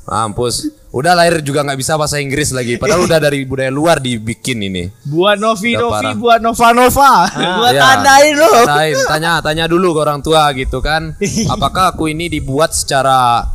Mampus. 0.03 0.69
Udah 0.89 1.13
lahir 1.13 1.37
juga 1.39 1.61
nggak 1.61 1.77
bisa 1.77 1.93
bahasa 1.93 2.17
Inggris 2.17 2.49
lagi. 2.49 2.77
Padahal 2.77 3.05
udah 3.05 3.19
dari 3.19 3.41
budaya 3.43 3.69
luar 3.69 3.97
dibikin 3.97 4.57
ini. 4.59 4.89
Buat 5.03 5.37
Novi 5.37 5.73
Udah 5.73 5.81
Novi, 5.83 5.93
parah. 5.93 6.13
buat 6.17 6.39
Nova 6.41 6.67
Nova. 6.73 7.11
Gua 7.29 7.69
Ya, 7.69 7.77
tandain 7.79 8.33
lu. 8.33 8.49
Tandain, 8.65 8.95
tanya 9.05 9.31
tanya 9.39 9.65
dulu 9.65 9.93
ke 9.93 9.99
orang 9.99 10.19
tua 10.19 10.49
gitu 10.51 10.77
kan. 10.79 11.13
Apakah 11.53 11.93
aku 11.93 12.09
ini 12.09 12.25
dibuat 12.27 12.73
secara 12.73 13.45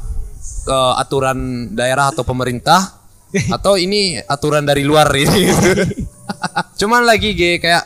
eh, 0.65 0.93
aturan 0.97 1.39
daerah 1.71 2.11
atau 2.11 2.23
pemerintah 2.23 3.03
atau 3.49 3.75
ini 3.75 4.19
aturan 4.21 4.63
dari 4.63 4.83
luar 4.83 5.11
ini? 5.11 5.43
Cuman 6.81 7.05
lagi 7.05 7.33
G 7.33 7.59
kayak 7.59 7.85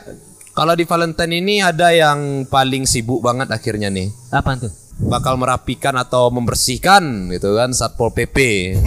kalau 0.53 0.75
di 0.75 0.83
Valentine 0.83 1.39
ini 1.39 1.63
ada 1.63 1.93
yang 1.95 2.43
paling 2.43 2.83
sibuk 2.83 3.23
banget 3.23 3.47
akhirnya 3.47 3.87
nih. 3.87 4.11
Apa 4.31 4.59
tuh? 4.59 4.71
Bakal 4.99 5.39
merapikan 5.39 5.95
atau 5.95 6.27
membersihkan 6.27 7.31
gitu 7.31 7.55
kan 7.55 7.71
Satpol 7.71 8.11
PP. 8.11 8.37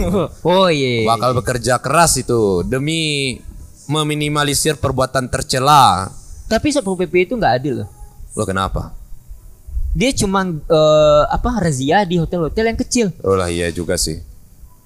Oh 0.45 0.69
iya. 0.69 1.09
Bakal 1.09 1.33
bekerja 1.33 1.81
keras 1.81 2.21
itu 2.21 2.61
demi 2.69 3.41
meminimalisir 3.89 4.77
perbuatan 4.77 5.33
tercela. 5.33 6.13
Tapi 6.53 6.69
Satpol 6.69 7.01
PP 7.01 7.33
itu 7.33 7.35
nggak 7.41 7.55
adil 7.57 7.75
loh. 7.85 7.89
Lo 8.37 8.45
kenapa? 8.45 8.93
Dia 9.97 10.13
cuma 10.13 10.45
eh, 10.49 11.23
apa 11.29 11.51
razia 11.61 12.05
di 12.05 12.17
hotel-hotel 12.21 12.65
yang 12.73 12.79
kecil. 12.81 13.07
Oh 13.25 13.37
lah 13.37 13.49
iya 13.49 13.73
juga 13.73 13.97
sih. 13.97 14.21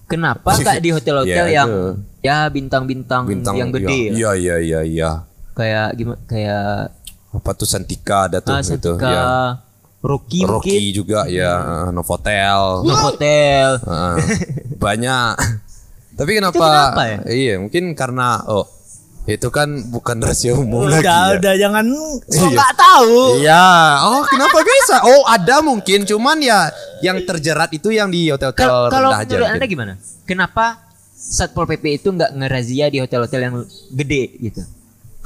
Kenapa 0.07 0.55
nggak 0.55 0.79
di 0.79 0.90
hotel-hotel 0.96 1.46
Iya, 1.50 1.62
yang 1.62 1.70
itu. 1.70 1.83
Ya 2.26 2.50
bintang-bintang 2.50 3.30
Bintang 3.30 3.54
yang 3.54 3.70
gede? 3.70 4.10
Iya 4.12 4.30
iya 4.34 4.56
iya 4.58 4.80
iya. 4.82 5.10
Kayak 5.54 5.94
gimana? 5.94 6.20
Kayak 6.26 6.66
Apa 7.30 7.50
tuh 7.54 7.68
Santika 7.68 8.26
ada 8.26 8.38
tuh 8.42 8.52
ah, 8.56 8.62
Santika, 8.64 9.06
ya. 9.06 9.24
Rocky, 10.06 10.40
Rocky 10.46 10.70
mungkin, 10.78 10.94
juga 10.94 11.20
ya, 11.26 11.52
Novotel. 11.90 12.86
No 12.86 12.94
hotel. 12.94 13.80
Eh, 13.82 14.16
banyak. 14.78 15.34
Tapi 16.16 16.30
kenapa? 16.38 16.56
kenapa 16.56 17.02
ya? 17.04 17.18
Iya, 17.28 17.54
mungkin 17.60 17.92
karena 17.92 18.40
oh 18.46 18.64
itu 19.26 19.50
kan 19.50 19.90
bukan 19.90 20.22
rahasia 20.22 20.54
umum 20.54 20.86
lagi. 20.86 21.02
Udah, 21.02 21.34
ya. 21.34 21.36
udah 21.42 21.54
jangan 21.58 21.86
so 22.30 22.46
Iya. 22.46 22.54
nggak 22.54 22.72
tahu. 22.78 23.16
Iya. 23.42 23.66
Oh, 24.06 24.22
kenapa 24.22 24.58
bisa? 24.62 24.96
Oh, 25.02 25.22
ada 25.26 25.56
mungkin, 25.66 26.06
cuman 26.06 26.38
ya 26.38 26.70
yang 27.02 27.18
terjerat 27.26 27.74
itu 27.74 27.90
yang 27.90 28.06
di 28.06 28.30
hotel-hotel 28.30 28.86
Kalau 28.86 29.10
rendah 29.10 29.18
aja. 29.18 29.26
menurut 29.26 29.42
mungkin. 29.50 29.58
anda 29.58 29.66
gimana? 29.66 29.92
Kenapa 30.22 30.86
Satpol 31.26 31.66
PP 31.66 31.98
itu 32.02 32.08
nggak 32.14 32.38
ngerazia 32.38 32.86
di 32.86 33.02
hotel-hotel 33.02 33.40
yang 33.42 33.56
gede 33.90 34.24
gitu? 34.38 34.62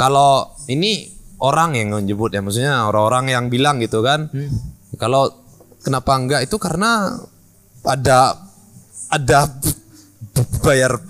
Kalau 0.00 0.56
ini 0.64 1.12
orang 1.44 1.76
yang 1.76 1.92
menyebut 1.92 2.32
ya, 2.32 2.40
maksudnya 2.40 2.88
orang-orang 2.88 3.36
yang 3.36 3.44
bilang 3.52 3.76
gitu 3.84 4.00
kan. 4.00 4.32
Hmm. 4.32 4.48
Kalau 4.96 5.28
kenapa 5.84 6.16
enggak 6.16 6.40
itu 6.48 6.56
karena 6.56 7.20
ada 7.84 8.36
ada 9.12 9.38
bayar 10.64 11.00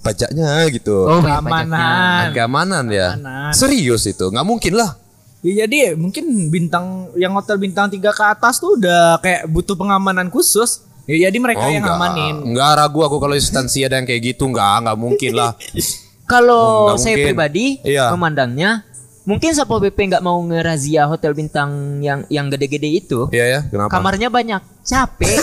pajaknya 0.00 0.64
gitu. 0.72 1.08
Oh, 1.08 1.20
Keamanan. 1.20 2.32
Keamanan 2.32 2.84
ya. 2.88 3.16
Keamanan. 3.16 3.52
Serius 3.52 4.08
itu, 4.08 4.28
nggak 4.32 4.46
mungkin 4.46 4.80
lah. 4.80 4.96
Ya, 5.40 5.64
jadi 5.64 5.96
mungkin 5.96 6.52
bintang 6.52 7.08
yang 7.16 7.32
hotel 7.32 7.56
bintang 7.56 7.88
tiga 7.88 8.12
ke 8.12 8.20
atas 8.20 8.60
tuh 8.60 8.76
udah 8.76 9.16
kayak 9.24 9.48
butuh 9.48 9.72
pengamanan 9.72 10.28
khusus. 10.28 10.84
Ya 11.10 11.26
jadi 11.26 11.38
mereka 11.38 11.66
yang 11.66 11.82
enggak. 11.82 11.98
ngamanin. 11.98 12.34
Enggak 12.46 12.70
ragu 12.78 13.00
aku 13.02 13.16
kalau 13.18 13.34
instansi 13.34 13.82
ada 13.82 13.98
yang 13.98 14.06
kayak 14.06 14.22
gitu, 14.30 14.46
enggak, 14.46 14.78
enggak 14.78 14.96
mungkin 14.96 15.32
lah. 15.34 15.50
Kalau 16.30 16.94
saya 16.94 17.18
mungkin. 17.18 17.26
pribadi 17.26 17.66
Iya. 17.82 18.14
memandangnya 18.14 18.86
mungkin 19.20 19.50
Satpol 19.50 19.82
PP 19.82 19.98
nggak 20.08 20.22
mau 20.22 20.38
ngerazia 20.40 21.02
hotel 21.04 21.34
bintang 21.34 21.98
yang 21.98 22.22
yang 22.28 22.46
gede-gede 22.46 22.86
itu. 22.86 23.26
Iya 23.28 23.44
ya, 23.48 23.60
kenapa? 23.66 23.90
Kamarnya 23.90 24.30
banyak, 24.30 24.62
capek. 24.80 25.38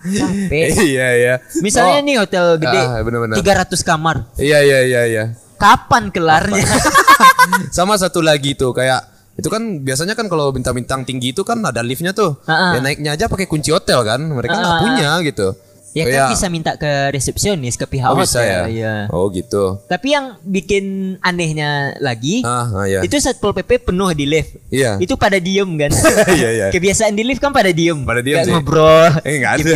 capek. 0.00 0.66
iya 0.86 1.08
iya. 1.12 1.34
Misalnya 1.60 1.98
Oh, 1.98 2.04
nih 2.04 2.16
hotel 2.16 2.44
gede 2.56 2.78
Ah, 2.80 3.02
bener-bener. 3.02 3.36
300 3.36 3.82
kamar. 3.82 4.16
Iya 4.36 4.58
iya 4.62 4.78
iya 4.82 5.02
iya. 5.04 5.24
Kapan 5.56 6.08
kelarnya? 6.08 6.62
Sama 7.76 7.98
satu 7.98 8.20
lagi 8.20 8.54
tuh 8.54 8.70
kayak 8.70 9.02
itu 9.40 9.48
kan 9.48 9.80
biasanya 9.80 10.12
kan 10.12 10.28
kalau 10.28 10.52
bintang-bintang 10.52 11.08
tinggi 11.08 11.32
itu 11.32 11.40
kan 11.42 11.64
ada 11.64 11.80
liftnya 11.80 12.12
tuh. 12.12 12.36
Ah. 12.44 12.76
Ya 12.76 12.84
naiknya 12.84 13.16
aja 13.16 13.24
pakai 13.26 13.48
kunci 13.48 13.72
hotel 13.72 14.04
kan. 14.04 14.20
Mereka 14.20 14.52
nggak 14.52 14.76
ah. 14.76 14.80
punya 14.84 15.10
gitu. 15.24 15.48
ya 15.90 16.06
kan 16.06 16.30
bisa 16.30 16.46
minta 16.46 16.78
ke 16.78 17.10
resepsionis 17.10 17.74
ke 17.74 17.82
pihak 17.82 18.06
Oh 18.06 18.14
hotel. 18.14 18.22
bisa 18.22 18.40
ya. 18.46 18.62
Iya. 18.70 18.94
Oh 19.10 19.26
gitu. 19.34 19.82
Tapi 19.90 20.14
yang 20.14 20.38
bikin 20.46 21.18
anehnya 21.18 21.98
lagi 21.98 22.46
Ah, 22.46 22.70
ah 22.70 22.86
ya. 22.86 23.02
itu 23.02 23.18
Satpol 23.18 23.50
PP 23.50 23.90
penuh 23.90 24.06
di 24.14 24.22
lift. 24.22 24.54
Iya. 24.70 25.02
Itu 25.02 25.18
pada 25.18 25.42
diem 25.42 25.66
kan. 25.66 25.90
Iya, 26.38 26.48
iya. 26.54 26.66
Kebiasaan 26.70 27.18
di 27.18 27.26
lift 27.26 27.42
kan 27.42 27.50
pada 27.50 27.74
diem. 27.74 28.06
Pada 28.06 28.22
diem 28.22 28.38
sih. 28.46 28.54
ngobrol. 28.54 29.10
Eh 29.26 29.42
nggak 29.42 29.52
ada. 29.66 29.72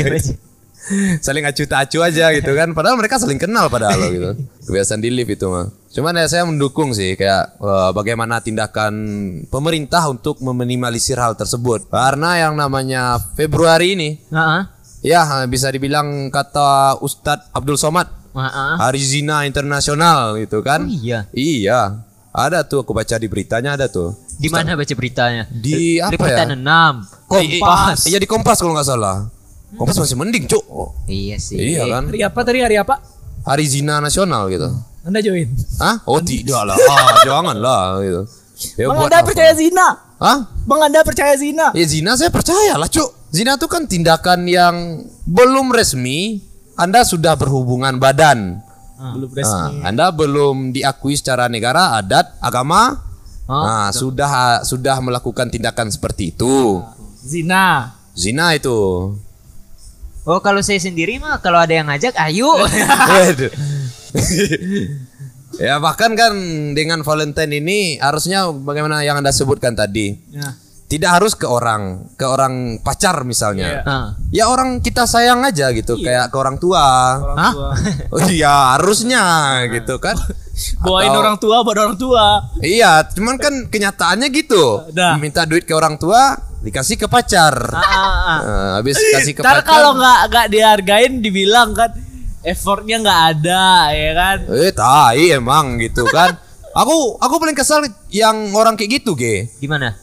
Saling 1.27 1.44
acu 1.48 1.66
acu 1.66 1.98
aja 1.98 2.31
gitu 2.31 2.53
kan. 2.55 2.70
Padahal 2.77 2.94
mereka 2.94 3.18
saling 3.18 3.40
kenal 3.40 3.66
padahal 3.66 3.98
gitu. 4.07 4.38
Kebiasaan 4.70 5.03
di 5.03 5.11
lift 5.11 5.35
itu 5.35 5.50
mah. 5.50 5.66
Cuman 5.94 6.18
ya 6.18 6.26
saya 6.26 6.42
mendukung 6.42 6.90
sih 6.90 7.14
kayak 7.14 7.54
eh, 7.62 7.90
bagaimana 7.94 8.42
tindakan 8.42 8.94
pemerintah 9.46 10.02
untuk 10.11 10.42
meminimalisir 10.42 11.14
hal 11.16 11.38
tersebut. 11.38 11.87
Karena 11.87 12.42
yang 12.50 12.59
namanya 12.59 13.22
Februari 13.38 13.94
ini 13.94 14.11
Heeh. 14.35 14.62
Ya 15.04 15.22
bisa 15.46 15.70
dibilang 15.70 16.33
kata 16.35 16.98
Ustadz 16.98 17.52
Abdul 17.54 17.78
Somad 17.78 18.24
Ah, 18.35 18.50
ah. 18.50 18.74
Hari 18.90 18.98
Zina 18.98 19.46
Internasional 19.46 20.35
gitu 20.42 20.59
kan. 20.66 20.83
Oh, 20.83 20.90
iya. 20.90 21.30
Iya. 21.30 22.02
Ada 22.35 22.66
tuh 22.66 22.83
aku 22.83 22.90
baca 22.90 23.14
di 23.14 23.30
beritanya 23.30 23.78
ada 23.78 23.87
tuh. 23.87 24.11
Di 24.35 24.50
mana 24.50 24.74
baca 24.74 24.90
beritanya? 24.98 25.46
Di 25.46 26.02
apa 26.02 26.11
Liputan 26.11 26.50
ya? 26.50 26.59
6. 26.59 27.30
Kompas. 27.30 27.98
Iya 28.11 28.18
di 28.18 28.26
Kompas 28.26 28.59
kalau 28.59 28.74
nggak 28.74 28.90
salah. 28.90 29.30
Kompas 29.78 29.94
masih 30.02 30.18
mending, 30.18 30.50
Cuk. 30.50 30.66
Iya 31.07 31.38
sih. 31.38 31.78
Iya 31.78 31.87
kan? 31.87 32.11
Hari 32.11 32.26
apa 32.26 32.40
tadi 32.42 32.59
hari 32.59 32.74
apa? 32.74 32.98
Hari 33.46 33.64
Zina 33.70 34.02
Nasional 34.02 34.50
gitu. 34.50 34.66
Anda 35.05 35.21
join. 35.21 35.53
Hah? 35.77 36.01
Oh 36.09 36.17
tidak 36.25 36.64
lah, 36.64 36.77
ah, 36.81 37.21
jangan 37.29 37.57
lah 37.61 38.01
gitu. 38.01 38.23
Ya, 38.81 38.88
Bang 38.88 39.05
Anda 39.05 39.21
apa? 39.21 39.29
percaya 39.29 39.53
zina? 39.53 39.87
Hah? 40.17 40.38
Bang 40.64 40.81
Anda 40.81 41.05
percaya 41.05 41.35
zina? 41.37 41.77
Ya 41.77 41.85
zina 41.85 42.17
saya 42.17 42.33
percaya 42.33 42.81
lah 42.81 42.88
cuk. 42.88 43.29
Zina 43.29 43.61
itu 43.61 43.67
kan 43.69 43.85
tindakan 43.85 44.49
yang 44.49 45.05
belum 45.29 45.75
resmi. 45.77 46.40
Anda 46.75 47.05
sudah 47.05 47.37
berhubungan 47.37 48.01
badan. 48.01 48.64
Belum 48.95 49.29
Nah, 49.37 49.85
anda 49.85 50.09
belum 50.09 50.73
diakui 50.73 51.19
secara 51.19 51.51
negara, 51.51 51.99
adat, 51.99 52.31
agama. 52.40 53.05
Nah, 53.45 53.93
sudah 53.93 54.64
sudah 54.64 54.97
melakukan 55.05 55.53
tindakan 55.53 55.93
seperti 55.93 56.33
itu. 56.33 56.81
Zina. 57.21 57.93
Zina 58.17 58.55
itu. 58.57 59.12
Oh 60.25 60.40
kalau 60.40 60.64
saya 60.64 60.81
sendiri 60.81 61.21
mah 61.21 61.37
kalau 61.45 61.61
ada 61.61 61.75
yang 61.77 61.85
ngajak 61.90 62.17
ayo. 62.17 62.57
Ya 65.55 65.79
bahkan 65.79 66.18
kan 66.18 66.35
dengan 66.74 67.07
Valentine 67.07 67.62
ini 67.62 67.79
harusnya 68.03 68.50
bagaimana 68.50 69.07
yang 69.07 69.22
anda 69.22 69.31
sebutkan 69.31 69.79
tadi. 69.79 70.18
Ya. 70.35 70.59
Tidak 70.85 71.07
harus 71.07 71.38
ke 71.38 71.46
orang, 71.48 72.11
ke 72.14 72.27
orang 72.27 72.79
pacar 72.83 73.22
misalnya. 73.22 73.83
Ah. 73.87 74.07
Ya 74.35 74.50
orang 74.50 74.83
kita 74.83 75.07
sayang 75.07 75.46
aja 75.46 75.70
gitu, 75.70 75.96
kayak 75.96 76.29
ke 76.29 76.37
orang 76.37 76.59
tua. 76.59 76.83
Orang 77.22 77.38
Hah? 77.38 77.53
tua. 77.55 77.70
Oh 78.14 78.29
iya 78.29 78.74
harusnya 78.77 79.22
gitu 79.70 80.03
kan. 80.03 80.18
Bawain 80.85 81.11
Atau- 81.11 81.22
orang 81.22 81.37
tua 81.38 81.57
buat 81.62 81.79
orang 81.79 81.96
tua. 81.98 82.50
Iya, 82.59 83.07
cuman 83.14 83.38
kan 83.38 83.55
kenyataannya 83.70 84.29
gitu. 84.35 84.90
Dah. 84.90 85.18
Minta 85.18 85.46
duit 85.46 85.62
ke 85.66 85.72
orang 85.74 85.98
tua, 85.98 86.35
dikasih 86.62 86.98
ke 86.98 87.07
pacar. 87.07 87.55
Ah, 87.70 87.79
ah, 87.79 87.98
ah. 87.98 88.38
Nah, 88.42 88.70
habis 88.79 88.94
kasih 88.98 89.35
ke 89.35 89.42
Ntar 89.42 89.62
pacar. 89.62 89.70
kalau 89.70 89.98
nggak 89.98 90.18
nggak 90.31 90.46
dihargain 90.50 91.12
dibilang 91.22 91.74
kan 91.74 91.90
effortnya 92.44 93.00
nggak 93.00 93.20
ada 93.35 93.64
ya 93.90 94.12
kan. 94.12 94.38
Eh, 94.52 94.72
tai 94.72 95.33
emang 95.33 95.80
gitu 95.80 96.04
kan. 96.07 96.37
Aku 96.80 97.22
aku 97.22 97.38
paling 97.38 97.54
kesal 97.54 97.87
yang 98.11 98.50
orang 98.50 98.74
kayak 98.74 98.98
gitu, 98.98 99.14
Ge. 99.14 99.46
Gimana? 99.62 99.94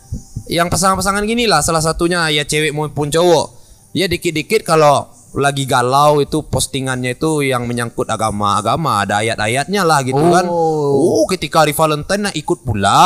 Yang 0.47 0.71
pasangan-pasangan 0.71 1.27
gini 1.27 1.43
lah 1.43 1.59
salah 1.59 1.83
satunya 1.83 2.31
ya 2.31 2.47
cewek 2.47 2.71
maupun 2.71 3.11
cowok. 3.11 3.59
Ya 3.91 4.07
dikit-dikit 4.07 4.63
kalau 4.63 5.11
lagi 5.31 5.63
galau 5.63 6.19
itu 6.19 6.43
postingannya 6.43 7.15
itu 7.15 7.39
yang 7.39 7.63
menyangkut 7.63 8.03
agama-agama, 8.11 9.07
ada 9.07 9.23
ayat-ayatnya 9.23 9.87
lah 9.87 10.03
gitu 10.03 10.19
kan. 10.19 10.43
Oh, 10.51 11.23
ketika 11.31 11.63
hari 11.63 11.71
Valentine 11.71 12.27
nak 12.27 12.35
ikut 12.35 12.67
pula. 12.67 12.99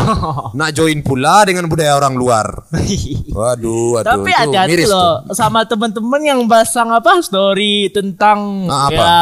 nak 0.58 0.70
join 0.72 1.04
pula 1.04 1.44
dengan 1.44 1.68
budaya 1.68 2.00
orang 2.00 2.16
luar. 2.16 2.46
Waduh, 3.36 4.00
waduh 4.00 4.24
Tapi 4.24 4.30
miris 4.68 4.88
loh 4.88 5.22
tuh. 5.28 5.36
sama 5.36 5.64
temen-temen 5.68 6.22
yang 6.24 6.40
basang 6.48 6.90
apa 6.90 7.20
story 7.20 7.92
tentang 7.92 8.66
Nah, 8.66 8.88
apa? 8.88 8.96
ya 8.96 9.16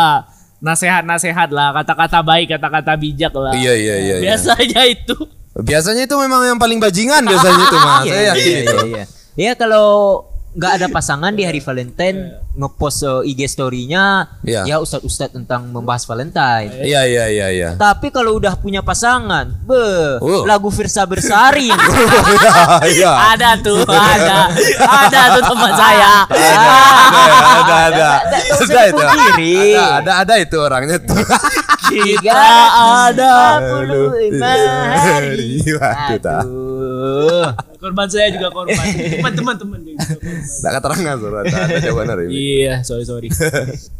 nasehat-nasehat 0.58 1.54
lah, 1.54 1.70
kata-kata 1.70 2.18
baik, 2.22 2.58
kata-kata 2.58 2.98
bijak 2.98 3.30
lah. 3.34 3.54
Iya, 3.54 3.74
iya, 3.78 3.94
iya, 3.98 4.14
iya. 4.18 4.34
Biasanya 4.34 4.82
itu. 4.90 5.14
Biasanya 5.54 6.02
itu 6.06 6.14
memang 6.18 6.42
yang 6.46 6.58
paling 6.58 6.78
bajingan 6.82 7.22
biasanya 7.26 7.62
itu 7.62 7.76
mah. 7.78 8.00
Iya, 8.06 8.10
Saya 8.14 8.24
yakin 8.34 8.42
iya, 8.50 8.58
itu. 8.62 8.78
iya, 8.78 8.86
iya. 8.86 9.04
Ya 9.38 9.52
kalau 9.54 9.86
nggak 10.50 10.72
ada 10.80 10.86
pasangan 10.88 11.30
di 11.30 11.44
hari 11.44 11.60
Valentine 11.66 12.40
ngepost 12.52 13.00
uh, 13.02 13.20
IG 13.22 13.46
story-nya 13.46 14.26
Iya. 14.42 14.66
ya 14.66 14.76
ustad-ustad 14.78 15.30
tentang 15.30 15.68
membahas 15.68 16.02
Valentine. 16.04 16.72
Iya, 16.82 17.04
iya, 17.04 17.24
iya, 17.28 17.46
iya. 17.48 17.70
Tapi 17.74 18.08
kalau 18.08 18.34
udah 18.34 18.56
punya 18.56 18.82
pasangan, 18.82 19.46
be, 19.62 20.18
Oh. 20.18 20.42
lagu 20.42 20.66
Firsa 20.68 21.04
Bersari. 21.04 21.70
Iya. 22.88 23.12
Ada 23.34 23.50
tuh, 23.60 23.82
ada. 23.84 24.48
ada 24.80 25.20
tuh 25.38 25.42
teman 25.46 25.72
saya. 25.74 26.12
Ada, 26.28 27.74
ada. 27.92 28.10
Nggak 28.24 28.42
usah 28.48 28.64
Ada 28.64 28.80
itu. 28.82 28.96
dipungkiri. 28.98 29.54
Ada, 29.74 29.84
ada, 30.00 30.12
ada 30.24 30.34
itu 30.38 30.56
orangnya 30.58 30.96
tuh. 30.98 31.22
Tiga 31.88 32.34
ada. 33.08 33.34
puluh 33.62 34.12
lima 34.18 34.52
hari. 34.98 35.62
Waduh, 35.68 36.18
tak. 36.20 36.44
Aduh. 36.98 37.48
Korban 37.78 38.10
saya 38.10 38.34
juga 38.34 38.50
korban. 38.50 38.74
Teman-teman 38.74 39.54
teman 39.54 39.78
juga 39.86 39.98
korban. 40.02 40.34
Tak 40.42 40.70
keterangan 40.82 41.16
surat. 41.22 41.44
Ada 41.46 41.76
jawaban 41.78 42.08
hari 42.10 42.22
ini. 42.26 42.32
Iya, 42.34 42.74
sorry 42.82 43.04
sorry. 43.06 43.28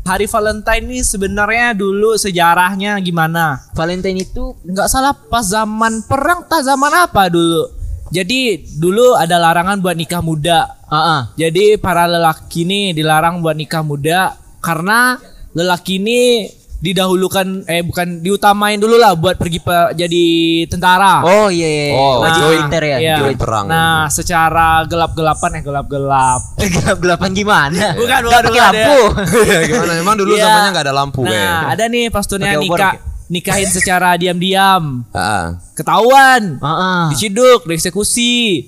Hari 0.02 0.26
Valentine 0.26 0.84
ini 0.90 1.00
sebenarnya 1.06 1.78
dulu 1.78 2.18
sejarahnya 2.18 2.98
gimana? 2.98 3.62
Valentine 3.78 4.26
itu 4.26 4.58
Nggak 4.66 4.88
salah 4.90 5.14
pas 5.14 5.46
zaman 5.46 6.02
perang, 6.10 6.42
tak 6.50 6.66
zaman 6.66 6.90
apa 6.90 7.30
dulu? 7.30 7.70
Jadi 8.08 8.66
dulu 8.80 9.14
ada 9.14 9.36
larangan 9.36 9.78
buat 9.78 9.94
nikah 9.94 10.24
muda. 10.24 10.80
ah 10.88 10.96
ah. 10.96 11.22
Jadi 11.36 11.76
para 11.76 12.08
lelaki 12.08 12.64
ini 12.64 12.96
dilarang 12.96 13.44
buat 13.44 13.54
nikah 13.54 13.84
muda 13.84 14.32
karena 14.64 15.20
lelaki 15.52 16.00
ini 16.00 16.48
didahulukan 16.78 17.66
eh 17.66 17.82
bukan 17.82 18.22
diutamain 18.22 18.78
dulu 18.78 18.96
lah 18.96 19.12
buat 19.12 19.34
pergi 19.34 19.58
pe- 19.58 19.92
jadi 19.92 20.26
tentara. 20.66 21.26
Oh 21.26 21.50
iya 21.50 21.66
iya. 21.66 21.84
iya. 21.90 21.94
Oh, 21.94 22.22
wajib 22.22 22.40
join. 22.40 22.58
militer 22.62 22.82
ya. 22.84 22.96
Iya. 22.98 23.16
join 23.20 23.36
perang. 23.36 23.66
Nah, 23.66 24.06
secara 24.06 24.86
gelap-gelapan 24.86 25.50
eh 25.54 25.62
gelap-gelap. 25.62 26.40
Gelap-gelapan 26.78 27.30
gimana? 27.34 27.84
Bukan, 28.00 28.18
bukan, 28.24 28.42
pakai 28.44 28.62
lampu. 28.62 28.98
Ya, 29.48 29.58
gimana? 29.66 29.92
Emang 29.96 30.16
dulu 30.16 30.32
Iya. 30.32 30.44
zamannya 30.44 30.70
nggak 30.70 30.86
ada 30.86 30.94
lampu 30.94 31.20
Nah, 31.20 31.32
kayak. 31.32 31.60
ada 31.74 31.84
nih 31.88 32.04
pasturnya 32.08 32.52
nikah 32.56 32.94
nikahin 33.28 33.68
secara 33.68 34.14
diam-diam. 34.14 35.02
Heeh. 35.10 35.46
Ketahuan. 35.74 36.62
Ah, 36.62 36.70
ah. 36.70 37.02
Diciduk, 37.10 37.66
dieksekusi. 37.66 38.64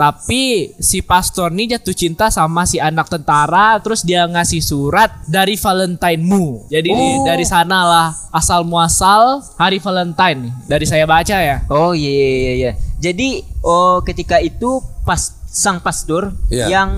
Tapi 0.00 0.72
si 0.80 1.04
pastor 1.04 1.52
nih 1.52 1.76
jatuh 1.76 1.92
cinta 1.92 2.32
sama 2.32 2.64
si 2.64 2.80
anak 2.80 3.12
tentara 3.12 3.76
terus 3.84 4.00
dia 4.00 4.24
ngasih 4.24 4.64
surat 4.64 5.12
dari 5.28 5.60
Valentine-mu. 5.60 6.72
Jadi 6.72 6.88
Oh. 6.88 7.20
dari 7.28 7.44
sanalah 7.44 8.16
asal 8.32 8.64
muasal 8.64 9.44
hari 9.60 9.76
Valentine 9.76 10.48
nih. 10.48 10.52
Dari 10.64 10.86
saya 10.88 11.04
baca 11.04 11.36
ya. 11.36 11.60
Oh 11.68 11.92
iya 11.92 12.08
iya 12.08 12.28
iya, 12.32 12.52
iya. 12.56 12.72
Jadi 12.96 13.44
oh 13.60 14.00
ketika 14.00 14.40
itu 14.40 14.80
pas 15.04 15.36
sang 15.44 15.84
pastor 15.84 16.32
Iya. 16.48 16.72
yang 16.72 16.90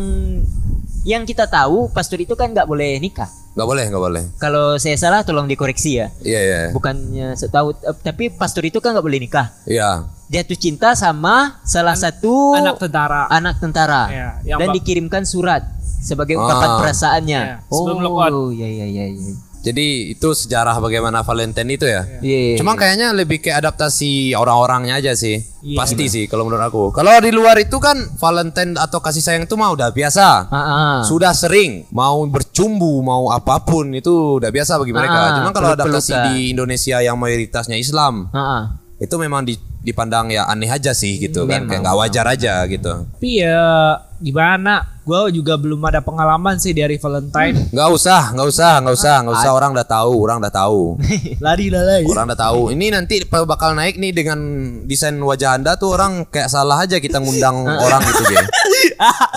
yang 1.02 1.26
kita 1.26 1.50
tahu 1.50 1.90
pastor 1.90 2.22
itu 2.22 2.38
kan 2.38 2.54
nggak 2.54 2.70
boleh 2.70 3.02
nikah. 3.02 3.41
Nggak 3.52 3.68
boleh, 3.68 3.84
nggak 3.86 4.02
boleh. 4.02 4.24
Kalau 4.38 4.66
saya 4.76 4.96
salah 4.96 5.20
tolong 5.20 5.44
dikoreksi 5.44 5.90
ya. 5.94 6.08
Iya, 6.18 6.40
iya. 6.40 6.58
Bukannya 6.72 7.36
setahu 7.36 7.76
eh, 7.76 7.96
tapi 7.98 8.32
pastor 8.32 8.64
itu 8.64 8.80
kan 8.80 8.96
nggak 8.96 9.04
boleh 9.04 9.20
nikah. 9.20 9.52
Iya. 9.64 10.08
Jatuh 10.26 10.56
cinta 10.56 10.94
sama 10.94 11.60
salah 11.62 11.92
satu 11.92 12.56
Anak 12.56 12.80
tentara. 12.80 13.28
anak 13.28 13.60
tentara 13.60 14.02
Iya, 14.08 14.28
yang 14.46 14.58
dan 14.58 14.68
bak- 14.68 14.76
dikirimkan 14.80 15.22
surat 15.22 15.60
sebagai 16.00 16.34
ungkapan 16.34 16.64
Ah. 16.66 16.78
perasaannya. 16.80 17.40
Iya, 17.42 17.56
sebelum 17.68 18.10
oh 18.10 18.48
iya 18.50 18.64
iya 18.66 18.86
iya 18.86 19.04
iya. 19.12 19.32
Jadi 19.62 20.10
itu 20.10 20.28
sejarah 20.34 20.76
bagaimana 20.76 21.22
Valentine 21.22 21.70
itu 21.70 21.86
ya. 21.86 22.02
Iya. 22.18 22.58
Cuma 22.58 22.74
kayaknya 22.74 23.14
lebih 23.14 23.38
kayak 23.38 23.62
adaptasi 23.62 24.34
orang-orangnya 24.34 24.98
aja 24.98 25.14
sih. 25.14 25.38
Iya. 25.62 25.78
Pasti 25.78 26.10
sih 26.10 26.24
kalau 26.26 26.42
menurut 26.42 26.66
aku. 26.66 26.84
Kalau 26.90 27.14
di 27.22 27.30
luar 27.30 27.54
itu 27.56 27.78
kan 27.78 27.94
Valentine 28.18 28.74
atau 28.74 28.98
kasih 28.98 29.22
sayang 29.22 29.46
itu 29.46 29.54
mah 29.54 29.70
udah 29.70 29.94
biasa. 29.94 30.50
Ah, 30.50 30.58
ah. 30.58 30.98
Sudah 31.06 31.30
sering 31.30 31.86
mau 31.90 32.26
bercumbu 32.26 32.98
mau 33.00 33.30
apa 33.30 33.62
pun 33.62 33.94
itu 33.94 34.42
udah 34.42 34.50
biasa 34.50 34.76
bagi 34.76 34.90
mereka. 34.90 35.14
Ah, 35.14 35.30
Cuma 35.38 35.54
kalau 35.54 35.70
adaptasi 35.72 36.12
di 36.28 36.50
Indonesia 36.50 36.98
yang 36.98 37.14
mayoritasnya 37.14 37.78
Islam 37.78 38.34
Ah, 38.34 38.38
ah. 38.38 38.62
itu 38.98 39.14
memang 39.14 39.46
di- 39.46 39.62
dipandang 39.82 40.30
ya 40.30 40.46
aneh 40.46 40.70
aja 40.70 40.90
sih 40.90 41.18
gitu 41.18 41.42
kan 41.44 41.66
kayak 41.66 41.82
nggak 41.82 41.98
wajar 41.98 42.24
aja 42.24 42.62
gitu. 42.64 43.02
Tapi 43.04 43.42
ya 43.42 43.98
gimana? 44.16 44.86
Gua 45.02 45.26
juga 45.28 45.58
belum 45.58 45.82
ada 45.82 45.98
pengalaman 45.98 46.54
sih 46.56 46.70
di 46.70 46.78
hari 46.78 46.94
Valentine. 46.94 47.58
Nggak 47.74 47.90
usah, 47.90 48.30
nggak 48.30 48.46
usah, 48.46 48.72
nggak 48.78 48.94
usah, 48.94 49.14
nggak 49.18 49.34
usah 49.34 49.50
orang 49.50 49.70
udah 49.74 49.82
tahu, 49.82 50.14
orang 50.14 50.38
udah 50.38 50.54
tahu. 50.54 50.80
Lari 51.42 51.66
lah. 51.74 52.06
Orang 52.06 52.30
udah 52.30 52.38
tahu. 52.38 52.70
Ini 52.70 52.86
nanti 52.94 53.18
bakal 53.26 53.74
naik 53.74 53.98
nih 53.98 54.14
dengan 54.14 54.38
desain 54.86 55.18
wajah 55.18 55.58
Anda 55.58 55.74
tuh 55.74 55.98
orang 55.98 56.22
kayak 56.30 56.46
salah 56.46 56.86
aja 56.86 57.02
kita 57.02 57.18
ngundang 57.18 57.66
orang 57.82 57.98
gitu 58.06 58.22
deh. 58.30 58.46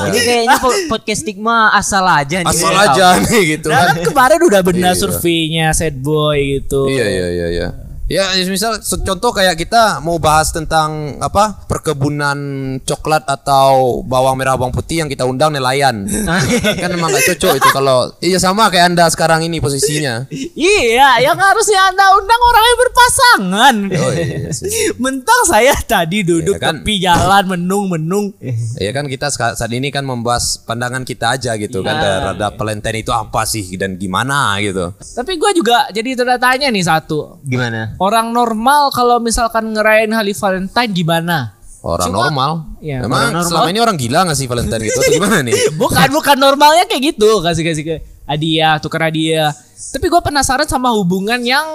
Ini 0.06 0.20
kayaknya 0.22 0.58
po- 0.62 0.86
podcast 0.86 1.26
stigma 1.26 1.74
asal 1.74 2.06
aja 2.06 2.46
nih. 2.46 2.54
Asal 2.54 2.70
aja 2.72 3.08
nih 3.26 3.58
gitu 3.58 3.74
Nah, 3.74 3.90
kan. 3.90 3.98
kan 3.98 4.06
kemarin 4.06 4.40
udah 4.46 4.62
benar 4.62 4.94
Iya. 4.94 5.02
surveinya 5.02 5.68
sad 5.74 5.98
boy 5.98 6.62
gitu. 6.62 6.86
Iya 6.86 7.06
iya 7.10 7.28
iya 7.34 7.48
iya. 7.50 7.68
Ya, 8.06 8.30
misal 8.46 8.78
contoh 8.86 9.34
kayak 9.34 9.58
kita 9.58 9.98
mau 9.98 10.22
bahas 10.22 10.54
tentang 10.54 11.18
apa 11.18 11.66
perkebunan 11.66 12.38
coklat 12.86 13.26
atau 13.26 14.06
bawang 14.06 14.38
merah 14.38 14.54
bawang 14.54 14.70
putih 14.70 15.02
yang 15.02 15.10
kita 15.10 15.26
undang 15.26 15.50
nelayan. 15.50 16.06
kan 16.82 16.90
emang 16.94 17.10
gak 17.10 17.34
cocok 17.34 17.58
itu 17.58 17.70
kalau 17.74 18.14
iya 18.22 18.38
sama 18.38 18.70
kayak 18.70 18.94
anda 18.94 19.10
sekarang 19.10 19.42
ini 19.50 19.58
posisinya. 19.58 20.30
Iya, 20.54 21.18
yang 21.26 21.34
harusnya 21.34 21.82
anda 21.90 22.06
undang 22.14 22.42
orang 22.46 22.64
yang 22.64 22.80
berpasangan. 22.86 23.76
Oh 23.98 24.12
iya 24.14 24.50
sih. 24.54 24.70
Mentang 25.04 25.42
saya 25.50 25.74
tadi 25.74 26.22
duduk 26.22 26.62
Iya 26.62 26.62
kan? 26.62 26.86
tepi 26.86 27.02
jalan 27.02 27.58
menung-menung. 27.58 28.38
Ya 28.78 28.94
kan 28.94 29.10
kita 29.10 29.34
saat 29.34 29.72
ini 29.74 29.90
kan 29.90 30.06
membahas 30.06 30.62
pandangan 30.62 31.02
kita 31.02 31.42
aja 31.42 31.58
gitu 31.58 31.82
kan 31.82 31.98
terhadap 31.98 32.54
Valentine 32.54 33.02
itu 33.02 33.10
apa 33.10 33.50
sih 33.50 33.66
dan 33.82 33.98
gimana 33.98 34.62
gitu. 34.62 34.94
Tapi 34.94 35.42
gue 35.42 35.52
juga 35.58 35.90
jadi 35.90 36.14
tanda 36.14 36.38
tanya 36.38 36.70
nih 36.70 36.86
satu. 36.86 37.42
Gimana? 37.42 37.95
Orang 37.96 38.32
normal 38.32 38.92
kalau 38.92 39.18
misalkan 39.20 39.72
ngerayain 39.72 40.12
hari 40.12 40.32
Valentine 40.32 40.92
gimana? 40.92 41.38
Orang 41.80 42.10
Cuma- 42.10 42.28
normal. 42.28 42.52
Iya, 42.82 43.06
Emang 43.06 43.14
orang 43.14 43.34
normal. 43.40 43.48
selama 43.48 43.70
ini 43.70 43.80
orang 43.80 43.98
gila 43.98 44.20
gak 44.26 44.38
sih 44.38 44.48
Valentine 44.50 44.82
gitu 44.84 44.98
atau 44.98 45.14
gimana 45.14 45.38
nih? 45.46 45.54
Bukan 45.82 46.08
bukan 46.12 46.38
normalnya 46.38 46.86
kayak 46.86 47.14
gitu 47.14 47.30
kasih 47.40 47.64
kasih 47.64 47.84
ke 47.86 47.96
hadiah 48.26 48.82
tukar 48.82 49.06
hadiah. 49.06 49.54
Tapi 49.94 50.06
gue 50.10 50.22
penasaran 50.22 50.66
sama 50.66 50.90
hubungan 50.92 51.40
yang 51.40 51.68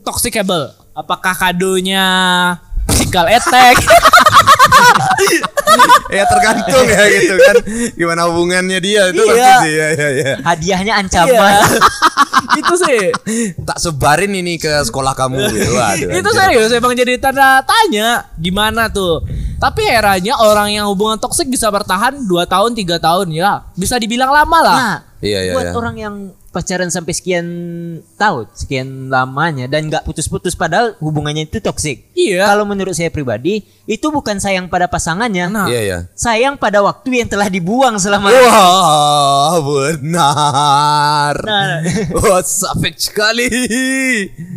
toxicable. 0.00 0.72
Apakah 0.96 1.36
kadonya 1.36 2.04
physical 2.88 3.28
attack? 3.28 3.76
ya 6.08 6.24
tergantung 6.24 6.84
ya 6.84 7.02
gitu 7.12 7.34
kan 7.36 7.56
gimana 7.92 8.26
hubungannya 8.26 8.78
dia 8.78 9.08
itu 9.08 9.20
Iya. 9.20 9.28
pasti 9.28 9.56
sih 9.62 9.72
ya 9.72 9.86
ya 9.92 10.08
ya. 10.10 10.32
Hadiahnya 10.42 10.92
Iya. 10.92 11.00
ancaman. 11.04 11.60
itu 12.60 12.74
sih. 12.78 13.00
Tak 13.60 13.78
sebarin 13.78 14.32
ini 14.32 14.56
ke 14.56 14.70
sekolah 14.82 15.12
kamu 15.12 15.38
gitu. 15.50 15.72
Aduh, 15.74 16.08
itu 16.10 16.30
anjir. 16.30 16.32
serius 16.34 16.70
emang 16.72 16.94
jadi 16.94 17.18
tanda 17.18 17.60
tanya 17.62 18.24
gimana 18.34 18.88
tuh. 18.88 19.20
Tapi 19.58 19.82
herannya 19.84 20.34
orang 20.34 20.70
yang 20.70 20.86
hubungan 20.86 21.18
toksik 21.18 21.50
bisa 21.50 21.66
bertahan 21.68 22.14
2 22.22 22.46
tahun 22.46 22.70
3 22.72 22.96
tahun 22.96 23.26
ya. 23.30 23.66
Bisa 23.74 23.98
dibilang 23.98 24.30
lama 24.30 24.58
lah. 24.62 24.76
Nah, 24.78 24.96
Iya, 25.18 25.50
iya, 25.50 25.52
buat 25.52 25.66
iya. 25.66 25.74
orang 25.74 25.96
yang 25.98 26.14
pacaran 26.58 26.90
sampai 26.90 27.14
sekian 27.14 27.46
tahun, 28.18 28.50
sekian 28.50 29.06
lamanya 29.06 29.70
dan 29.70 29.86
nggak 29.86 30.02
putus-putus 30.02 30.58
padahal 30.58 30.98
hubungannya 30.98 31.46
itu 31.46 31.62
toksik. 31.62 32.10
Iya. 32.18 32.50
Kalau 32.50 32.66
menurut 32.66 32.98
saya 32.98 33.14
pribadi, 33.14 33.62
itu 33.86 34.06
bukan 34.10 34.42
sayang 34.42 34.66
pada 34.66 34.90
pasangannya. 34.90 35.46
Nah. 35.46 35.70
Iya 35.70 35.80
ya. 35.86 35.98
Sayang 36.18 36.58
pada 36.58 36.82
waktu 36.82 37.22
yang 37.22 37.30
telah 37.30 37.46
dibuang 37.46 37.94
selama 38.02 38.34
Wah 38.34 39.54
benar. 39.62 41.34
Nah. 41.46 41.78
Wah 42.26 42.42
sapek 42.42 42.98
sekali. 42.98 43.46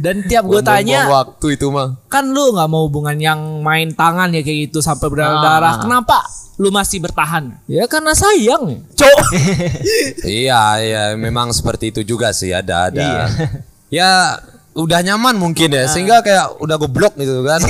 Dan 0.01 0.25
tiap 0.25 0.49
gue 0.49 0.65
tanya, 0.65 1.05
Buang 1.05 1.37
waktu 1.37 1.45
itu 1.53 1.69
mah. 1.69 2.01
kan 2.09 2.25
lu 2.25 2.57
nggak 2.57 2.65
mau 2.65 2.89
hubungan 2.89 3.21
yang 3.21 3.61
main 3.61 3.93
tangan 3.93 4.33
ya 4.33 4.41
kayak 4.41 4.73
gitu 4.73 4.81
sampai 4.81 5.05
berdarah-darah. 5.05 5.77
Ah. 5.77 5.81
Kenapa 5.85 6.17
lu 6.61 6.69
masih 6.69 7.01
bertahan? 7.01 7.57
Ya 7.65 7.89
karena 7.89 8.13
sayang. 8.13 8.85
Cok. 8.93 9.17
Iya 10.45 10.61
iya 10.77 11.03
memang 11.17 11.49
seperti 11.49 11.89
itu 11.89 12.05
juga 12.05 12.29
sih 12.31 12.53
ada 12.53 12.85
ada. 12.87 13.01
Iya. 13.01 13.25
Ya 13.89 14.09
udah 14.71 15.01
nyaman 15.01 15.35
mungkin 15.35 15.73
ya 15.73 15.89
sehingga 15.89 16.21
kayak 16.21 16.61
udah 16.61 16.77
goblok 16.77 17.17
gitu 17.17 17.41
kan. 17.41 17.59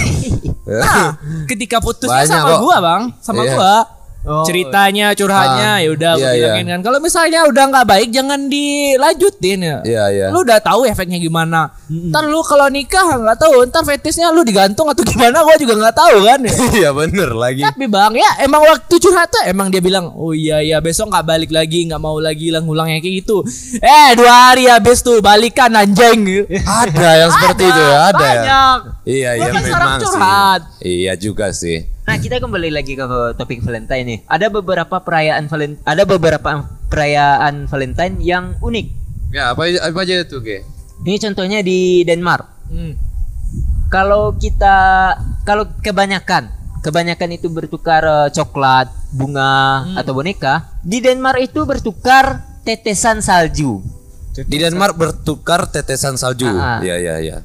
Nah, 0.62 1.18
ketika 1.50 1.82
putusnya 1.82 2.22
Banyak 2.24 2.32
sama 2.32 2.54
kok. 2.54 2.60
gua, 2.64 2.78
Bang, 2.80 3.04
sama 3.20 3.42
Iya. 3.44 3.52
gua. 3.58 3.76
Oh. 4.22 4.46
Ceritanya, 4.46 5.18
curhatnya, 5.18 5.70
Ah, 5.72 5.78
ya 5.82 5.90
udah 5.92 6.12
iya, 6.14 6.22
gua 6.22 6.32
bilangin 6.38 6.66
iya. 6.66 6.74
kan. 6.78 6.82
Kalau 6.86 7.00
misalnya 7.02 7.40
udah 7.50 7.64
nggak 7.74 7.88
baik 7.90 8.10
jangan 8.14 8.40
dilanjutin 8.46 9.60
ya. 9.60 9.78
Iya 9.82 10.04
iya. 10.14 10.26
Lu 10.30 10.46
udah 10.46 10.62
tahu 10.62 10.86
efeknya 10.86 11.18
gimana. 11.18 11.74
Ntar 11.90 12.30
lu 12.30 12.38
kalau 12.42 12.70
nikah 12.70 13.18
nggak 13.18 13.38
tahu, 13.38 13.66
ntar 13.66 13.82
fetisnya 13.82 14.30
lu 14.30 14.46
digantung 14.46 14.86
atau 14.86 15.02
gimana 15.02 15.42
gua 15.42 15.58
juga 15.58 15.74
nggak 15.74 15.96
tahu 15.98 16.16
kan. 16.22 16.40
ya. 16.42 16.54
Iya 16.82 16.90
bener 16.94 17.30
lagi. 17.34 17.62
Tapi 17.62 17.86
bang 17.86 18.14
ya 18.14 18.32
emang 18.42 18.62
waktu 18.62 18.96
curhat 18.96 19.28
tuh 19.28 19.44
emang 19.46 19.70
dia 19.70 19.82
bilang 19.82 20.14
oh 20.14 20.32
iya 20.32 20.62
iya 20.62 20.78
besok 20.80 21.10
nggak 21.10 21.26
balik 21.26 21.52
lagi 21.52 21.86
nggak 21.86 21.98
mau 21.98 22.18
lagi 22.18 22.50
ulang-ulangnya 22.50 23.02
kayak 23.02 23.26
gitu. 23.26 23.42
Eh 23.78 24.10
dua 24.14 24.54
hari 24.54 24.70
habis 24.70 25.02
tuh 25.02 25.18
balikan 25.20 25.74
anjing. 25.74 26.46
Ada 26.62 27.10
yang 27.26 27.30
seperti 27.32 27.64
itu 27.66 27.82
ya 27.82 27.98
ada 28.06 28.18
ya. 28.18 28.22
banyak. 28.22 28.78
Iya 29.04 29.30
Gua 29.34 29.42
iya 29.42 29.50
kan 29.52 29.62
memang 29.66 29.98
curhat. 30.00 30.62
sih. 30.78 30.86
Iya 31.02 31.14
juga 31.18 31.48
sih. 31.52 31.78
Nah, 32.12 32.20
kita 32.20 32.44
kembali 32.44 32.76
lagi 32.76 33.00
ke 33.00 33.08
topik 33.40 33.64
Valentine 33.64 34.04
nih. 34.04 34.20
Ada 34.28 34.52
beberapa 34.52 35.00
perayaan 35.00 35.48
Valentine, 35.48 35.80
ada 35.88 36.04
beberapa 36.04 36.68
perayaan 36.92 37.72
Valentine 37.72 38.20
yang 38.20 38.60
unik. 38.60 38.86
Ya 39.32 39.56
apa 39.56 39.64
apa 39.80 40.00
aja 40.04 40.20
itu 40.20 40.44
ge? 40.44 40.68
Ini 41.08 41.16
contohnya 41.24 41.64
di 41.64 42.04
Denmark. 42.04 42.68
Hmm. 42.68 43.00
Kalau 43.88 44.36
kita 44.36 44.76
kalau 45.48 45.72
kebanyakan 45.80 46.52
kebanyakan 46.84 47.32
itu 47.32 47.48
bertukar 47.48 48.04
eh, 48.04 48.28
coklat, 48.36 48.92
bunga 49.16 49.88
atau 49.96 50.12
boneka, 50.12 50.68
di 50.84 51.00
Denmark 51.00 51.40
itu 51.40 51.64
bertukar 51.64 52.44
tetesan 52.68 53.24
salju. 53.24 53.80
Di 54.36 54.60
Denmark 54.60 55.00
bertukar 55.00 55.64
tetesan 55.72 56.20
salju. 56.20 56.52
Iya 56.84 57.00
iya 57.00 57.16
iya. 57.24 57.38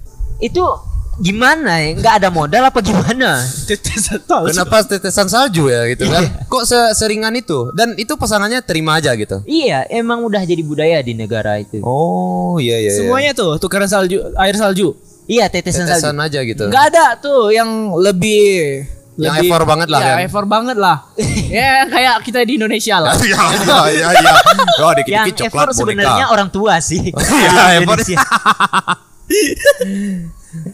Itu 0.43 0.67
gimana 1.19 1.79
ya? 1.79 1.95
Nggak 1.95 2.15
ada 2.17 2.29
modal 2.29 2.63
apa 2.65 2.79
gimana? 2.79 3.41
Tetesan 3.65 4.21
tahu. 4.23 4.49
Kenapa 4.49 4.77
tetesan 4.83 5.27
salju 5.27 5.67
ya 5.67 5.85
gitu 5.87 6.07
kan? 6.07 6.23
Kok 6.45 6.63
se- 6.63 6.93
seringan 6.95 7.33
itu? 7.33 7.73
Dan 7.73 7.95
itu 7.95 8.15
pasangannya 8.15 8.61
terima 8.61 8.97
aja 8.97 9.13
gitu. 9.13 9.41
Iya, 9.43 9.89
emang 9.89 10.23
udah 10.23 10.43
jadi 10.43 10.61
budaya 10.61 10.99
di 11.01 11.13
negara 11.13 11.57
itu. 11.57 11.81
Oh 11.81 12.57
iya 12.57 12.77
iya. 12.79 12.91
iya. 12.91 12.99
Semuanya 12.99 13.33
tuh 13.33 13.57
tukaran 13.57 13.87
salju, 13.87 14.21
air 14.35 14.55
salju. 14.55 14.93
Iya, 15.27 15.49
tetesan, 15.49 15.85
salju. 15.85 15.99
tetesan 15.99 16.17
aja 16.19 16.41
gitu. 16.41 16.65
Nggak 16.67 16.85
ada 16.91 17.05
tuh 17.17 17.51
yang 17.51 17.67
lebih 17.97 18.85
Yang 19.17 19.33
lebih- 19.35 19.49
effort 19.49 19.65
banget 19.65 19.89
lah 19.89 19.99
Iya, 19.99 20.13
kan? 20.13 20.19
effort 20.23 20.47
banget 20.47 20.77
lah. 20.77 20.97
ya 21.57 21.89
kayak 21.89 22.15
kita 22.23 22.45
di 22.45 22.53
Indonesia 22.55 22.97
lah. 23.01 23.17
Iya 23.25 23.41
iya 23.57 23.81
iya 23.91 24.09
iya. 24.15 24.33
Oh 24.79 24.93
Yang 24.93 24.97
dikit-dikit 25.03 25.35
coklat 25.49 25.49
effort 25.49 25.71
sebenarnya 25.75 26.27
orang 26.29 26.49
tua 26.53 26.77
sih. 26.79 27.11
Iya, 27.43 27.81
effort. 27.81 28.05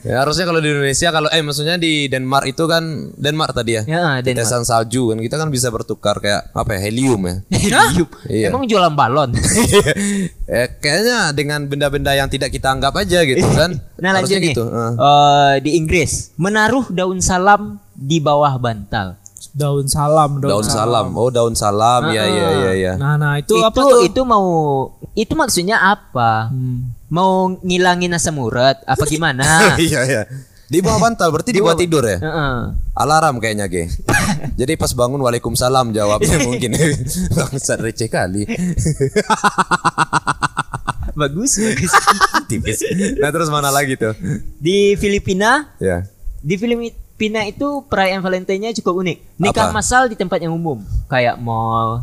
Ya, 0.03 0.21
harusnya 0.21 0.45
kalau 0.45 0.59
di 0.59 0.69
Indonesia 0.69 1.09
kalau 1.09 1.29
eh 1.31 1.39
maksudnya 1.41 1.77
di 1.77 2.07
Denmark 2.07 2.47
itu 2.49 2.65
kan 2.67 2.83
Denmark 3.15 3.55
tadi 3.55 3.79
ya. 3.79 3.83
Ya, 3.87 4.03
Denmark. 4.19 4.43
Tetesan 4.43 4.63
salju 4.63 5.15
kan 5.15 5.19
kita 5.19 5.37
kan 5.37 5.49
bisa 5.49 5.71
bertukar 5.71 6.19
kayak 6.19 6.51
apa 6.51 6.71
ya 6.75 6.81
helium 6.83 7.21
ya. 7.23 7.37
Helium. 7.55 8.09
Iya. 8.27 8.49
Emang 8.51 8.67
jualan 8.67 8.93
balon. 8.93 9.31
eh, 10.51 10.67
kayaknya 10.79 11.31
dengan 11.33 11.67
benda-benda 11.67 12.13
yang 12.13 12.27
tidak 12.27 12.51
kita 12.51 12.73
anggap 12.73 12.93
aja 12.97 13.23
gitu 13.23 13.47
kan. 13.53 13.79
Nah 14.03 14.19
lanjut 14.19 14.35
Harusnya 14.35 14.39
nih. 14.43 14.51
gitu. 14.51 14.65
eh. 14.67 14.93
Eh, 14.99 15.55
di 15.63 15.71
Inggris 15.79 16.35
menaruh 16.35 16.91
daun 16.91 17.23
salam 17.23 17.79
di 17.95 18.19
bawah 18.19 18.59
bantal. 18.59 19.15
Daun 19.53 19.85
salam, 19.85 20.41
Daun 20.41 20.65
salam. 20.65 21.13
Oh, 21.13 21.29
daun 21.29 21.53
salam. 21.53 22.09
Iya 22.09 22.25
iya 22.25 22.49
iya 22.57 22.73
iya. 22.73 22.93
Nah, 22.97 23.21
nah 23.21 23.37
itu, 23.37 23.53
Itu 23.53 23.61
apa 23.61 23.79
tuh? 23.79 24.01
itu 24.01 24.21
mau 24.25 24.47
itu 25.13 25.35
maksudnya 25.37 25.77
apa? 25.77 26.49
Hmm. 26.49 26.89
Mau 27.13 27.61
ngilangin 27.61 28.17
asam 28.17 28.41
urat 28.41 28.81
apa 28.89 29.05
gimana? 29.05 29.45
Iya 29.77 30.01
iya. 30.09 30.23
Di 30.73 30.81
bawah 30.81 30.97
bantal 31.05 31.29
berarti 31.29 31.53
di 31.53 31.61
bawah 31.61 31.77
tidur 31.77 32.01
ya? 32.01 32.17
Heeh. 32.17 32.57
Alarm 32.97 33.37
kayaknya 33.37 33.69
ge. 33.69 33.93
Jadi 34.61 34.73
pas 34.81 34.89
bangun 34.97 35.21
waalaikumsalam 35.21 35.93
jawabnya 35.93 36.41
mungkin 36.49 36.73
bangsat 37.37 37.85
receh 37.85 38.09
kali. 38.09 38.49
Bagus, 41.13 41.61
bagus. 41.61 41.93
Tipis. 42.49 42.81
Nah 43.21 43.29
terus 43.29 43.53
mana 43.53 43.69
lagi 43.69 44.01
tuh? 44.01 44.17
Di 44.57 44.97
Filipina, 44.97 45.69
Ya. 45.77 46.09
di 46.41 46.57
Filipina 46.57 47.45
itu 47.45 47.85
perayaan 47.85 48.25
Valentine-nya 48.25 48.73
cukup 48.81 49.05
unik. 49.05 49.19
Nikah 49.37 49.69
Apa? 49.69 49.77
massal 49.77 50.09
di 50.09 50.17
tempat 50.17 50.41
yang 50.41 50.57
umum, 50.57 50.81
kayak 51.13 51.37
mall, 51.37 52.01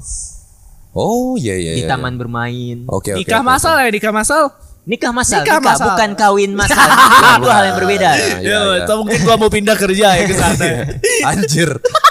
Oh 0.94 1.34
iya 1.34 1.58
iya. 1.58 1.74
di 1.74 1.82
iya, 1.86 1.90
taman 1.90 2.22
bermain. 2.22 2.86
iya. 2.86 2.90
Oke 2.90 3.18
oke. 3.18 3.26
nikah 3.26 3.42
oke, 3.42 3.50
masal 3.50 3.82
ya, 3.82 3.90
nikah 3.90 4.14
masal. 4.14 4.54
Nikah 4.90 5.14
massal, 5.14 5.46
Nikah 5.46 5.62
nikah, 5.62 5.70
massal. 5.70 5.88
bukan 5.88 6.10
kawin 6.18 6.52
massal. 6.60 6.90
itu 7.38 7.46
hal 7.48 7.64
yang 7.64 7.78
berbeda. 7.78 8.10
Iya, 8.10 8.26
iya, 8.26 8.38
Ya, 8.42 8.58
iya. 8.58 8.78
atau 8.84 8.96
mungkin 9.00 9.20
gua 9.22 9.36
mau 9.38 9.48
pindah 9.48 9.78
kerja 9.78 10.08
ya 10.18 10.24
ke 10.26 10.34
sana. 10.34 10.66
Anjir. 11.30 11.70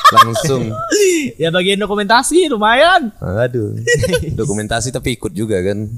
Langsung. 0.09 0.71
ya 1.43 1.51
bagian 1.51 1.77
dokumentasi 1.77 2.47
lumayan. 2.47 3.11
Aduh. 3.19 3.75
Dokumentasi 4.31 4.88
tapi 4.88 5.19
ikut 5.19 5.35
juga 5.35 5.59
kan. 5.61 5.91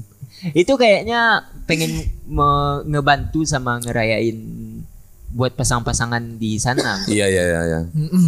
itu 0.57 0.73
kayaknya 0.73 1.45
pengen 1.63 2.01
me- 2.25 2.81
ngebantu 2.89 3.45
sama 3.45 3.77
ngerayain 3.77 4.41
buat 5.31 5.55
pasang-pasangan 5.55 6.35
di 6.35 6.59
sana. 6.59 7.01
Iya 7.07 7.25
iya 7.31 7.43
iya. 7.47 7.61
iya. 7.63 7.79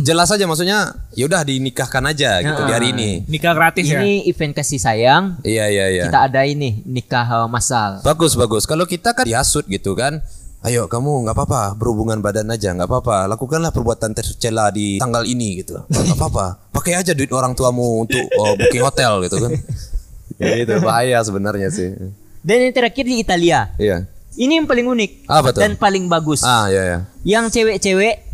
Jelas 0.08 0.32
aja 0.32 0.48
maksudnya. 0.48 0.96
Ya 1.13 1.28
udah 1.28 1.44
dinikahkan 1.44 2.04
aja 2.08 2.39
gitu 2.39 2.62
di 2.63 2.74
hari 2.74 2.96
ini. 2.96 3.28
Nikah 3.28 3.54
gratis 3.54 3.86
ya. 3.86 4.00
Ini 4.00 4.26
event 4.32 4.56
kasih 4.56 4.80
sayang. 4.80 5.24
Iya 5.44 5.68
iya 5.68 5.86
iya. 5.92 6.04
Kita 6.08 6.32
ada 6.32 6.42
ini 6.48 6.82
nikah 6.88 7.46
uh, 7.46 7.50
massal. 7.52 8.00
Bagus 8.02 8.39
bagus. 8.39 8.63
Kalau 8.63 8.88
kita 8.88 9.12
kan 9.12 9.28
dihasut 9.28 9.68
gitu 9.68 9.94
kan. 9.94 10.24
Ayo 10.63 10.88
kamu 10.88 11.28
nggak 11.28 11.36
apa-apa 11.36 11.76
berhubungan 11.76 12.24
badan 12.24 12.48
aja 12.48 12.72
nggak 12.72 12.88
apa-apa 12.88 13.28
lakukanlah 13.36 13.76
perbuatan 13.76 14.16
tercela 14.16 14.72
di 14.72 14.96
tanggal 14.96 15.28
ini 15.28 15.60
gitu 15.60 15.76
nggak 15.92 16.16
apa-apa 16.16 16.72
pakai 16.72 17.04
aja 17.04 17.12
duit 17.12 17.36
orang 17.36 17.52
tuamu 17.52 18.08
untuk 18.08 18.24
oh, 18.39 18.56
booking 18.56 18.80
hotel 18.80 19.20
gitu 19.28 19.44
kan 19.44 19.52
ya 20.39 20.63
itu 20.63 20.72
bahaya 20.80 21.20
sebenarnya 21.20 21.68
sih 21.68 21.92
Dan 22.39 22.63
yang 22.63 22.72
terakhir 22.72 23.04
di 23.04 23.20
Italia. 23.20 23.76
iya 23.76 24.08
Ini 24.34 24.58
yang 24.58 24.65
paling 24.65 24.88
unik 24.88 25.12
Apa 25.26 25.54
tuh? 25.54 25.62
dan 25.62 25.78
paling 25.78 26.10
bagus. 26.10 26.41
Ah, 26.41 26.65
ya 26.67 26.82
ya. 26.82 27.00
Yang 27.22 27.46
cewek-cewek 27.54 28.26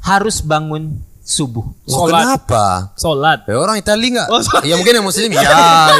harus 0.00 0.40
bangun 0.40 1.02
subuh. 1.20 1.62
Oh, 1.86 2.06
Sholat. 2.06 2.22
kenapa? 2.26 2.64
Sholat. 2.94 3.38
Ya, 3.46 3.54
orang 3.54 3.78
Itali 3.78 4.10
enggak? 4.10 4.26
Oh, 4.26 4.38
ya 4.62 4.74
mungkin 4.74 4.94
yang 4.94 5.06
muslim 5.06 5.30
ya, 5.30 5.42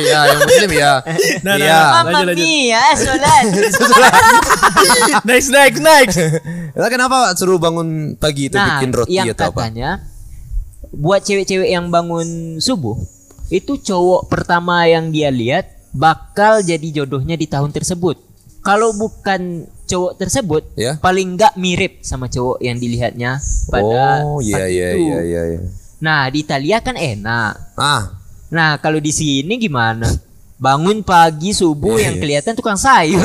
ya 0.03 0.21
yang 0.27 0.41
muslim 0.41 0.71
ya. 0.73 0.93
Nah, 1.47 1.55
nah, 1.55 1.57
Iya. 1.57 1.79
nah. 1.79 2.03
Lanjut, 2.03 2.27
lanjut. 2.31 2.37
mia, 2.41 2.83
sholat. 2.99 3.45
next 5.25 5.49
next 5.49 5.81
next. 5.81 6.17
Lah 6.73 6.89
kenapa 6.89 7.31
suruh 7.35 7.59
bangun 7.59 8.15
pagi 8.17 8.49
itu 8.49 8.57
nah, 8.57 8.79
bikin 8.79 8.91
roti 8.91 9.13
yang 9.13 9.31
atau 9.31 9.51
apa? 9.51 9.61
katanya 9.61 9.91
buat 10.91 11.23
cewek-cewek 11.23 11.71
yang 11.71 11.87
bangun 11.89 12.59
subuh 12.59 12.99
itu 13.47 13.79
cowok 13.79 14.27
pertama 14.27 14.87
yang 14.87 15.11
dia 15.11 15.31
lihat 15.31 15.71
bakal 15.91 16.59
jadi 16.61 17.03
jodohnya 17.03 17.35
di 17.35 17.47
tahun 17.47 17.71
tersebut. 17.71 18.30
Kalau 18.61 18.93
bukan 18.93 19.65
cowok 19.85 20.13
tersebut, 20.17 20.63
Ya. 20.75 20.95
paling 20.97 21.35
nggak 21.35 21.57
mirip 21.57 21.99
sama 22.01 22.27
cowok 22.27 22.61
yang 22.61 22.77
dilihatnya 22.77 23.41
pada 23.67 24.23
Oh, 24.23 24.39
iya 24.39 24.57
saat 24.57 24.69
iya 24.69 24.89
itu. 24.93 25.01
iya 25.03 25.19
iya 25.21 25.43
iya. 25.51 25.61
Nah, 25.99 26.29
di 26.29 26.39
Italia 26.41 26.79
kan 26.79 26.95
enak. 26.95 27.53
Ah, 27.75 28.17
Nah, 28.51 28.77
kalau 28.77 28.99
di 28.99 29.11
sini 29.11 29.57
gimana? 29.57 30.11
Bangun 30.57 31.01
pagi 31.01 31.51
subuh 31.51 31.97
Iya, 31.97 32.05
yang 32.05 32.15
iya. 32.15 32.21
kelihatan 32.21 32.53
tukang 32.53 32.77
sayur. 32.77 33.25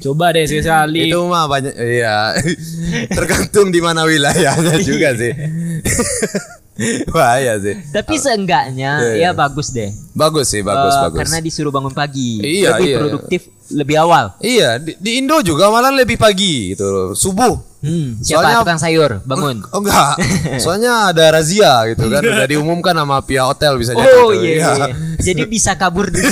Coba 0.00 0.32
deh 0.32 0.44
sekali. 0.44 1.06
itu 1.06 1.18
mah 1.22 1.44
banyak 1.44 1.74
iya. 1.76 2.32
Tergantung 3.16 3.68
di 3.68 3.78
mana 3.78 4.02
wilayahnya 4.02 4.80
juga 4.80 5.14
sih. 5.14 5.30
Bahaya 7.12 7.56
sih. 7.56 7.76
Tapi 7.88 8.14
seenggaknya 8.16 8.92
Iya, 8.98 9.10
ya 9.10 9.16
iya. 9.16 9.30
bagus 9.30 9.68
deh. 9.70 9.90
Bagus 10.10 10.48
sih, 10.48 10.60
bagus 10.60 10.92
Eh, 10.92 11.00
bagus. 11.04 11.18
Karena 11.20 11.38
disuruh 11.38 11.68
bangun 11.68 11.92
pagi. 11.92 12.40
Iya, 12.40 12.74
lebih 12.74 12.86
iya. 12.86 12.98
produktif, 12.98 13.40
lebih 13.70 13.96
awal. 13.98 14.32
Iya, 14.38 14.76
di, 14.76 14.96
di 14.96 15.10
Indo 15.18 15.38
juga 15.40 15.68
malah 15.68 15.90
lebih 15.90 16.16
pagi 16.16 16.72
gitu, 16.72 17.12
subuh. 17.12 17.56
Hmm, 17.80 18.20
siapa 18.20 18.44
Soalnya- 18.44 18.60
tukang 18.60 18.76
sayur 18.76 19.10
bangun? 19.24 19.64
Oh 19.72 19.80
enggak, 19.80 20.20
soalnya 20.62 21.08
ada 21.08 21.32
razia 21.32 21.88
gitu 21.88 22.06
kan, 22.06 22.20
udah 22.20 22.44
diumumkan 22.44 22.92
sama 22.92 23.24
pihak 23.24 23.40
hotel 23.42 23.80
bisa 23.80 23.96
jadi. 23.96 24.04
Oh 24.20 24.36
gitu. 24.36 24.44
iya, 24.44 24.68
iya. 24.68 24.72
iya. 24.84 24.94
Jadi 25.16 25.42
bisa 25.48 25.72
kabur 25.74 26.08
dulu. 26.12 26.28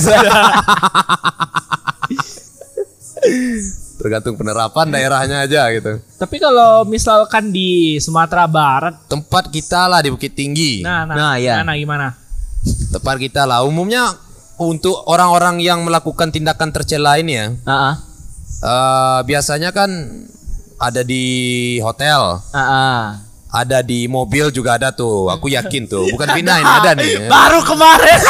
Tergantung 3.98 4.34
penerapan 4.34 4.86
daerahnya 4.88 5.42
aja 5.42 5.66
gitu. 5.70 5.98
Tapi 6.14 6.38
kalau 6.38 6.84
misalkan 6.84 7.50
di 7.50 7.98
Sumatera 7.98 8.46
Barat, 8.46 8.94
Tempat 9.06 9.50
kita 9.50 9.86
lah 9.86 9.98
di 9.98 10.08
Bukit 10.08 10.32
Tinggi. 10.32 10.80
nah, 10.80 11.02
nah, 11.02 11.14
Nah, 11.14 11.34
ya. 11.34 11.58
gimana 11.58 11.74
gimana? 11.74 12.06
Tempat 12.88 13.16
kita 13.18 13.42
lah. 13.42 13.62
Umumnya 13.62 14.06
untuk 14.56 15.02
orang-orang 15.04 15.58
yang 15.58 15.82
melakukan 15.82 16.30
tindakan 16.30 16.70
tercela 16.70 17.14
ini 17.14 17.32
ya, 17.32 17.46
Ah, 17.62 17.74
ah. 17.74 17.94
eh, 18.60 19.18
biasanya 19.24 19.70
kan 19.70 19.90
ada 20.76 21.02
di 21.02 21.26
hotel, 21.78 22.38
Ah, 22.50 22.62
ah. 22.62 23.02
ada 23.50 23.82
di 23.82 24.06
mobil 24.06 24.50
juga 24.50 24.74
ada 24.74 24.90
tuh. 24.90 25.26
Aku 25.28 25.46
yakin 25.48 25.86
tuh. 25.86 26.06
Bukan 26.08 26.28
Vina 26.34 26.54
ini 26.56 26.70
ada 26.70 26.90
nih. 26.94 27.26
Baru 27.30 27.62
kemarin 27.62 28.18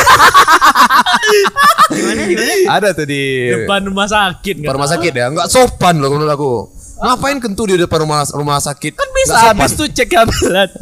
Ada 2.68 2.88
tuh 2.92 3.06
di 3.08 3.22
depan 3.48 3.80
rumah 3.88 4.06
sakit 4.06 4.54
nggak? 4.60 4.74
rumah 4.76 4.88
sakit 4.88 5.12
ya. 5.12 5.26
Enggak 5.32 5.48
sopan 5.48 5.96
loh 5.98 6.12
menurut 6.12 6.32
aku. 6.32 6.52
Ngapain 6.98 7.38
kentu 7.38 7.62
di 7.70 7.76
depan 7.78 8.04
rumah 8.04 8.26
rumah 8.34 8.58
sakit? 8.58 8.92
Kan 8.98 9.08
bisa 9.14 9.32
Nggak 9.32 9.44
habis 9.54 9.72
tuh 9.78 9.88
cek 9.88 10.08
kabelan. 10.10 10.68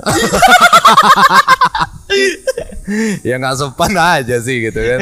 ya 3.29 3.35
nggak 3.37 3.57
sopan 3.59 3.93
aja 3.95 4.37
sih 4.41 4.57
gitu 4.65 4.81
kan. 4.81 5.01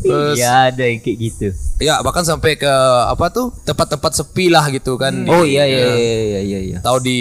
Terus 0.00 0.40
Iya 0.40 0.72
ada 0.72 0.84
yang 0.88 1.00
kayak 1.04 1.18
gitu. 1.20 1.46
ya 1.76 2.00
bahkan 2.00 2.24
sampai 2.24 2.56
ke 2.56 2.72
apa 3.04 3.28
tuh 3.28 3.52
tempat-tempat 3.68 4.12
sepi 4.16 4.48
lah 4.48 4.64
gitu 4.72 4.96
kan. 4.96 5.12
Oh 5.28 5.44
iya 5.44 5.68
iya 5.68 5.92
iya 5.92 5.96
iya 5.96 6.40
iya. 6.40 6.58
iya. 6.60 6.78
Tahu 6.80 6.98
di 7.04 7.18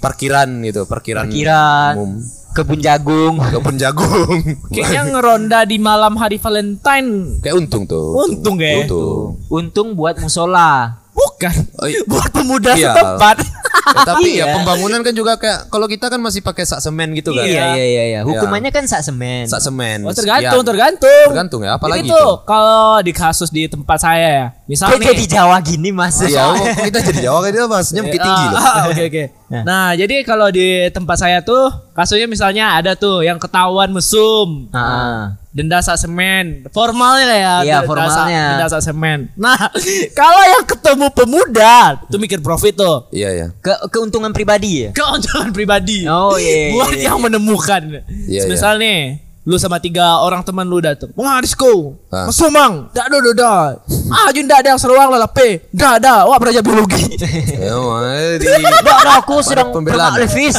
parkiran 0.00 0.48
gitu, 0.64 0.88
parkiran, 0.88 1.28
Parkiran, 1.28 1.92
umum. 1.96 2.12
Kebun 2.54 2.80
jagung. 2.80 3.40
Kebun 3.52 3.76
jagung. 3.80 4.40
Kayaknya 4.70 5.02
ngeronda 5.12 5.60
di 5.66 5.76
malam 5.82 6.14
hari 6.16 6.38
Valentine. 6.38 7.42
Kayak 7.42 7.56
untung 7.58 7.84
tuh. 7.88 8.22
Untung 8.28 8.56
ya. 8.60 8.84
Untung. 8.84 9.40
Untung 9.50 9.88
buat 9.98 10.20
musola. 10.22 11.01
Bukan. 11.24 11.54
Oh, 11.76 11.86
iya. 11.86 12.00
Buat 12.04 12.30
pemuda 12.30 12.70
Iya. 12.72 12.90
setempat. 12.90 13.36
Ya, 13.42 14.02
tapi 14.04 14.28
ya 14.32 14.44
Iya. 14.44 14.54
pembangunan 14.54 15.00
kan 15.00 15.10
juga 15.10 15.34
kayak 15.34 15.66
kalau 15.66 15.86
kita 15.86 16.06
kan 16.06 16.16
masih 16.16 16.38
pakai 16.38 16.62
sak 16.62 16.78
semen 16.78 17.12
gitu 17.12 17.30
kan. 17.30 17.42
Iya 17.42 17.74
iya 17.74 17.84
iya 17.84 18.04
iya. 18.08 18.20
Hukumannya 18.22 18.70
kan 18.70 18.84
sak 18.84 19.02
semen. 19.02 19.44
Sak 19.44 19.58
semen. 19.60 20.02
Oh, 20.02 20.12
tergantung, 20.12 20.62
sekian. 20.62 20.68
tergantung. 20.68 21.26
Tergantung 21.28 21.60
ya, 21.62 21.74
apalagi 21.74 22.02
Ini 22.02 22.10
tuh 22.10 22.30
kalau 22.42 23.00
di 23.00 23.12
kasus 23.12 23.48
di 23.48 23.66
tempat 23.66 23.98
saya 23.98 24.28
ya. 24.28 24.46
Misal 24.64 24.88
Kok 24.88 24.98
nih. 24.98 25.06
jadi 25.10 25.24
Jawa 25.28 25.56
gini 25.60 25.90
mas? 25.90 26.14
Iya, 26.20 26.42
oh, 26.46 26.56
kita 26.80 26.98
jadi 27.02 27.20
Jawa 27.26 27.38
kan 27.40 27.50
dia 27.50 27.64
masnya 27.66 28.00
bukit 28.02 28.20
tinggi 28.20 28.46
loh. 28.48 28.62
Oke 28.88 29.02
oke. 29.06 29.24
Nah, 29.52 29.92
jadi 29.92 30.24
kalau 30.24 30.48
di 30.48 30.64
tempat 30.88 31.20
saya 31.20 31.44
tuh 31.44 31.68
kasusnya 31.92 32.24
misalnya 32.24 32.72
ada 32.72 32.96
tuh 32.96 33.20
yang 33.20 33.36
ketahuan 33.36 33.92
mesum. 33.92 34.72
Ah, 34.72 34.80
ah. 34.80 35.20
Denda 35.52 35.84
sak 35.84 36.00
semen. 36.00 36.64
Formalnya 36.72 37.24
lah 37.28 37.38
ya. 37.38 37.54
Iya, 37.60 37.76
denda 37.84 37.88
formalnya. 37.88 38.44
Denda 38.56 38.68
sak 38.72 38.82
semen. 38.82 39.28
Nah, 39.36 39.68
kalau 40.20 40.42
yang 40.48 40.64
ketemu 40.64 41.06
pemuda 41.12 41.74
tuh 42.08 42.18
mikir 42.18 42.40
profit 42.40 42.72
tuh. 42.72 43.06
Iya 43.12 43.30
ya. 43.30 43.46
Ke 43.60 43.76
keuntungan 43.92 44.32
pribadi 44.32 44.88
ya? 44.88 44.90
Keuntungan 44.96 45.52
pribadi. 45.52 46.08
Oh, 46.08 46.40
iya, 46.40 46.56
iya, 46.56 46.68
Buat 46.74 46.96
iya. 46.96 47.04
yang 47.12 47.20
menemukan. 47.20 47.82
Iya, 48.08 48.48
Misal 48.48 48.80
nih, 48.80 49.21
lu 49.42 49.58
sama 49.58 49.82
tiga 49.82 50.22
orang 50.22 50.46
teman 50.46 50.62
lu 50.62 50.78
datang. 50.78 51.10
Wah, 51.18 51.42
disko. 51.42 51.98
Ah. 52.14 52.30
Mesumang. 52.30 52.86
Dak 52.94 53.10
do 53.10 53.18
do 53.18 53.32
da. 53.34 53.74
Ah, 54.06 54.30
jun 54.30 54.46
dak 54.46 54.62
ada 54.62 54.70
yang 54.70 54.78
seruang 54.78 55.10
lah 55.10 55.26
pe. 55.26 55.66
Dah 55.74 55.98
dah, 55.98 56.30
wah 56.30 56.38
belajar 56.38 56.62
biologi. 56.62 57.02
Ya, 57.62 57.78
wah, 57.78 58.02
di 58.42 58.46
Mbak 58.46 59.22
aku 59.22 59.38
sedang 59.46 59.70
pembelaan. 59.70 60.18
levis. 60.18 60.58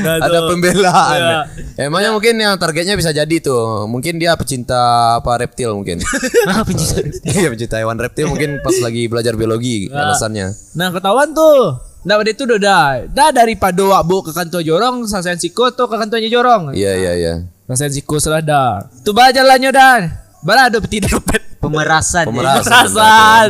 Nah, 0.00 0.16
ada 0.28 0.48
pembelaan. 0.48 1.18
Iya. 1.20 1.40
Emangnya 1.88 2.10
mungkin 2.12 2.34
yang 2.36 2.56
targetnya 2.56 2.96
bisa 2.96 3.12
jadi 3.12 3.36
tuh. 3.40 3.84
Mungkin 3.84 4.16
dia 4.16 4.32
pecinta 4.36 5.16
apa 5.20 5.40
reptil 5.40 5.76
mungkin. 5.76 6.00
Nah, 6.48 6.60
pencinta. 6.64 7.00
Iya 7.24 7.48
pecinta 7.52 7.76
hewan 7.80 7.96
reptil 7.96 8.28
mungkin 8.28 8.60
pas 8.60 8.76
lagi 8.80 9.08
belajar 9.08 9.32
biologi 9.36 9.88
alasannya. 9.88 10.52
Nah 10.76 10.88
ketahuan 10.92 11.32
tuh 11.32 11.80
Nah 12.04 12.20
pada 12.20 12.30
itu 12.30 12.44
udah 12.44 12.60
dah 12.60 12.86
Dah 13.08 13.28
daripada 13.32 13.80
wak 13.80 14.02
bu 14.04 14.20
ke 14.20 14.30
kantor 14.36 14.60
jorong 14.60 15.08
Sasain 15.08 15.40
siko 15.40 15.72
tuh 15.72 15.88
ke 15.88 15.96
kantornya 15.96 16.28
jorong 16.28 16.76
Iya 16.76 16.92
iya 17.00 17.12
iya. 17.16 17.34
Sasain 17.64 17.90
siko 17.90 18.20
salah 18.20 18.44
dah 18.44 18.84
Tuh 19.02 19.16
baca 19.16 19.40
lah 19.40 19.56
nyodan 19.56 20.12
Bala 20.44 20.68
ada 20.68 20.76
peti 20.84 21.00
dompet 21.00 21.40
Pemerasan. 21.64 22.28
Pemerasan. 22.28 22.68
Pemerasan. 22.68 23.48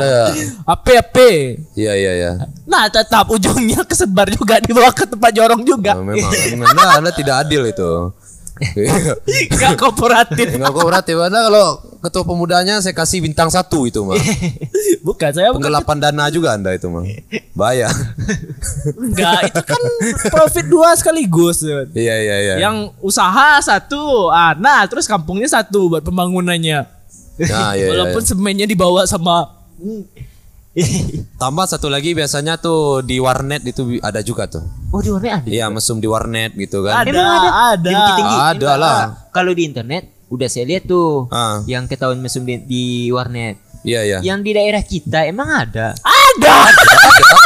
Apa 0.62 1.02
apa 1.02 1.28
Iya 1.74 1.92
iya 1.98 2.12
iya. 2.14 2.30
Nah 2.62 2.86
tetap 2.86 3.26
ujungnya 3.26 3.82
kesebar 3.82 4.30
juga 4.30 4.62
Dibawa 4.62 4.94
ke 4.94 5.02
tempat 5.02 5.34
jorong 5.34 5.66
juga 5.66 5.98
Nah, 5.98 6.14
memang 6.54 6.88
anda 7.02 7.10
tidak 7.10 7.42
adil 7.42 7.66
itu. 7.66 7.90
Gak 9.60 9.74
kooperatif 9.74 10.46
Enggak 10.54 10.70
kooperatif. 10.70 11.18
Anda 11.18 11.50
kalau 11.50 11.66
ketua 11.98 12.22
pemudanya 12.22 12.78
saya 12.78 12.94
kasih 12.94 13.24
bintang 13.24 13.50
satu 13.50 13.88
itu 13.88 14.02
mah. 14.06 14.14
Bukan 15.04 15.30
saya 15.34 15.50
bukan 15.50 15.58
Penggelapan 15.60 15.96
dana 16.00 16.24
juga 16.30 16.54
anda 16.54 16.70
itu 16.70 16.86
mah. 16.86 17.02
Bahaya. 17.52 17.90
Enggak 18.94 19.50
itu 19.50 19.62
kan 19.66 19.82
profit 20.30 20.66
dua 20.70 20.94
sekaligus 20.94 21.66
Yud. 21.66 21.90
Iya 21.92 22.14
iya 22.14 22.36
iya. 22.40 22.54
Yang 22.62 22.94
usaha 23.02 23.58
satu 23.58 24.30
ah, 24.30 24.54
Nah 24.54 24.86
terus 24.86 25.10
kampungnya 25.10 25.50
satu 25.50 25.90
buat 25.90 26.06
pembangunannya 26.06 26.94
Nah, 27.34 27.74
iya, 27.74 27.90
iya, 27.90 27.90
Walaupun 27.90 28.22
iya. 28.22 28.28
semennya 28.30 28.66
dibawa 28.70 29.10
sama 29.10 29.50
Tambah 31.40 31.64
satu 31.64 31.86
lagi 31.86 32.12
biasanya 32.12 32.56
tuh 32.56 33.00
di 33.00 33.16
warnet 33.16 33.62
itu 33.62 33.98
ada 34.00 34.18
juga 34.20 34.46
tuh. 34.46 34.62
Oh 34.90 34.98
di 34.98 35.08
warnet 35.08 35.32
ada. 35.36 35.46
Iya, 35.46 35.66
mesum 35.68 35.96
di 35.96 36.06
warnet 36.06 36.50
gitu 36.52 36.82
kan. 36.82 37.00
Ada, 37.00 37.10
Emang 37.10 37.30
ada. 37.36 37.50
ada. 37.72 37.90
Bukit 37.90 38.12
Tinggi. 38.16 38.36
Ada 38.36 38.70
lah. 38.74 38.98
Kalau 39.30 39.50
di 39.50 39.62
internet 39.64 40.02
udah 40.26 40.48
saya 40.48 40.66
lihat 40.66 40.84
tuh 40.84 41.28
Ah. 41.28 41.62
yang 41.64 41.86
ketahuan 41.86 42.18
mesum 42.18 42.42
di, 42.42 42.58
di 42.58 42.84
warnet. 43.08 43.54
Iya 43.82 44.00
iya. 44.02 44.18
Yang 44.18 44.38
di 44.40 44.50
daerah 44.52 44.82
kita 44.82 45.18
emang 45.24 45.46
ada. 45.46 45.92
Ada. 45.94 46.54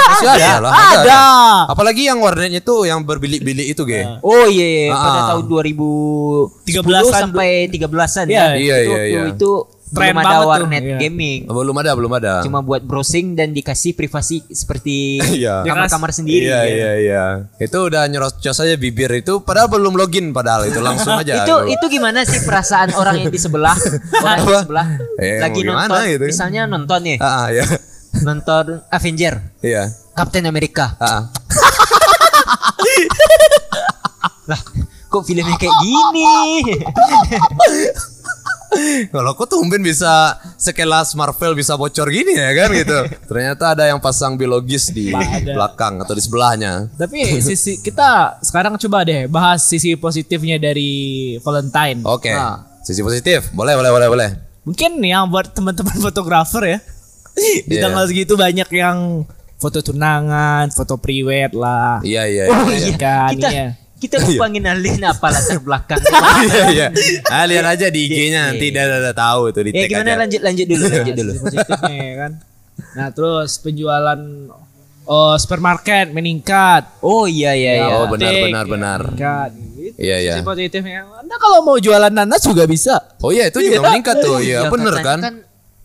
Masih 0.08 0.30
ada 0.30 0.54
lah. 0.60 0.72
Ada. 0.72 1.22
Apalagi 1.68 2.06
yang 2.06 2.18
warnetnya 2.18 2.60
tuh 2.60 2.86
yang 2.86 3.02
berbilik-bilik 3.02 3.66
itu, 3.68 3.82
Ge. 3.82 4.06
Oh 4.20 4.46
iya, 4.46 4.66
iya. 4.86 4.94
pada 4.94 5.20
Ah. 5.20 5.26
tahun 5.34 5.44
2010 5.44 6.64
13-an. 6.64 7.12
sampai 7.26 7.50
13-an 7.68 8.26
Iya, 8.26 8.38
ya. 8.38 8.46
iya, 8.54 8.76
itu, 8.78 8.88
iya, 8.88 9.02
iya. 9.04 9.20
Itu, 9.28 9.50
itu 9.88 9.96
Tren 9.96 10.12
belum 10.12 10.20
ada 10.20 10.28
banget 10.28 10.36
tuh, 10.38 10.50
warnet 10.50 10.82
iya. 10.82 10.98
gaming. 11.00 11.38
Belum 11.44 11.72
ada, 11.74 11.90
belum 11.92 12.12
ada. 12.12 12.32
Cuma 12.40 12.60
buat 12.60 12.82
browsing 12.82 13.32
dan 13.32 13.50
dikasih 13.50 13.92
privasi 13.92 14.44
seperti 14.46 15.16
Iya. 15.40 15.64
kamar-kamar 15.64 16.12
sendiri. 16.12 16.44
Iya 16.44 16.60
ya. 16.60 16.68
iya 16.68 16.92
iya. 16.98 17.24
Itu 17.56 17.88
udah 17.88 18.04
nyerocos 18.04 18.36
aja 18.54 18.76
bibir 18.76 19.08
itu 19.14 19.40
padahal 19.40 19.66
belum 19.66 19.94
login 19.94 20.30
padahal 20.30 20.64
itu 20.64 20.76
langsung 20.78 21.16
aja. 21.16 21.40
itu 21.40 21.72
itu 21.72 21.84
gimana 21.88 22.20
sih 22.22 22.38
perasaan 22.38 22.92
orang 22.92 23.16
yang 23.18 23.28
di 23.28 23.38
sebelah 23.38 23.72
orang 24.20 24.36
yang 24.36 24.46
di 24.46 24.56
sebelah 24.62 24.86
Eh, 25.16 25.40
lagi 25.40 25.60
nonton 25.62 26.00
gitu? 26.06 26.24
misalnya 26.26 26.62
nonton 26.64 27.00
nih 27.02 27.16
Ah, 27.18 27.32
ah, 27.40 27.46
ya. 27.48 27.64
nonton 28.20 28.84
Avenger 28.88 29.40
Iya. 29.58 29.88
Captain 30.12 30.44
America 30.44 30.92
Ah, 30.96 31.08
ah. 31.08 31.22
lah 34.46 34.60
kok 35.08 35.22
filmnya 35.22 35.56
kayak 35.56 35.76
gini 35.78 36.24
Kalau 39.14 39.32
kok 39.32 39.48
tumben 39.48 39.80
bisa 39.80 40.36
sekelas 40.56 41.14
Marvel 41.14 41.56
bisa 41.56 41.74
bocor 41.74 42.08
gini 42.08 42.36
ya 42.36 42.50
kan 42.52 42.68
gitu. 42.72 42.98
Ternyata 43.30 43.72
ada 43.72 43.84
yang 43.86 43.98
pasang 43.98 44.36
biologis 44.36 44.90
di 44.90 45.10
belakang 45.44 46.00
atau 46.00 46.12
di 46.12 46.22
sebelahnya. 46.22 46.86
Tapi 46.94 47.24
sisi 47.48 47.80
kita 47.80 48.38
sekarang 48.40 48.76
coba 48.76 49.02
deh 49.02 49.24
bahas 49.26 49.64
sisi 49.64 49.96
positifnya 49.96 50.56
dari 50.56 50.90
Valentine. 51.40 52.04
Oke. 52.04 52.30
Nah, 52.30 52.64
Sisi 52.78 53.04
positif. 53.04 53.52
Boleh, 53.52 53.76
boleh, 53.76 53.92
boleh, 53.92 54.08
boleh. 54.08 54.30
mungkin 54.64 54.96
yang 55.00 55.28
buat 55.28 55.52
teman-teman 55.52 55.96
fotografer 55.98 56.64
ya. 56.64 56.78
Di 57.68 57.76
Iya. 57.76 57.84
tanggal 57.84 58.04
segitu 58.08 58.32
banyak 58.34 58.68
yang 58.72 59.28
foto 59.56 59.84
tunangan, 59.84 60.72
foto 60.72 60.96
priwet 60.96 61.52
lah. 61.52 62.00
Iya, 62.00 62.22
iya. 62.24 62.44
Oh 62.48 62.64
iya. 62.68 62.88
iya, 62.88 62.96
Kan, 62.96 63.30
kita 63.36 63.48
iya. 63.52 63.66
Kita 63.98 64.16
lupa 64.22 64.46
ngenalin 64.46 65.02
apa 65.02 65.26
latar 65.28 65.58
belakang. 65.58 65.98
Iya, 66.48 66.64
iya. 66.70 66.86
Ah, 67.28 67.44
lihat 67.50 67.66
aja 67.66 67.86
di 67.90 68.06
IG-nya 68.06 68.54
nanti 68.54 68.70
dia 68.70 68.86
udah 68.86 69.14
tahu 69.14 69.50
itu 69.50 69.60
di 69.66 69.70
ya 69.74 69.86
gimana 69.90 70.14
aja. 70.14 70.20
lanjut 70.22 70.40
lanjut 70.46 70.66
dulu 70.70 70.84
lanjut 70.86 71.14
dulu. 71.18 71.32
Positifnya 71.42 71.96
ya 71.98 72.14
kan. 72.14 72.32
Nah, 72.94 73.08
terus 73.10 73.50
penjualan 73.58 74.20
oh, 75.02 75.34
supermarket 75.34 76.14
meningkat. 76.14 77.02
Oh 77.02 77.26
iya 77.26 77.58
iya 77.58 77.72
iya. 77.82 77.94
Oh, 77.98 78.06
benar, 78.06 78.30
benar, 78.30 78.64
ya, 78.64 78.70
benar. 78.70 79.00
meningkat. 79.02 79.50
Iya, 79.98 80.16
iya. 80.22 80.34
Sisi 80.38 80.46
positifnya. 80.46 81.00
Anda 81.18 81.36
kalau 81.42 81.58
mau 81.66 81.76
jualan 81.82 82.12
nanas 82.14 82.46
juga 82.46 82.70
bisa. 82.70 83.02
Oh 83.18 83.34
iya, 83.34 83.50
itu 83.50 83.58
juga 83.58 83.82
meningkat 83.90 84.14
tuh. 84.22 84.38
Iya, 84.38 84.66
Ya, 84.66 84.70
katanya 84.70 85.02
kan? 85.02 85.20
kan 85.20 85.34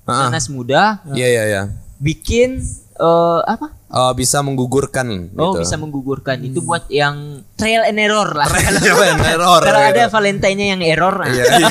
nanas 0.03 0.45
muda 0.51 0.99
Iya, 1.15 1.27
iya, 1.31 1.43
iya. 1.47 1.61
bikin 1.97 2.59
eh, 2.95 3.41
apa? 3.43 3.67
Oh, 3.89 4.09
bisa 4.11 4.39
menggugurkan 4.39 5.05
Oh 5.33 5.53
gitu. 5.53 5.61
bisa 5.61 5.75
menggugurkan 5.75 6.41
itu 6.41 6.59
buat 6.59 6.89
yang 6.89 7.45
trial 7.53 7.83
and 7.83 7.97
error 7.97 8.25
lah. 8.27 8.49
Trial 8.49 8.77
and 9.07 9.21
error, 9.21 9.61
Kalau 9.67 9.79
gitu. 9.79 9.91
ada 9.91 10.03
Valentine-nya 10.07 10.67
yang 10.71 10.81
error, 10.81 11.13
nah, 11.15 11.29
Iya, 11.29 11.43
iya. 11.53 11.67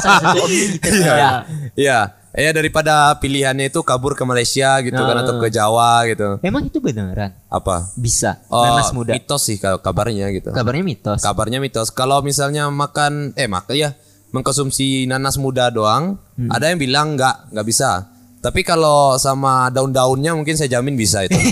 kita. 0.00 0.88
Iya. 0.88 1.12
Ya. 1.12 1.30
Iya. 1.74 1.98
Ya 2.30 2.50
daripada 2.52 2.94
pilihannya 3.16 3.66
itu 3.66 3.82
kabur 3.82 4.14
ke 4.14 4.22
Malaysia 4.22 4.78
gitu 4.78 4.94
kan 4.96 5.16
atau 5.18 5.36
ke 5.36 5.48
Jawa 5.48 6.06
gitu. 6.06 6.38
Memang 6.38 6.62
itu 6.62 6.78
beneran 6.78 7.34
Apa? 7.48 7.90
bisa 7.94 8.38
Oh, 8.46 8.62
nanas 8.62 8.92
muda. 8.92 9.10
mitos 9.10 9.42
sih 9.42 9.58
ka- 9.58 9.76
kabarnya 9.76 10.30
gitu. 10.30 10.52
Kabarnya 10.52 10.86
mitos. 10.86 11.18
Kabarnya 11.18 11.58
mitos. 11.58 11.90
Kalau 11.90 12.22
misalnya 12.22 12.68
makan 12.68 13.34
eh 13.34 13.44
makan 13.44 13.74
ya 13.74 13.90
mengkonsumsi 14.30 15.04
nanas 15.04 15.34
muda 15.34 15.66
doang, 15.68 16.20
Hmm. 16.32 16.46
ada 16.48 16.68
yang 16.68 16.78
bilang 16.78 17.12
nggak 17.12 17.50
nggak 17.50 17.66
bisa. 17.66 18.06
Tapi 18.38 18.62
kalau 18.62 19.18
sama 19.18 19.66
daun-daunnya 19.68 20.30
mungkin 20.32 20.54
saya 20.54 20.78
jamin 20.78 20.94
bisa 20.94 21.26
itu. 21.26 21.34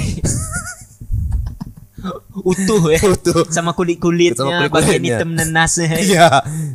Utuh 2.37 2.93
ya. 2.93 3.01
Utuh. 3.03 3.43
Sama 3.49 3.72
kulit-kulitnya, 3.72 4.39
Sama 4.39 4.51
bagian 4.68 4.70
kulit-kulitnya. 4.70 5.16
hitam 5.18 5.30
nanasnya. 5.34 5.97
Iya, 6.07 6.28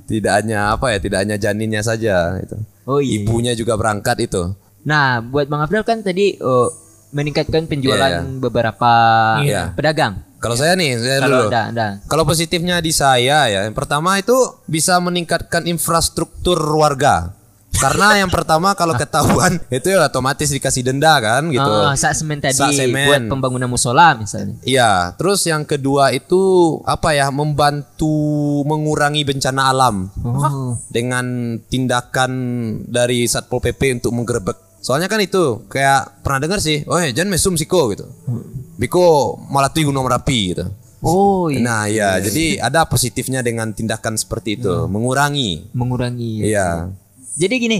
tidak 0.03 0.33
hanya 0.43 0.75
apa 0.75 0.91
ya, 0.91 0.97
tidak 0.99 1.19
hanya 1.23 1.37
janinnya 1.37 1.79
saja 1.79 2.35
itu. 2.37 2.57
Oh 2.83 2.99
iya. 2.99 3.21
Ibunya 3.21 3.53
juga 3.53 3.77
berangkat 3.77 4.19
itu. 4.21 4.51
Nah, 4.83 5.21
buat 5.21 5.47
Bang 5.47 5.61
Abdul 5.61 5.85
kan 5.85 6.01
tadi 6.01 6.35
eh, 6.35 6.67
meningkatkan 7.11 7.69
penjualan 7.69 8.01
Iya, 8.01 8.19
iya. 8.19 8.39
beberapa 8.41 8.91
Iya. 9.39 9.63
pedagang. 9.71 10.25
Kalau 10.41 10.57
saya 10.57 10.73
nih, 10.73 10.97
saya 10.97 11.21
Kalau 11.21 11.37
dulu. 11.37 11.49
ada, 11.53 11.61
ada. 11.69 11.87
Kalau 12.03 12.23
positifnya 12.25 12.81
di 12.81 12.89
saya 12.89 13.45
ya, 13.45 13.61
yang 13.61 13.77
pertama 13.77 14.17
itu 14.17 14.33
bisa 14.65 14.97
meningkatkan 14.97 15.69
infrastruktur 15.69 16.57
warga. 16.73 17.37
Karena 17.81 18.13
yang 18.15 18.29
pertama 18.29 18.71
kalau 18.71 18.93
ketahuan 18.93 19.57
itu 19.73 19.89
ya 19.89 20.05
otomatis 20.05 20.47
dikasih 20.47 20.85
denda 20.85 21.17
kan 21.17 21.49
gitu. 21.49 21.65
Oh, 21.65 21.89
sak 21.93 22.13
semen 22.13 22.37
tadi 22.37 22.53
Sak 22.53 22.71
semen. 22.71 23.09
buat 23.09 23.21
pembangunan 23.27 23.65
musola 23.65 24.13
misalnya. 24.13 24.53
Iya, 24.61 25.17
terus 25.17 25.41
yang 25.43 25.65
kedua 25.65 26.13
itu 26.13 26.37
apa 26.85 27.11
ya 27.11 27.33
membantu 27.33 28.13
mengurangi 28.63 29.25
bencana 29.25 29.61
alam 29.67 30.13
Oh. 30.21 30.77
dengan 30.87 31.25
tindakan 31.65 32.31
dari 32.85 33.25
satpol 33.25 33.57
pp 33.59 33.97
untuk 33.97 34.13
menggerebek. 34.13 34.57
Soalnya 34.77 35.05
kan 35.05 35.17
itu 35.17 35.65
kayak 35.65 36.21
pernah 36.21 36.37
dengar 36.39 36.57
sih, 36.57 36.81
oh 36.85 36.97
jangan 36.97 37.29
mesum 37.29 37.53
siko 37.53 37.89
gitu. 37.89 38.05
Biko 38.77 39.37
malah 39.47 39.69
tuh 39.69 39.85
gunung 39.85 40.05
merapi 40.05 40.53
gitu. 40.53 40.65
Oh, 41.01 41.49
iya. 41.49 41.57
Nah 41.59 41.83
ya, 41.85 42.09
jadi 42.17 42.61
ada 42.61 42.85
positifnya 42.85 43.41
dengan 43.41 43.73
tindakan 43.73 44.13
seperti 44.15 44.53
itu, 44.55 44.85
mengurangi. 44.85 45.73
mengurangi. 45.73 46.45
Iya, 46.45 46.93
Jadi 47.31 47.55
gini, 47.57 47.79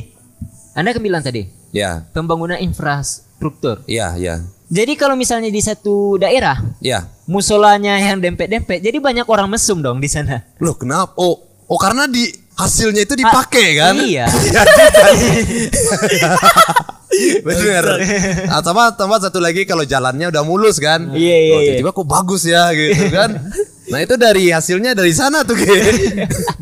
Anda 0.72 0.96
kan 0.96 1.04
bilang 1.04 1.20
tadi 1.20 1.44
ya, 1.72 2.08
pembangunan 2.16 2.56
infrastruktur. 2.56 3.84
iya, 3.84 4.16
iya, 4.16 4.40
Jadi 4.72 4.96
kalau 4.96 5.20
misalnya 5.20 5.52
di 5.52 5.60
satu 5.60 6.16
daerah 6.16 6.56
iya. 6.80 7.04
musolanya 7.28 8.00
yang 8.00 8.24
dempet-dempet, 8.24 8.80
jadi 8.80 8.98
banyak 9.04 9.28
orang 9.28 9.52
mesum 9.52 9.84
dong 9.84 10.00
di 10.00 10.08
sana. 10.08 10.48
Loh 10.64 10.76
kenapa? 10.80 11.12
Oh, 11.20 11.36
oh 11.68 11.80
karena 11.80 12.08
di 12.08 12.24
hasilnya 12.56 13.04
itu 13.04 13.20
dipakai 13.20 13.68
kan? 13.76 13.96
Iya. 14.00 14.32
Bener. 17.44 17.84
Ah, 18.48 18.64
tambah 18.64 18.96
tambah 18.96 19.20
satu 19.20 19.44
lagi 19.44 19.68
kalau 19.68 19.84
jalannya 19.84 20.32
udah 20.32 20.44
mulus 20.48 20.80
kan. 20.80 21.12
Iya, 21.12 21.38
iya, 21.38 21.52
Oh, 21.52 21.60
iya. 21.60 21.68
tiba-tiba 21.76 21.92
kok 21.92 22.08
bagus 22.08 22.48
ya 22.48 22.72
gitu 22.72 23.12
kan. 23.12 23.32
Nah 23.92 24.00
itu 24.00 24.16
dari 24.16 24.48
hasilnya 24.48 24.96
dari 24.96 25.12
sana 25.12 25.44
tuh 25.44 25.52
Ge. 25.52 25.68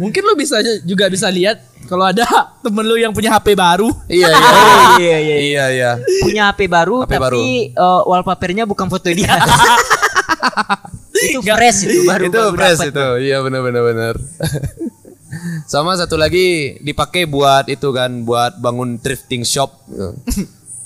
Mungkin 0.02 0.22
lu 0.26 0.34
bisa 0.34 0.66
juga 0.82 1.06
bisa 1.14 1.30
lihat 1.30 1.62
kalau 1.90 2.06
ada 2.06 2.24
temen 2.64 2.86
lu 2.86 2.96
yang 3.02 3.10
punya 3.10 3.34
HP 3.34 3.58
baru. 3.58 3.90
iya 4.06 4.30
iya. 5.02 5.18
iya, 5.18 5.18
iya. 5.18 5.36
Iya 5.42 5.66
iya. 5.74 5.92
Punya 6.22 6.54
HP 6.54 6.70
baru 6.70 7.02
HP 7.02 7.18
tapi 7.18 7.24
baru. 7.26 7.40
eh, 7.74 8.02
wallpapernya 8.06 8.64
bukan 8.70 8.86
foto 8.86 9.10
dia. 9.10 9.34
itu 11.20 11.42
fresh 11.42 11.90
itu 11.90 12.06
baru 12.06 12.24
itu 12.30 12.38
baru 12.38 12.54
fresh 12.54 12.94
itu. 12.94 13.08
Iya 13.26 13.42
benar 13.42 13.62
benar 13.66 13.82
benar. 13.82 14.16
Sama 15.66 15.98
satu 15.98 16.16
lagi 16.16 16.78
dipakai 16.86 17.26
buat 17.26 17.66
itu 17.66 17.90
kan 17.90 18.22
buat 18.22 18.62
bangun 18.62 19.02
thrifting 19.02 19.42
shop. 19.42 19.74
gitu. 19.90 20.14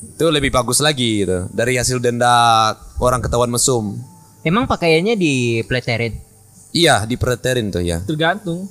itu 0.03 0.25
lebih 0.29 0.51
bagus 0.51 0.83
lagi 0.83 1.23
gitu 1.23 1.47
dari 1.55 1.79
hasil 1.79 1.99
denda 1.99 2.71
orang 3.03 3.19
ketahuan 3.19 3.51
mesum. 3.51 3.99
Emang 4.43 4.67
pakaiannya 4.67 5.15
dipleterin. 5.15 6.15
Iya 6.75 7.07
dipreterin 7.07 7.71
tuh 7.71 7.83
ya. 7.83 8.03
Tergantung. 8.03 8.67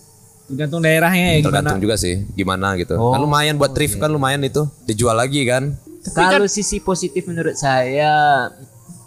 Tergantung 0.53 0.81
daerahnya 0.81 1.27
ya 1.27 1.39
gimana. 1.39 1.47
Tergantung 1.49 1.81
juga 1.81 1.97
sih 1.97 2.15
gimana 2.31 2.77
gitu. 2.77 2.95
Oh, 2.95 3.11
kan 3.11 3.21
lumayan 3.21 3.57
buat 3.57 3.73
thrift 3.73 3.97
kan 3.97 4.07
lumayan 4.07 4.45
itu 4.45 4.69
dijual 4.85 5.17
lagi 5.17 5.43
kan. 5.43 5.81
Kalau 6.05 6.45
sisi 6.45 6.79
positif 6.79 7.25
menurut 7.25 7.55
saya, 7.55 8.47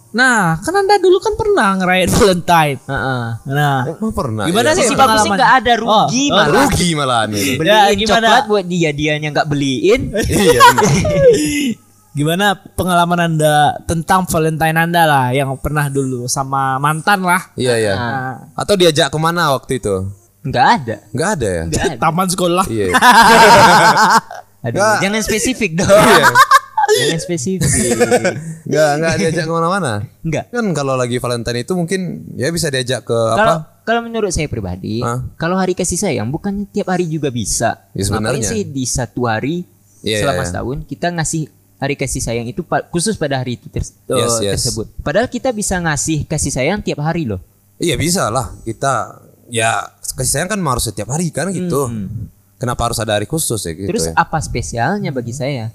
Nah, 0.10 0.56
kan 0.58 0.72
Anda 0.72 0.96
dulu 0.96 1.20
kan 1.20 1.36
pernah 1.36 1.76
ngerayain 1.76 2.08
Valentine. 2.08 2.80
heeh. 2.82 3.24
Nah, 3.46 4.00
Oh 4.00 4.16
pernah. 4.16 4.48
Gimana 4.48 4.72
ya. 4.72 4.80
sih 4.80 4.88
Sisi 4.88 4.96
pengalaman? 4.96 5.12
bagusnya 5.12 5.32
nggak 5.36 5.54
ada 5.60 5.74
rugi 5.76 5.91
Oh, 6.24 6.32
oh, 6.32 6.39
malah. 6.39 6.56
Rugi 6.64 6.89
malahan 6.96 7.30
itu. 7.30 7.52
Beliin 7.60 7.68
Ya, 7.68 7.80
gimana? 7.93 8.28
coklat 8.32 8.46
buat 8.48 8.66
dia 8.66 8.91
dianya 8.96 9.28
nggak 9.30 9.48
beliin. 9.52 10.02
iya. 10.32 10.62
gimana 12.16 12.56
pengalaman 12.56 13.20
Anda 13.28 13.76
tentang 13.84 14.24
Valentine 14.24 14.78
Anda 14.80 15.04
lah 15.04 15.26
yang 15.36 15.52
pernah 15.60 15.91
dulu 15.91 16.32
sama 16.32 16.80
mantan 16.80 17.20
lah. 17.20 17.52
Iya 17.60 17.76
iya. 17.76 17.93
Nah, 17.93 18.36
Atau 18.56 18.80
diajak 18.80 19.12
ke 19.12 19.20
mana 19.20 19.52
waktu 19.52 19.84
itu? 19.84 20.08
Nggak 20.46 20.68
ada. 20.72 20.96
Nggak 21.10 21.30
ada 21.32 21.48
ya. 21.50 21.64
Nggak 21.66 21.84
ada. 21.84 21.98
taman 22.00 22.28
sekolah. 22.30 22.66
Iya. 22.70 22.86
Aduh, 24.62 24.78
Nggak. 24.78 24.98
jangan 25.02 25.22
spesifik 25.22 25.72
dong. 25.78 25.89
Iya. 25.89 26.26
jangan 27.02 27.20
spesifik. 27.20 27.70
Nggak 28.64 28.89
nggak 28.98 29.14
diajak 29.18 29.43
ke 29.43 29.52
mana-mana. 29.52 29.91
Nggak. 30.22 30.43
Kan 30.50 30.66
kalau 30.72 30.93
lagi 30.93 31.18
Valentine 31.18 31.62
itu 31.62 31.74
mungkin 31.74 32.02
ya 32.34 32.50
bisa 32.50 32.70
diajak 32.70 33.02
ke 33.02 33.14
Kalau 33.14 33.58
apa? 33.58 33.82
kalau 33.82 34.02
menurut 34.02 34.30
saya 34.30 34.46
pribadi, 34.46 35.02
Hah? 35.02 35.22
kalau 35.36 35.58
hari 35.58 35.74
kasih 35.74 35.98
sayang 35.98 36.30
bukan 36.30 36.66
tiap 36.66 36.89
hari 36.89 37.06
juga 37.06 37.30
bisa. 37.30 37.89
Ya, 37.93 38.06
sebenarnya. 38.06 38.41
Ngapain 38.41 38.54
sih 38.54 38.62
di 38.64 38.86
satu 38.86 39.26
hari 39.26 39.66
Iya, 40.02 40.22
selama 40.22 40.34
iya, 40.36 40.41
iya. 40.41 40.50
setahun 40.50 40.78
kita 40.86 41.08
ngasih 41.12 41.41
hari 41.76 41.96
kasih 41.98 42.22
sayang 42.22 42.46
itu 42.46 42.62
khusus 42.89 43.18
pada 43.18 43.41
hari 43.41 43.58
itu 43.58 43.66
ter- 43.68 43.82
Yes, 44.08 44.38
eh, 44.39 44.50
yes. 44.50 44.54
tersebut. 44.62 44.86
Padahal 45.02 45.26
kita 45.26 45.50
bisa 45.50 45.76
ngasih 45.76 46.26
kasih 46.26 46.54
sayang 46.54 46.80
tiap 46.80 47.02
hari 47.02 47.26
loh. 47.26 47.41
Iya 47.78 47.98
bisa 47.98 48.30
lah. 48.30 48.54
Kita 48.62 49.22
ya 49.50 49.89
kasih 50.16 50.32
sayang 50.34 50.49
kan 50.49 50.59
harus 50.59 50.84
setiap 50.84 51.07
hari 51.09 51.30
kan 51.30 51.51
gitu. 51.51 51.88
Kenapa 52.55 52.88
harus 52.88 52.97
ada 52.97 53.20
hari 53.20 53.28
khusus 53.28 53.59
ya 53.59 53.72
gitu 53.72 53.84
Hmm. 53.86 53.91
Terus 53.91 54.05
ya? 54.07 54.13
apa 54.16 54.38
spesialnya 54.39 55.11
bagi 55.11 55.32
saya? 55.32 55.70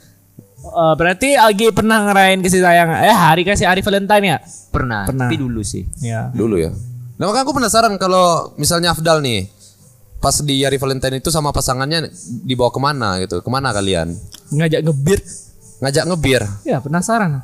Eh, 0.61 0.95
berarti 0.97 1.37
Agi 1.37 1.73
pernah 1.73 2.05
ngerayain 2.05 2.41
kasih 2.41 2.61
sayang 2.61 2.89
eh 3.01 3.13
hari 3.13 3.45
kasih 3.45 3.65
hari 3.65 3.81
Valentine 3.81 4.25
ya? 4.27 4.37
Pernah, 4.69 5.05
Pernah. 5.05 5.29
tapi 5.29 5.37
dulu 5.37 5.61
sih. 5.61 5.85
Ya. 6.01 6.29
Dulu 6.33 6.57
ya. 6.57 6.73
Nah 7.17 7.25
makanya 7.25 7.45
aku 7.45 7.55
penasaran 7.55 7.95
kalau 7.97 8.53
misalnya 8.57 8.93
Afdal 8.93 9.21
nih 9.21 9.49
pas 10.21 10.37
di 10.41 10.61
hari 10.61 10.77
Valentine 10.77 11.17
itu 11.17 11.29
sama 11.29 11.49
pasangannya 11.49 12.13
dibawa 12.45 12.69
ke 12.69 12.81
mana 12.81 13.17
gitu? 13.21 13.41
Ke 13.41 13.49
mana 13.49 13.73
kalian? 13.73 14.13
Ngajak 14.53 14.81
ngebir. 14.85 15.21
Ngajak 15.81 16.05
ngebir. 16.09 16.43
Ya, 16.65 16.77
penasaran. 16.81 17.41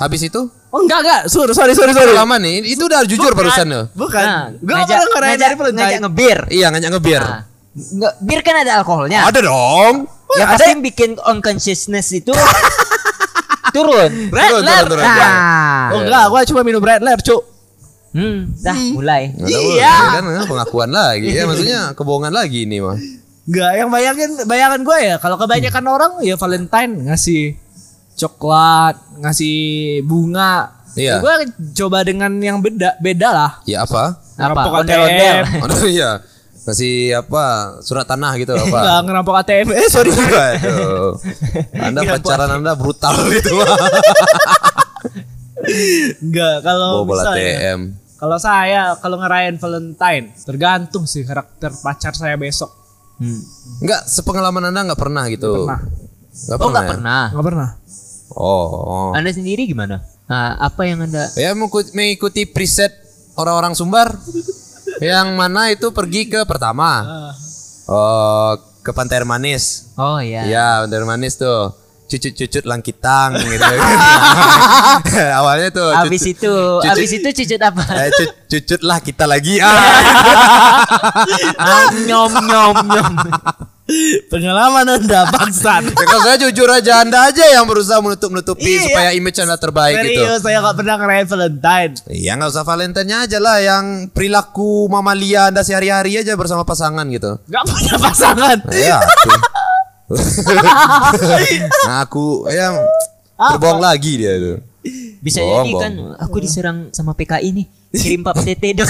Habis 0.00 0.20
itu? 0.24 0.40
Oh 0.70 0.80
enggak 0.80 1.04
enggak, 1.04 1.20
sorry 1.28 1.52
sorry 1.52 1.76
sorry 1.76 1.92
sorry. 1.92 2.10
Lama 2.10 2.36
nih, 2.36 2.64
itu 2.64 2.80
udah 2.80 3.04
jujur 3.04 3.36
barusan 3.36 3.68
ya. 3.68 3.82
Bukan. 3.92 4.24
Nah, 4.24 4.48
Gua 4.56 4.74
ngajak, 4.80 4.88
pernah 4.88 5.04
ngerayain 5.04 5.28
ngajak, 5.30 5.44
hari 5.44 5.56
Valentine. 5.58 5.82
ngajak 5.84 6.00
ngebir. 6.00 6.38
Iya 6.48 6.66
ngajak 6.70 6.90
ngebir. 6.90 7.22
Nah, 7.22 7.40
nge- 7.70 8.16
bir 8.18 8.40
kan 8.40 8.54
ada 8.56 8.72
alkoholnya. 8.80 9.20
Ada 9.28 9.40
dong. 9.42 9.94
Ya 10.32 10.44
pasti 10.48 10.70
bikin 10.80 11.10
unconsciousness 11.20 12.08
itu 12.14 12.32
turun. 13.74 14.10
Turun, 14.30 14.62
turun, 14.62 14.86
turun. 14.88 15.04
Nah. 15.04 15.90
Oh 15.92 16.00
enggak, 16.00 16.24
gua 16.26 16.40
cuma 16.44 16.60
minum 16.62 16.80
Red 16.80 17.02
Lair, 17.02 17.20
Cuk. 17.20 17.42
Hmm, 18.10 18.50
dah 18.56 18.74
mulai. 18.90 19.30
Iya. 19.38 19.94
Kan 20.18 20.24
eh, 20.26 20.42
pengakuan 20.44 20.90
lagi 20.90 21.30
ya 21.30 21.46
maksudnya 21.46 21.80
kebohongan 21.94 22.32
lagi 22.32 22.64
ini 22.64 22.82
mah. 22.82 22.98
Enggak, 23.46 23.72
yang 23.76 23.88
bayangin 23.88 24.30
bayangan 24.44 24.80
gue 24.80 24.98
ya 25.00 25.16
kalau 25.18 25.34
kebanyakan 25.34 25.84
orang 25.84 26.12
ya 26.20 26.34
Valentine 26.34 27.06
ngasih 27.06 27.54
coklat, 28.20 28.94
ngasih 29.16 29.58
bunga. 30.02 30.76
Iya. 30.92 31.18
Gue 31.18 31.32
coba 31.72 32.02
dengan 32.02 32.34
yang 32.36 32.58
beda 32.58 32.98
beda 32.98 33.28
lah. 33.30 33.50
Ya 33.64 33.82
apa? 33.82 34.20
Apa? 34.34 34.36
Ngerampok 34.36 34.72
Ondel-ondel. 34.78 35.36
ATM. 35.40 35.62
Oh 35.72 35.86
iya. 35.86 36.10
Kasih 36.60 36.94
apa? 37.16 37.44
Surat 37.80 38.04
tanah 38.04 38.36
gitu 38.36 38.52
apa? 38.52 38.68
Enggak 38.68 38.98
ngerampok 39.06 39.34
ATM. 39.38 39.66
Eh 39.72 39.88
sorry. 39.88 40.10
Waduh. 40.12 41.16
Anda 41.88 42.00
pacaran 42.04 42.50
Anda 42.52 42.72
brutal 42.74 43.16
gitu. 43.34 43.54
Enggak 46.20 46.56
kalau 46.62 47.04
Bobol 47.04 47.16
misalnya 47.16 47.48
ATM. 47.54 47.80
kalau 48.16 48.36
saya 48.36 48.82
kalau 48.98 49.16
ngerayain 49.16 49.56
Valentine 49.56 50.32
tergantung 50.36 51.04
sih 51.04 51.22
karakter 51.22 51.72
pacar 51.78 52.12
saya 52.12 52.36
besok. 52.36 52.68
Hmm. 53.16 53.40
Enggak, 53.78 54.04
sepengalaman 54.06 54.68
Anda 54.68 54.80
enggak 54.84 55.00
pernah 55.00 55.24
gitu. 55.28 55.64
Pernah. 55.64 55.80
Enggak 56.30 56.58
Oh 56.58 56.68
nggak 56.68 56.84
ya? 56.84 56.90
pernah. 56.90 57.22
Enggak 57.30 57.46
pernah. 57.46 57.68
Oh. 58.30 59.10
Anda 59.10 59.30
sendiri 59.30 59.66
gimana? 59.66 60.00
Nah, 60.24 60.54
apa 60.56 60.86
yang 60.86 61.02
anda? 61.02 61.26
Ya 61.34 61.50
mengikuti, 61.52 62.46
preset 62.46 62.94
orang-orang 63.34 63.74
Sumbar 63.74 64.14
yang 65.00 65.34
mana 65.34 65.68
itu 65.68 65.90
pergi 65.90 66.26
ke 66.26 66.44
pertama. 66.44 67.02
Oh, 67.84 68.54
ke 68.80 68.90
Pantai 68.90 69.18
Air 69.18 69.26
Manis. 69.26 69.90
Oh 69.94 70.18
ya. 70.18 70.46
Iya, 70.46 70.68
Pantai 70.82 70.96
Air 70.96 71.06
Manis 71.06 71.34
tuh. 71.34 71.74
Cucut-cucut 72.06 72.66
langkitang 72.66 73.38
gitu. 73.54 73.62
Awalnya 75.38 75.70
tuh 75.70 75.94
Abis 75.94 76.18
cucut- 76.20 76.34
itu, 76.36 76.50
cucut- 76.52 76.90
abis 76.90 77.10
itu 77.12 77.28
cucut 77.32 77.60
apa? 77.62 77.82
eh, 77.96 78.10
cu- 78.10 78.34
cucut 78.48 78.80
lah 78.82 78.98
kita 78.98 79.24
lagi. 79.24 79.62
Ah, 81.56 81.86
nyom 82.02 82.32
nyom 82.44 82.76
nyom. 82.84 83.14
Pengalaman 84.26 84.86
Anda 84.86 85.26
bangsat. 85.34 85.82
Ya, 85.90 86.04
kalau 86.06 86.22
saya 86.22 86.36
jujur 86.38 86.66
aja 86.66 87.02
Anda 87.02 87.26
aja 87.26 87.44
yang 87.44 87.66
berusaha 87.66 87.98
menutup-nutupi 87.98 88.62
Iya. 88.78 88.82
supaya 88.86 89.10
image 89.12 89.38
Anda 89.38 89.56
terbaik 89.56 89.94
gitu. 90.00 90.22
Serius 90.22 90.40
saya 90.40 90.58
nggak 90.60 90.76
pernah 90.76 90.94
ngerayain 90.96 91.26
Valentine. 91.26 91.92
Iya 92.06 92.30
nggak 92.38 92.50
usah 92.50 92.64
Valentine 92.64 93.10
aja 93.10 93.38
lah 93.38 93.56
yang 93.58 93.84
perilaku 94.08 94.86
mamalia 94.86 95.50
Anda 95.50 95.60
sehari-hari 95.60 96.16
aja 96.16 96.34
bersama 96.34 96.62
pasangan 96.62 97.02
gitu. 97.10 97.36
Gak 97.46 97.64
punya 97.66 97.96
pasangan. 97.98 98.56
Iya. 98.70 98.98
nah, 101.86 102.02
aku 102.02 102.46
ya 102.50 102.74
berbohong 103.36 103.80
lagi 103.80 104.12
dia 104.18 104.34
tuh. 104.38 104.58
Bisa 105.20 105.38
jadi 105.38 105.70
kan 105.76 105.92
aku 106.16 106.40
diserang 106.40 106.88
sama 106.90 107.12
PKI 107.12 107.48
nih. 107.52 107.66
Kirim 107.90 108.22
pap 108.22 108.38
tete 108.46 108.72
dong. 108.74 108.88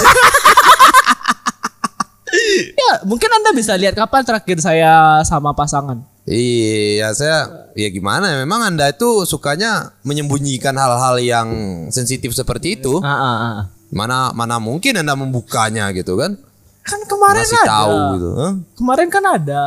Ya, 2.72 2.92
mungkin 3.03 3.28
Anda 3.28 3.51
bisa 3.51 3.74
lihat 3.74 3.94
kapan 3.94 4.22
terakhir 4.22 4.59
saya 4.59 4.92
sama 5.22 5.51
pasangan. 5.51 6.03
Iya, 6.24 7.11
saya 7.11 7.38
ya 7.74 7.88
gimana? 7.88 8.28
ya, 8.28 8.36
Memang 8.38 8.62
Anda 8.64 8.88
itu 8.88 9.24
sukanya 9.24 9.92
menyembunyikan 10.01 10.72
hal-hal 10.72 11.16
yang 11.18 11.48
sensitif 11.88 12.30
seperti 12.30 12.76
itu. 12.76 12.98
Ah, 13.01 13.11
ah, 13.11 13.36
ah. 13.40 13.61
Mana 13.90 14.30
mana 14.30 14.57
mungkin 14.57 14.94
Anda 14.94 15.14
membukanya 15.14 15.90
gitu 15.90 16.14
kan? 16.14 16.38
Kan 16.80 17.01
kemarin 17.05 17.42
Masih 17.42 17.61
ada. 17.61 17.68
tahu 17.68 17.96
gitu. 18.14 18.30
Kemarin 18.74 19.09
kan 19.09 19.24
ada. 19.26 19.64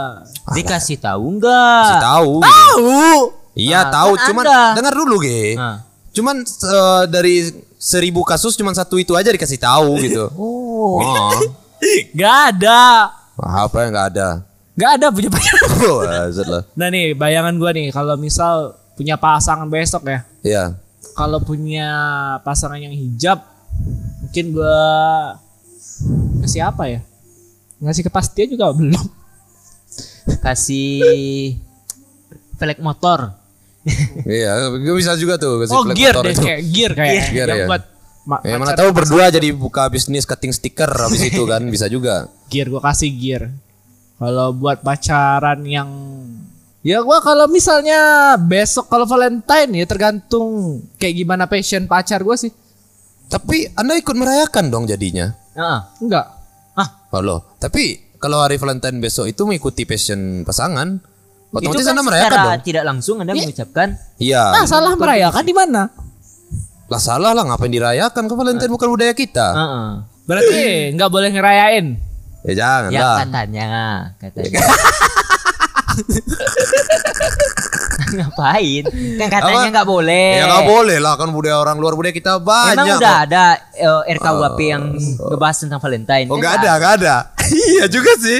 Dikasih 0.52 0.98
tahu 0.98 1.24
enggak? 1.30 1.84
Masih 1.84 2.00
tahu. 2.02 2.32
gitu. 2.38 2.48
Tahu. 2.50 3.02
Iya 3.54 3.80
Ah, 3.80 3.92
tahu, 3.92 4.12
kan 4.16 4.26
cuman 4.28 4.44
Anda. 4.44 4.62
dengar 4.74 4.94
dulu 4.96 5.16
ge. 5.22 5.54
Ah. 5.56 5.78
Cuman 6.10 6.42
eh, 6.42 7.04
dari 7.08 7.36
seribu 7.76 8.24
kasus 8.24 8.56
cuman 8.56 8.72
satu 8.72 8.96
itu 8.96 9.14
aja 9.14 9.28
dikasih 9.28 9.60
tahu 9.60 10.00
gitu. 10.00 10.26
Oh. 10.34 10.98
Oh. 10.98 11.32
Gak 12.14 12.36
ada. 12.54 12.82
Wah, 13.34 13.66
apa 13.66 13.78
yang 13.84 13.92
nggak 13.94 14.08
ada? 14.16 14.28
Gak 14.74 14.92
ada 14.98 15.08
punya 15.10 15.30
pasangan. 15.30 15.70
Oh. 15.84 16.00
Nah 16.80 16.88
nih 16.88 17.12
bayangan 17.12 17.60
gua 17.60 17.76
nih 17.76 17.92
kalau 17.92 18.16
misal 18.16 18.72
punya 18.96 19.20
pasangan 19.20 19.68
besok 19.68 20.08
ya. 20.08 20.20
Iya. 20.42 20.64
Kalau 21.14 21.44
punya 21.44 21.90
pasangan 22.42 22.80
yang 22.80 22.96
hijab 22.96 23.44
mungkin 24.24 24.56
gua 24.56 24.80
ngasih 26.40 26.64
apa 26.64 26.84
ya? 26.88 27.00
Ngasih 27.84 28.08
kepastian 28.08 28.48
juga 28.50 28.72
belum. 28.72 29.06
Kasih 30.40 31.60
velg 32.56 32.80
motor. 32.80 33.36
Iya, 34.24 34.72
gue 34.72 34.96
bisa 34.96 35.20
juga 35.20 35.36
tuh 35.36 35.60
kasih 35.60 35.76
Oh 35.76 35.84
gear 35.92 36.16
motor 36.16 36.24
deh 36.24 36.32
itu. 36.32 36.40
kayak 36.48 36.62
gear 36.72 36.92
kayak 36.96 37.14
Gear, 37.36 37.48
yang 37.52 37.60
ya. 37.60 37.68
buat 37.68 37.84
ma- 38.24 38.42
Ya 38.42 38.56
mana 38.56 38.74
tahu 38.74 38.92
berdua 38.92 39.28
jadi 39.28 39.52
buka 39.52 39.88
bisnis 39.88 40.24
cutting 40.24 40.50
stiker 40.50 40.88
habis 40.88 41.22
itu 41.22 41.44
kan 41.44 41.64
bisa 41.74 41.86
juga. 41.86 42.28
gear 42.48 42.68
gua 42.68 42.82
kasih 42.84 43.10
gear. 43.12 43.44
Kalau 44.16 44.52
buat 44.52 44.80
pacaran 44.80 45.64
yang 45.64 45.90
ya 46.80 47.00
gua 47.00 47.20
kalau 47.20 47.46
misalnya 47.46 48.00
besok 48.38 48.88
kalau 48.88 49.04
Valentine 49.04 49.72
ya 49.74 49.86
tergantung 49.86 50.80
kayak 50.96 51.16
gimana 51.16 51.44
passion 51.46 51.86
pacar 51.86 52.22
gua 52.22 52.36
sih. 52.36 52.52
Tapi 53.26 53.72
Anda 53.74 53.96
ikut 53.96 54.14
merayakan 54.14 54.70
dong 54.70 54.86
jadinya. 54.86 55.34
Ah, 55.54 55.90
Enggak. 55.98 56.28
ah. 56.74 56.90
Loh, 57.16 57.58
tapi 57.58 57.98
kalau 58.16 58.40
hari 58.40 58.56
Valentine 58.56 58.98
besok 58.98 59.26
itu 59.26 59.42
mengikuti 59.44 59.84
passion 59.84 60.42
pasangan, 60.42 60.98
itu 60.98 61.58
otomatis 61.60 61.82
kan 61.82 61.94
Anda 61.94 62.04
merayakan 62.04 62.38
dong. 62.40 62.54
tidak 62.62 62.84
langsung 62.84 63.16
anda 63.20 63.34
mengucapkan 63.34 63.90
Iya. 64.16 64.44
Nah, 64.52 64.66
salah 64.66 64.94
merayakan 64.94 65.44
di 65.44 65.52
mana? 65.52 65.90
Lah 66.92 67.02
salah 67.02 67.32
lah 67.32 67.44
ngapain 67.48 67.72
dirayakan 67.72 68.24
ke 68.28 68.34
Valentine 68.36 68.72
bukan 68.72 68.88
budaya 68.92 69.14
kita. 69.16 69.48
ah, 69.54 69.62
ah. 69.62 69.90
Berarti 70.24 70.92
nggak 70.96 71.10
boleh 71.12 71.30
ngerayain. 71.36 71.86
Ya 72.44 72.54
jangan 72.60 72.92
ya 72.92 73.00
lah. 73.00 73.18
katanya, 73.24 73.68
katanya. 74.20 74.60
Ngapain? 78.14 78.84
Kan 79.18 79.28
katanya 79.30 79.70
nggak 79.80 79.88
boleh. 79.90 80.30
Ya 80.38 80.44
nggak 80.46 80.66
boleh 80.70 80.98
lah 81.02 81.14
kan 81.18 81.30
budaya 81.34 81.58
orang 81.58 81.78
luar 81.82 81.94
budaya 81.98 82.14
kita 82.14 82.38
banyak. 82.38 82.78
Emang 82.78 83.00
udah 83.00 83.16
kok. 83.16 83.26
ada 83.30 83.44
eh, 83.74 84.16
RKUHP 84.18 84.60
yang 84.62 84.84
ngebahas 85.32 85.58
tentang 85.66 85.82
Valentine. 85.82 86.28
Oh 86.30 86.38
Kan 86.38 86.42
nggak 86.42 86.54
ada, 86.62 86.72
nggak 86.78 86.94
ada. 87.02 87.16
iya 87.74 87.86
juga 87.90 88.12
sih. 88.20 88.40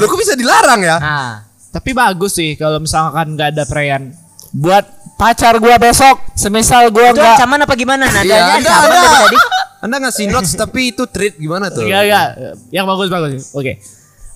Loh 0.00 0.06
kok 0.06 0.18
bisa 0.20 0.34
dilarang 0.36 0.80
ya? 0.84 0.96
Nah, 1.00 1.32
Tapi 1.74 1.90
bagus 1.90 2.38
sih 2.38 2.54
kalau 2.54 2.78
misalkan 2.78 3.34
nggak 3.34 3.48
ada 3.56 3.62
perayaan. 3.66 4.14
Buat 4.54 4.86
pacar 5.14 5.54
gua 5.56 5.76
besok, 5.76 6.20
semisal 6.32 6.88
gua 6.88 7.08
itu 7.08 7.16
nggak 7.16 7.36
ancaman 7.36 7.58
apa 7.60 7.74
gimana? 7.74 8.04
Iya, 8.04 8.14
Nadanya 8.16 8.34
Anda, 8.34 8.54
ancaman 8.56 8.84
Anda, 8.84 8.98
dari 9.00 9.16
tadi. 9.16 9.38
Anda 9.80 9.96
ngasih 10.00 10.24
notes 10.28 10.52
tapi 10.58 10.80
itu 10.88 11.04
treat 11.06 11.34
gimana 11.36 11.68
tuh? 11.68 11.82
Enggak, 11.82 12.02
enggak. 12.04 12.28
Yang 12.70 12.84
bagus 12.86 13.08
bagus. 13.08 13.42
Oke. 13.52 13.72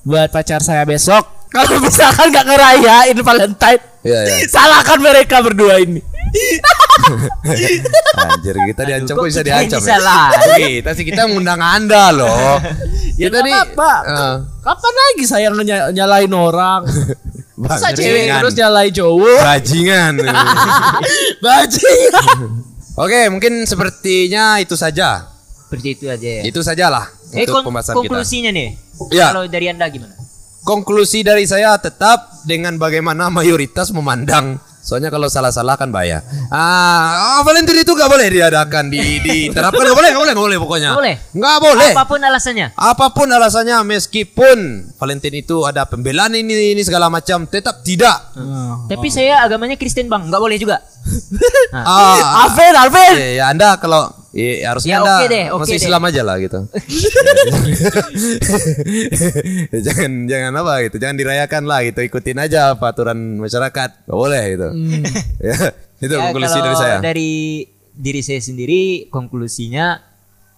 Buat 0.02 0.28
pacar 0.28 0.60
saya 0.60 0.82
besok, 0.82 1.24
kalau 1.54 1.78
misalkan 1.78 2.28
nggak 2.28 2.46
ngerayain 2.46 3.18
Valentine, 3.18 3.82
Iya, 4.00 4.20
iya. 4.24 4.46
salahkan 4.46 4.98
mereka 4.98 5.42
berdua 5.42 5.78
ini. 5.78 5.98
Anjir, 8.20 8.56
kita 8.68 8.82
diancam 8.84 9.14
kok 9.16 9.26
bisa 9.26 9.40
diancam. 9.40 9.80
bisa 9.80 9.94
ya? 9.94 9.98
lah? 9.98 10.26
Kita 10.54 10.90
sih 10.92 11.04
kita 11.04 11.24
ngundang 11.26 11.58
Anda 11.58 12.12
loh. 12.12 12.60
Ya 13.16 13.26
Kita 13.26 13.40
apa-apa. 13.42 13.92
eh, 14.04 14.36
Kapan 14.60 14.94
lagi 14.94 15.24
saya 15.24 15.48
ny- 15.50 15.90
nyalain 15.90 16.30
orang? 16.30 16.84
Masa 17.58 17.90
cewek 17.90 18.30
bajingan. 18.30 18.38
terus 18.38 18.54
nyalain 18.54 18.92
cowok? 18.92 19.40
Bajingan. 19.42 20.12
Bajingan. 21.38 22.38
Oke, 22.94 23.20
mungkin 23.28 23.52
sepertinya 23.64 24.58
itu 24.58 24.74
saja. 24.74 25.26
Seperti 25.66 25.88
itu 25.92 26.04
aja 26.06 26.28
ya. 26.38 26.42
Itu 26.42 26.60
sajalah 26.60 27.06
Eh, 27.30 27.44
untuk 27.44 27.60
kon- 27.60 27.64
pembahasan 27.66 27.94
kita. 27.94 28.00
konklusinya 28.00 28.50
nih. 28.50 28.68
Ya. 29.10 29.30
Kalau 29.30 29.44
dari 29.46 29.66
Anda 29.68 29.86
gimana? 29.86 30.14
Konklusi 30.62 31.22
dari 31.22 31.44
saya 31.44 31.76
tetap 31.76 32.42
dengan 32.42 32.76
bagaimana 32.76 33.28
mayoritas 33.28 33.90
memandang. 33.90 34.58
Soalnya 34.88 35.12
kalau 35.12 35.28
salah-salah 35.28 35.76
kan 35.76 35.92
bahaya. 35.92 36.24
Ah, 36.48 37.36
ah, 37.36 37.40
Valentine 37.44 37.84
itu 37.84 37.92
gak 37.92 38.08
boleh 38.08 38.24
diadakan, 38.32 38.88
di, 38.88 39.20
diterapkan 39.20 39.84
gak 39.84 39.92
boleh, 39.92 40.10
gak 40.16 40.22
boleh, 40.24 40.32
gak 40.32 40.46
boleh 40.48 40.58
pokoknya. 40.64 40.90
Nggak 40.96 41.00
boleh? 41.04 41.14
Nggak 41.36 41.58
boleh. 41.60 41.92
Apa 41.92 42.04
pun 42.08 42.20
alasannya. 42.24 42.66
Apa 42.72 43.06
pun 43.12 43.28
alasannya, 43.28 43.76
meskipun 43.84 44.58
Valentine 44.96 45.44
itu 45.44 45.68
ada 45.68 45.84
pembelaan 45.84 46.32
ini 46.32 46.72
ini 46.72 46.80
segala 46.80 47.12
macam, 47.12 47.44
tetap 47.44 47.84
tidak. 47.84 48.32
Tapi 48.88 49.12
saya 49.12 49.44
agamanya 49.44 49.76
Kristen 49.76 50.08
bang, 50.08 50.24
nggak 50.24 50.40
boleh 50.40 50.56
juga. 50.56 50.80
Ah, 51.72 52.48
Alvin, 52.48 52.74
Alvin. 52.74 53.14
ya, 53.16 53.28
ya, 53.36 53.44
Anda 53.52 53.76
kalau 53.76 54.08
ya, 54.32 54.72
harusnya 54.72 54.96
Ya, 54.96 54.98
Anda 55.04 55.14
oke 55.52 55.66
deh. 55.68 55.76
Islam 55.76 56.02
aja 56.08 56.22
lah 56.24 56.36
gitu. 56.40 56.58
jangan 59.86 60.10
jangan 60.28 60.52
apa 60.60 60.74
gitu, 60.88 60.96
jangan 61.00 61.16
dirayakan 61.16 61.62
lah 61.68 61.80
gitu, 61.84 62.00
ikutin 62.04 62.38
aja 62.40 62.74
aturan 62.74 63.38
masyarakat. 63.40 63.90
Gak 64.08 64.18
boleh 64.18 64.42
gitu. 64.54 64.68
ya, 65.48 65.56
itu 66.00 66.14
Ya, 66.14 66.20
konklusi 66.30 66.58
dari 66.60 66.76
saya. 66.76 66.96
Dari 67.00 67.32
diri 67.98 68.20
saya 68.22 68.40
sendiri, 68.40 69.10
konklusinya 69.10 69.98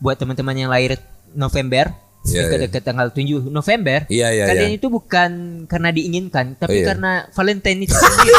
buat 0.01 0.17
teman-teman 0.17 0.57
yang 0.57 0.71
lahir 0.73 0.97
November, 1.33 1.93
Iya, 2.21 2.53
dekat-dekat 2.53 2.83
tanggal 2.85 3.09
7 3.17 3.49
November, 3.49 4.05
Iya, 4.13 4.29
iya, 4.29 4.45
kalian 4.45 4.77
itu 4.77 4.93
bukan 4.93 5.65
karena 5.65 5.89
diinginkan, 5.89 6.53
tapi 6.61 6.85
Iya. 6.85 6.93
karena 6.93 7.25
Valentine 7.33 7.89
itu 7.89 7.97
sendiri. 7.97 8.37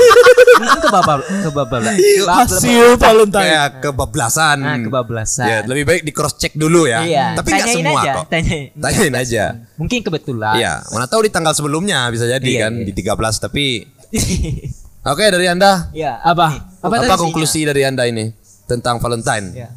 Mungkin 0.51 0.79
kebabal 0.81 1.19
kebabal. 1.43 1.81
Hasil 2.27 2.97
Valentine. 2.97 3.43
Kayak 3.43 3.67
kebablasan. 3.79 4.57
Ah, 4.61 4.77
kebablasan. 4.77 5.47
Ya, 5.47 5.57
lebih 5.63 5.83
baik 5.85 6.01
di 6.03 6.11
cross 6.11 6.35
check 6.35 6.53
dulu 6.53 6.85
ya. 6.85 7.01
Iya. 7.01 7.25
Tapi 7.35 7.47
nggak 7.49 7.67
Tanyain 7.67 7.77
semua 7.79 7.99
aja, 7.99 8.11
kok. 8.13 8.25
tanyain. 8.27 8.65
Tanyain 8.73 9.13
aja. 9.15 9.43
Mungkin 9.77 9.99
kebetulan. 10.01 10.53
Iya, 10.55 10.73
mana 10.89 11.05
tahu 11.05 11.21
di 11.23 11.31
tanggal 11.31 11.53
sebelumnya 11.53 12.05
bisa 12.09 12.25
jadi 12.25 12.43
Iya, 12.43 12.61
kan 12.61 12.73
iya. 12.75 12.85
di 12.85 12.93
13 12.93 13.15
tapi 13.39 13.65
Oke, 15.11 15.23
dari 15.27 15.47
Anda 15.47 15.89
Iya. 15.91 16.21
Apa? 16.21 16.47
apa, 16.81 17.15
konklusi 17.15 17.65
dari 17.65 17.81
Anda 17.81 18.05
ini 18.05 18.29
tentang 18.65 19.01
Valentine? 19.01 19.47
Iya. 19.55 19.69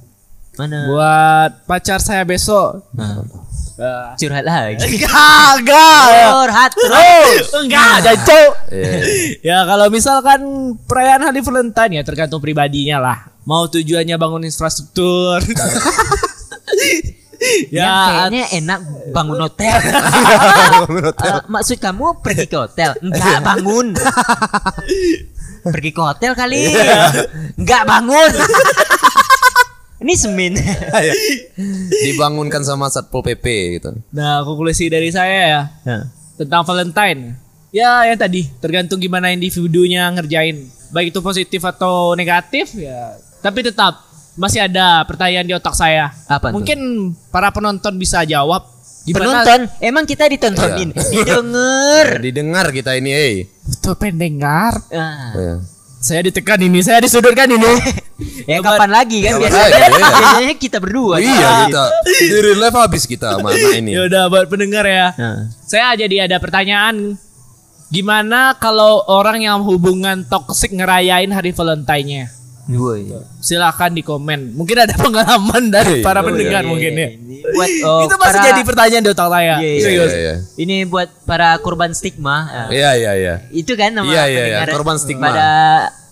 Mana? 0.55 0.87
Buat 0.87 1.53
pacar 1.66 1.99
saya 1.99 2.22
besok. 2.22 2.87
Nah, 2.95 3.27
Eh, 3.75 4.11
curhat 4.22 4.45
lagi. 4.47 4.87
Kagak. 5.03 6.07
Curhat 6.31 6.70
terus. 6.79 7.47
Enggak, 7.59 7.95
jancok. 8.07 8.51
Iya. 8.70 8.93
Ya 9.55 9.59
kalau 9.66 9.87
misalkan 9.93 10.41
perayaan 10.89 11.27
hari 11.29 11.45
Valentine 11.45 12.01
ya 12.01 12.03
tergantung 12.07 12.41
pribadinya 12.41 13.03
lah. 13.03 13.18
Mau 13.45 13.66
tujuannya 13.66 14.14
bangun 14.16 14.47
infrastruktur. 14.47 15.43
Ya, 17.68 17.85
ya, 17.85 17.93
kayaknya 18.09 18.45
enak 18.57 18.81
bangun 19.12 19.37
hotel. 19.37 19.77
Eh, 19.77 21.41
maksud 21.45 21.77
kamu 21.77 22.25
pergi 22.25 22.49
ke 22.49 22.57
hotel? 22.57 22.97
Enggak 23.05 23.45
bangun. 23.45 23.93
pergi 25.61 25.91
ke 25.93 26.01
hotel 26.01 26.33
kali. 26.33 26.72
Enggak 27.61 27.85
bangun. 27.85 28.33
Ini 30.05 30.14
semin. 30.20 30.52
Dibangunkan 32.05 32.61
sama 32.61 32.92
Satpol 32.92 33.24
PP 33.24 33.44
gitu. 33.80 33.96
nah 34.12 34.44
konklusi 34.44 34.92
dari 34.92 35.09
saya 35.09 35.40
ya 35.48 35.62
tentang 36.36 36.61
Valentine. 36.68 37.40
Ya 37.72 38.05
yang 38.07 38.20
tadi 38.20 38.46
tergantung 38.61 39.00
gimana 39.00 39.32
individunya 39.32 40.12
ngerjain. 40.12 40.68
Baik 40.92 41.11
itu 41.11 41.24
positif 41.24 41.64
atau 41.64 42.12
negatif 42.12 42.76
ya. 42.76 43.16
Tapi 43.40 43.64
tetap 43.64 44.05
masih 44.36 44.68
ada 44.68 45.02
pertanyaan 45.09 45.48
di 45.48 45.57
otak 45.57 45.72
saya. 45.72 46.12
Apa? 46.28 46.52
Mungkin 46.52 47.11
para 47.32 47.48
penonton 47.50 47.96
bisa 47.96 48.22
jawab. 48.28 48.70
Gimana 49.05 49.44
Penonton, 49.44 49.61
emang 49.84 50.09
kita 50.09 50.24
ditontonin, 50.32 50.96
didengar. 51.12 52.24
Didengar 52.24 52.66
kita 52.72 52.96
ini, 52.96 53.12
eh. 53.12 53.34
Tuh 53.84 53.92
pendengar. 54.00 54.80
Ah. 54.88 55.36
Iya. 55.36 55.55
Saya 56.05 56.20
ditekan 56.28 56.61
ini, 56.61 56.84
saya 56.84 57.00
disudutkan 57.00 57.48
ini. 57.48 57.64
Ya 58.44 58.62
kapan 58.62 58.92
lagi 58.92 59.24
kan 59.24 59.40
Kapan 59.40 59.42
biasanya, 59.42 59.72
lagi, 59.74 59.98
iya. 59.98 60.11
biasanya 60.20 60.55
kita 60.61 60.78
berdua. 60.78 61.14
Iya 61.18 61.48
kita 61.66 61.84
di 62.07 62.38
real 62.44 62.61
life 62.62 62.76
habis 62.78 63.09
kita 63.11 63.40
mana 63.42 63.59
ini. 63.74 63.90
ya 63.96 64.07
udah 64.07 64.22
buat 64.30 64.46
pendengar 64.46 64.84
ya. 64.86 65.11
Nah. 65.16 65.50
Saya 65.64 65.96
jadi 65.98 66.28
ada 66.28 66.36
pertanyaan. 66.38 67.16
Gimana 67.88 68.55
kalau 68.61 69.02
orang 69.11 69.42
yang 69.42 69.64
hubungan 69.66 70.22
toksik 70.28 70.76
ngerayain 70.76 71.32
hari 71.32 71.57
Valentine-nya? 71.57 72.30
Woi. 72.66 73.12
Silahkan 73.38 73.90
di 73.90 74.00
komen. 74.00 74.52
Mungkin 74.52 74.76
ada 74.78 74.94
pengalaman 75.04 75.68
dari 75.68 76.00
Iya, 76.00 76.04
para 76.04 76.20
iya, 76.20 76.26
pendengar 76.26 76.62
iya, 76.62 76.68
mungkin 76.68 76.92
ya. 76.94 77.08
Ini 77.12 77.36
buat 77.46 77.70
oh, 77.84 78.00
Itu 78.02 78.14
masih 78.16 78.32
para- 78.34 78.46
jadi 78.46 78.60
pertanyaan 78.62 79.02
di 79.02 79.10
otak 79.10 79.28
saya. 79.28 79.54
Iya, 79.56 79.70
iya, 79.70 79.82
Serius. 79.82 80.10
Iya, 80.10 80.20
iya. 80.20 80.34
Ini 80.56 80.76
buat 80.86 81.08
para 81.24 81.48
korban 81.58 81.90
stigma. 81.90 82.36
Ah. 82.46 82.68
Iya 82.68 82.90
iya 82.94 83.12
iya. 83.14 83.34
Itu 83.50 83.72
kan 83.74 83.92
nama 83.92 84.08
Iya, 84.08 84.22
iya, 84.24 84.24
iya. 84.24 84.40
pendengar 84.56 84.68
Korban 84.72 84.96
stigma. 84.96 85.24
Pada 85.28 85.48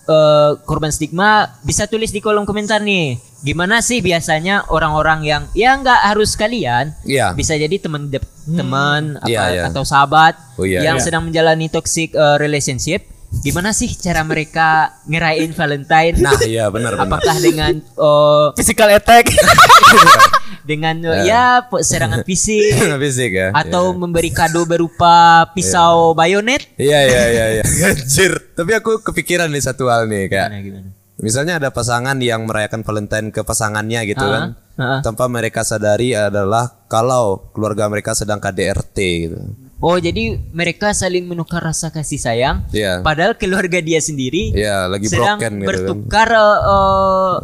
eh, 0.02 0.50
korban 0.62 0.90
stigma 0.90 1.28
bisa 1.62 1.86
tulis 1.86 2.10
di 2.10 2.18
kolom 2.18 2.44
komentar 2.44 2.78
nih. 2.78 3.16
Gimana 3.42 3.80
sih 3.80 3.98
biasanya 3.98 4.68
orang-orang 4.68 5.20
yang 5.22 5.42
ya 5.50 5.74
nggak 5.74 6.00
harus 6.06 6.36
kalian 6.36 6.94
Iya. 7.02 7.34
bisa 7.34 7.54
jadi 7.54 7.74
teman 7.74 8.06
dep- 8.06 8.22
teman 8.44 9.18
apa 9.18 9.26
Iya, 9.26 9.42
iya. 9.50 9.62
atau 9.66 9.82
sahabat 9.82 10.38
Oh, 10.54 10.62
iya, 10.62 10.78
yang 10.82 10.98
iya. 10.98 11.02
sedang 11.02 11.26
menjalani 11.26 11.66
toxic 11.66 12.12
eh, 12.12 12.36
relationship. 12.36 13.02
Gimana 13.40 13.72
sih 13.72 13.88
cara 13.96 14.20
mereka 14.22 14.92
ngerayain 15.08 15.50
Valentine? 15.50 16.20
Nah, 16.20 16.36
iya 16.44 16.68
benar 16.68 16.94
benar. 16.94 17.08
Apakah 17.08 17.36
dengan 17.40 17.72
eh, 17.80 18.46
Physical 18.54 18.92
attack. 18.92 19.32
dengan 20.68 20.94
eh, 21.02 21.26
ya 21.26 21.64
serangan 21.82 22.22
fisik 22.22 22.76
Fisik 23.02 23.32
ya. 23.34 23.48
atau 23.50 23.96
memberi 23.96 24.30
kado 24.30 24.62
berupa 24.62 25.48
pisau 25.56 26.12
bayonet? 26.12 26.68
Iya 26.76 27.00
iya 27.02 27.22
iya 27.30 27.46
iya. 27.58 27.64
Anjir. 27.88 28.36
Tapi 28.52 28.70
aku 28.76 29.00
kepikiran 29.02 29.50
nih 29.50 29.64
satu 29.64 29.88
hal 29.88 30.06
nih 30.06 30.28
kayak 30.28 30.48
Gimana 30.52 30.62
gimana? 30.62 30.88
misalnya 31.22 31.54
ada 31.58 31.70
pasangan 31.70 32.18
yang 32.18 32.46
merayakan 32.46 32.82
Valentine 32.82 33.30
ke 33.30 33.42
pasangannya 33.42 34.00
gitu 34.06 34.22
Ah, 34.22 34.30
kan. 34.30 34.42
ah. 34.76 35.00
Tanpa 35.00 35.26
mereka 35.26 35.62
sadari 35.62 36.14
adalah 36.14 36.82
kalau 36.86 37.50
keluarga 37.54 37.86
mereka 37.86 38.12
sedang 38.12 38.38
KDRT 38.38 38.96
gitu. 39.24 39.38
Oh 39.82 39.98
jadi 39.98 40.38
mereka 40.54 40.94
saling 40.94 41.26
menukar 41.26 41.58
rasa 41.58 41.90
kasih 41.90 42.14
sayang. 42.14 42.62
Iya. 42.70 43.02
Padahal 43.02 43.34
keluarga 43.34 43.82
dia 43.82 43.98
sendiri 43.98 44.54
Iya, 44.54 44.86
lagi 44.86 45.10
sedang 45.10 45.42
broken 45.42 45.52
gitu 45.58 45.66
kan. 45.66 45.66
bertukar 45.66 46.28
eh, 46.30 46.58
eh, 46.70 47.34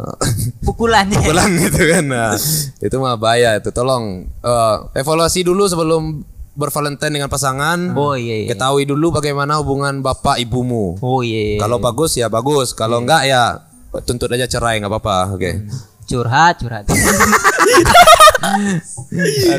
pukulannya. 0.63 1.19
Pulang 1.19 1.51
gitu 1.59 1.81
kan. 1.83 2.03
Nah, 2.07 2.31
itu 2.79 2.95
mah 2.95 3.19
bahaya 3.19 3.59
itu. 3.59 3.75
Tolong 3.75 4.23
eh, 4.39 4.75
evaluasi 4.95 5.43
dulu 5.43 5.67
sebelum 5.67 6.23
bervalentine 6.55 7.19
dengan 7.19 7.27
pasangan. 7.27 7.91
Oh 7.99 8.15
iya. 8.15 8.47
iya. 8.47 8.55
Ketahui 8.55 8.87
dulu 8.87 9.19
bagaimana 9.19 9.59
hubungan 9.59 9.99
bapak 9.99 10.39
ibumu. 10.39 10.95
Oh 11.03 11.19
iya. 11.19 11.55
iya. 11.55 11.59
Kalau 11.59 11.83
bagus 11.83 12.15
ya 12.15 12.31
bagus, 12.31 12.71
kalau 12.71 13.03
enggak 13.03 13.27
ya 13.27 13.67
tuntut 14.07 14.31
aja 14.31 14.47
cerai 14.47 14.79
nggak 14.79 14.87
apa-apa. 14.87 15.35
Oke. 15.35 15.67
curhat 16.07 16.63
curhat. 16.63 16.87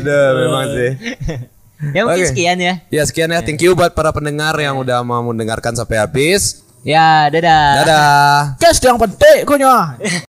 Ada 0.01 0.19
memang 0.33 0.65
sih. 0.73 0.91
ya 1.89 2.05
mungkin 2.05 2.25
Oke. 2.25 2.31
sekian 2.31 2.57
ya. 2.61 2.73
Ya 2.93 3.03
sekian 3.03 3.33
ya. 3.33 3.41
Thank 3.41 3.65
you 3.65 3.73
buat 3.73 3.97
para 3.97 4.13
pendengar 4.13 4.53
yang 4.61 4.77
udah 4.77 5.01
mau 5.01 5.25
mendengarkan 5.25 5.73
sampai 5.73 5.97
habis. 5.97 6.61
Ya 6.81 7.29
dadah. 7.29 7.65
Dadah. 7.85 8.37
Kes 8.57 8.81
yang 8.81 8.97
penting, 8.97 9.45
konya. 9.45 10.01